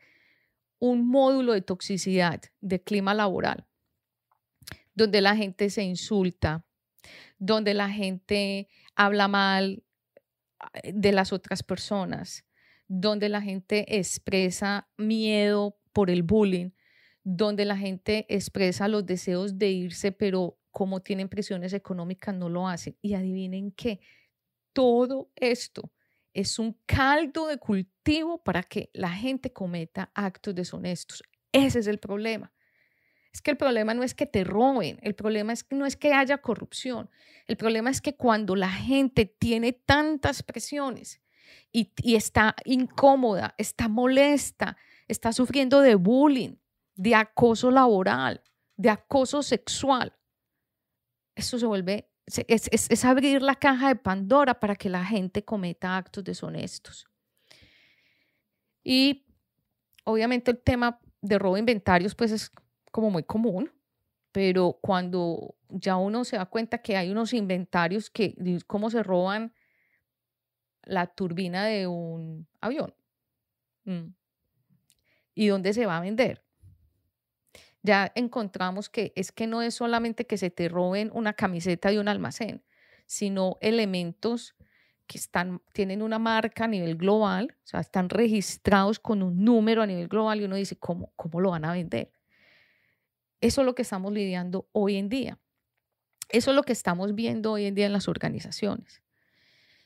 un 0.79 1.07
módulo 1.07 1.53
de 1.53 1.63
toxicidad 1.63 2.41
de 2.61 2.83
clima 2.83 3.15
laboral, 3.15 3.67
donde 4.95 5.21
la 5.21 5.37
gente 5.37 5.71
se 5.71 5.85
insulta, 5.85 6.67
donde 7.39 7.75
la 7.75 7.89
gente 7.89 8.69
habla 8.97 9.29
mal 9.29 9.85
eh, 10.83 10.93
de 10.93 11.13
las 11.13 11.33
otras 11.33 11.63
personas, 11.63 12.45
donde 12.89 13.29
la 13.29 13.41
gente 13.41 13.97
expresa 13.97 14.89
miedo 14.97 15.79
por 15.93 16.11
el 16.11 16.23
bullying, 16.23 16.71
donde 17.25 17.65
la 17.65 17.77
gente 17.77 18.27
expresa 18.29 18.89
los 18.89 19.07
deseos 19.07 19.59
de 19.59 19.71
irse, 19.71 20.13
pero 20.13 20.59
como 20.71 21.01
tienen 21.01 21.29
presiones 21.29 21.73
económicas 21.73 22.35
no 22.35 22.49
lo 22.49 22.67
hacen. 22.67 22.97
Y 23.01 23.15
adivinen 23.15 23.71
qué, 23.73 24.01
todo 24.73 25.31
esto 25.37 25.93
es 26.35 26.59
un 26.59 26.79
caldo 26.87 27.47
de 27.47 27.59
cultivo 27.59 28.43
para 28.43 28.63
que 28.63 28.91
la 28.95 29.11
gente 29.11 29.53
cometa 29.53 30.11
actos 30.15 30.55
deshonestos. 30.55 31.23
Ese 31.53 31.79
es 31.79 31.87
el 31.87 31.99
problema. 31.99 32.53
Es 33.33 33.41
que 33.41 33.51
el 33.51 33.57
problema 33.57 33.95
no 33.95 34.03
es 34.03 34.15
que 34.15 34.27
te 34.27 34.45
roben, 34.45 34.99
el 35.03 35.15
problema 35.15 35.53
es 35.53 35.65
que 35.65 35.75
no 35.75 35.87
es 35.87 35.97
que 35.97 36.13
haya 36.13 36.39
corrupción, 36.39 37.09
el 37.47 37.57
problema 37.57 37.89
es 37.89 38.03
que 38.03 38.15
cuando 38.15 38.57
la 38.57 38.69
gente 38.69 39.25
tiene 39.25 39.73
tantas 39.73 40.43
presiones 40.43 41.23
y, 41.73 41.93
y 42.03 42.17
está 42.17 42.55
incómoda, 42.67 43.55
está 43.57 43.89
molesta, 43.89 44.77
está 45.09 45.33
sufriendo 45.33 45.81
de 45.81 45.95
bullying, 45.95 46.57
de 46.95 47.15
acoso 47.15 47.71
laboral, 47.71 48.43
de 48.77 48.91
acoso 48.91 49.43
sexual. 49.43 50.13
Eso 51.35 51.59
se 51.59 51.67
vuelve, 51.67 52.11
es, 52.27 53.05
abrir 53.05 53.43
la 53.43 53.55
caja 53.55 53.89
de 53.89 53.97
Pandora 53.97 54.59
para 54.59 54.77
que 54.77 54.89
la 54.89 55.05
gente 55.05 55.45
cometa 55.45 55.97
actos 55.97 56.25
deshonestos. 56.25 57.07
Y 58.85 59.27
obviamente 60.05 60.51
el 60.51 60.59
tema 60.59 61.01
de 61.21 61.39
robo 61.39 61.55
de 61.55 61.61
inventarios 61.61 62.15
pues 62.15 62.33
es 62.33 62.51
como 62.91 63.11
muy 63.11 63.23
común, 63.23 63.73
pero 64.33 64.79
cuando 64.81 65.55
ya 65.69 65.97
uno 65.97 66.25
se 66.25 66.37
da 66.37 66.47
cuenta 66.47 66.79
que 66.79 66.97
hay 66.97 67.11
unos 67.11 67.33
inventarios 67.33 68.11
que, 68.11 68.35
cómo 68.67 68.91
se 68.91 69.03
roban 69.03 69.55
la 70.85 71.07
turbina 71.07 71.65
de 71.65 71.87
un 71.87 72.49
avión 72.61 72.93
mm, 73.85 74.09
y 75.35 75.47
dónde 75.47 75.73
se 75.73 75.87
va 75.87 75.99
a 75.99 76.01
vender 76.01 76.43
ya 77.83 78.13
encontramos 78.15 78.89
que 78.89 79.13
es 79.17 79.33
que 79.33 79.47
no 79.47 79.63
es 79.63 79.75
solamente 79.75 80.27
que 80.27 80.39
se 80.39 80.51
te 80.51 80.69
roben 80.69 81.11
una 81.13 81.33
camiseta 81.33 81.91
de 81.91 81.99
un 81.99 82.09
almacén, 82.09 82.63
sino 83.07 83.59
elementos 83.61 84.55
que 85.07 85.19
están, 85.19 85.61
tienen 85.73 86.01
una 86.01 86.19
marca 86.19 86.65
a 86.65 86.69
nivel 86.69 86.97
global, 86.97 87.57
o 87.65 87.67
sea, 87.67 87.81
están 87.81 88.09
registrados 88.09 89.01
con 89.01 89.23
un 89.23 89.45
número 89.45 89.83
a 89.83 89.87
nivel 89.87 90.09
global 90.09 90.41
y 90.41 90.45
uno 90.45 90.57
dice, 90.57 90.77
¿cómo, 90.77 91.13
cómo 91.17 91.41
lo 91.41 91.51
van 91.51 91.65
a 91.65 91.73
vender? 91.73 92.13
Eso 93.41 93.63
es 93.63 93.67
lo 93.67 93.75
que 93.75 93.83
estamos 93.83 94.13
lidiando 94.13 94.69
hoy 94.73 94.97
en 94.97 95.09
día. 95.09 95.39
Eso 96.29 96.51
es 96.51 96.57
lo 96.57 96.63
que 96.63 96.73
estamos 96.73 97.15
viendo 97.15 97.53
hoy 97.53 97.67
en 97.67 97.75
día 97.75 97.87
en 97.87 97.93
las 97.93 98.09
organizaciones. 98.09 99.03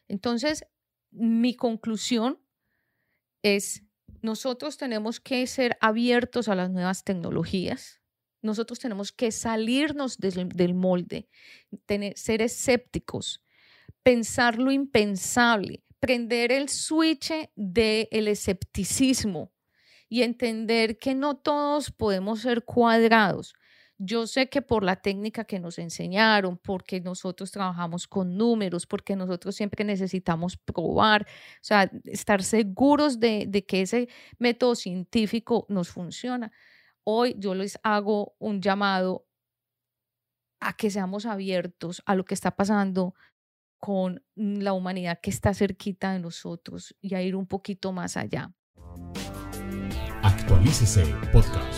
Entonces, 0.07 0.67
mi 1.11 1.57
conclusión 1.57 2.39
es 3.43 3.86
nosotros 4.23 4.77
tenemos 4.77 5.21
que 5.21 5.47
ser 5.47 5.77
abiertos 5.81 6.49
a 6.49 6.55
las 6.55 6.71
nuevas 6.71 7.05
tecnologías. 7.05 8.01
Nosotros 8.43 8.79
tenemos 8.79 9.13
que 9.13 9.33
salirnos 9.33 10.19
del, 10.19 10.75
molde, 10.75 11.29
tener, 11.87 12.17
ser 12.17 12.43
escépticos, 12.43 13.43
pensar 14.03 14.59
lo 14.59 14.71
impensable, 14.71 15.83
prender 16.01 16.53
el 16.53 16.69
switch 16.69 17.33
del 17.57 18.29
escepticismo 18.29 19.53
y 20.09 20.23
entender 20.23 20.99
que 20.99 21.15
no 21.15 21.37
todos 21.37 21.91
podemos 21.91 22.41
ser 22.41 22.65
cuadrados. 22.65 23.55
Yo 23.99 24.27
sé 24.27 24.51
que 24.51 24.61
por 24.61 24.83
la 24.85 24.97
técnica 24.97 25.45
que 25.45 25.59
nos 25.59 25.79
enseñaron, 25.79 26.59
porque 26.59 27.01
nosotros 27.01 27.51
trabajamos 27.51 28.07
con 28.07 28.37
números, 28.37 28.87
porque 28.87 29.17
nosotros 29.17 29.57
siempre 29.57 29.85
necesitamos 29.85 30.59
probar, 30.59 31.23
o 31.23 31.63
sea, 31.63 31.91
estar 32.05 32.43
seguros 32.43 33.21
de, 33.21 33.65
que 33.67 33.81
ese 33.81 34.09
método 34.39 34.75
científico 34.75 35.65
nos 35.71 35.89
funciona. 35.89 36.53
Hoy 37.05 37.37
yo 37.39 37.55
les 37.55 37.79
hago 37.83 38.37
un 38.39 38.61
llamado 38.61 39.27
a 40.61 40.75
que 40.75 40.91
seamos 40.91 41.25
abiertos 41.25 42.03
a 42.05 42.15
lo 42.15 42.25
que 42.25 42.35
está 42.35 42.51
pasando 42.51 43.15
con 43.79 44.23
la 44.35 44.75
humanidad 44.75 45.21
que 45.23 45.31
está 45.31 45.55
cerquita 45.55 46.13
de 46.13 46.19
nosotros 46.19 46.95
y 47.01 47.15
a 47.15 47.23
ir 47.23 47.35
un 47.35 47.47
poquito 47.47 47.93
más 47.93 48.17
allá. 48.19 48.53
Actualícese 50.23 51.05
podcast. 51.33 51.76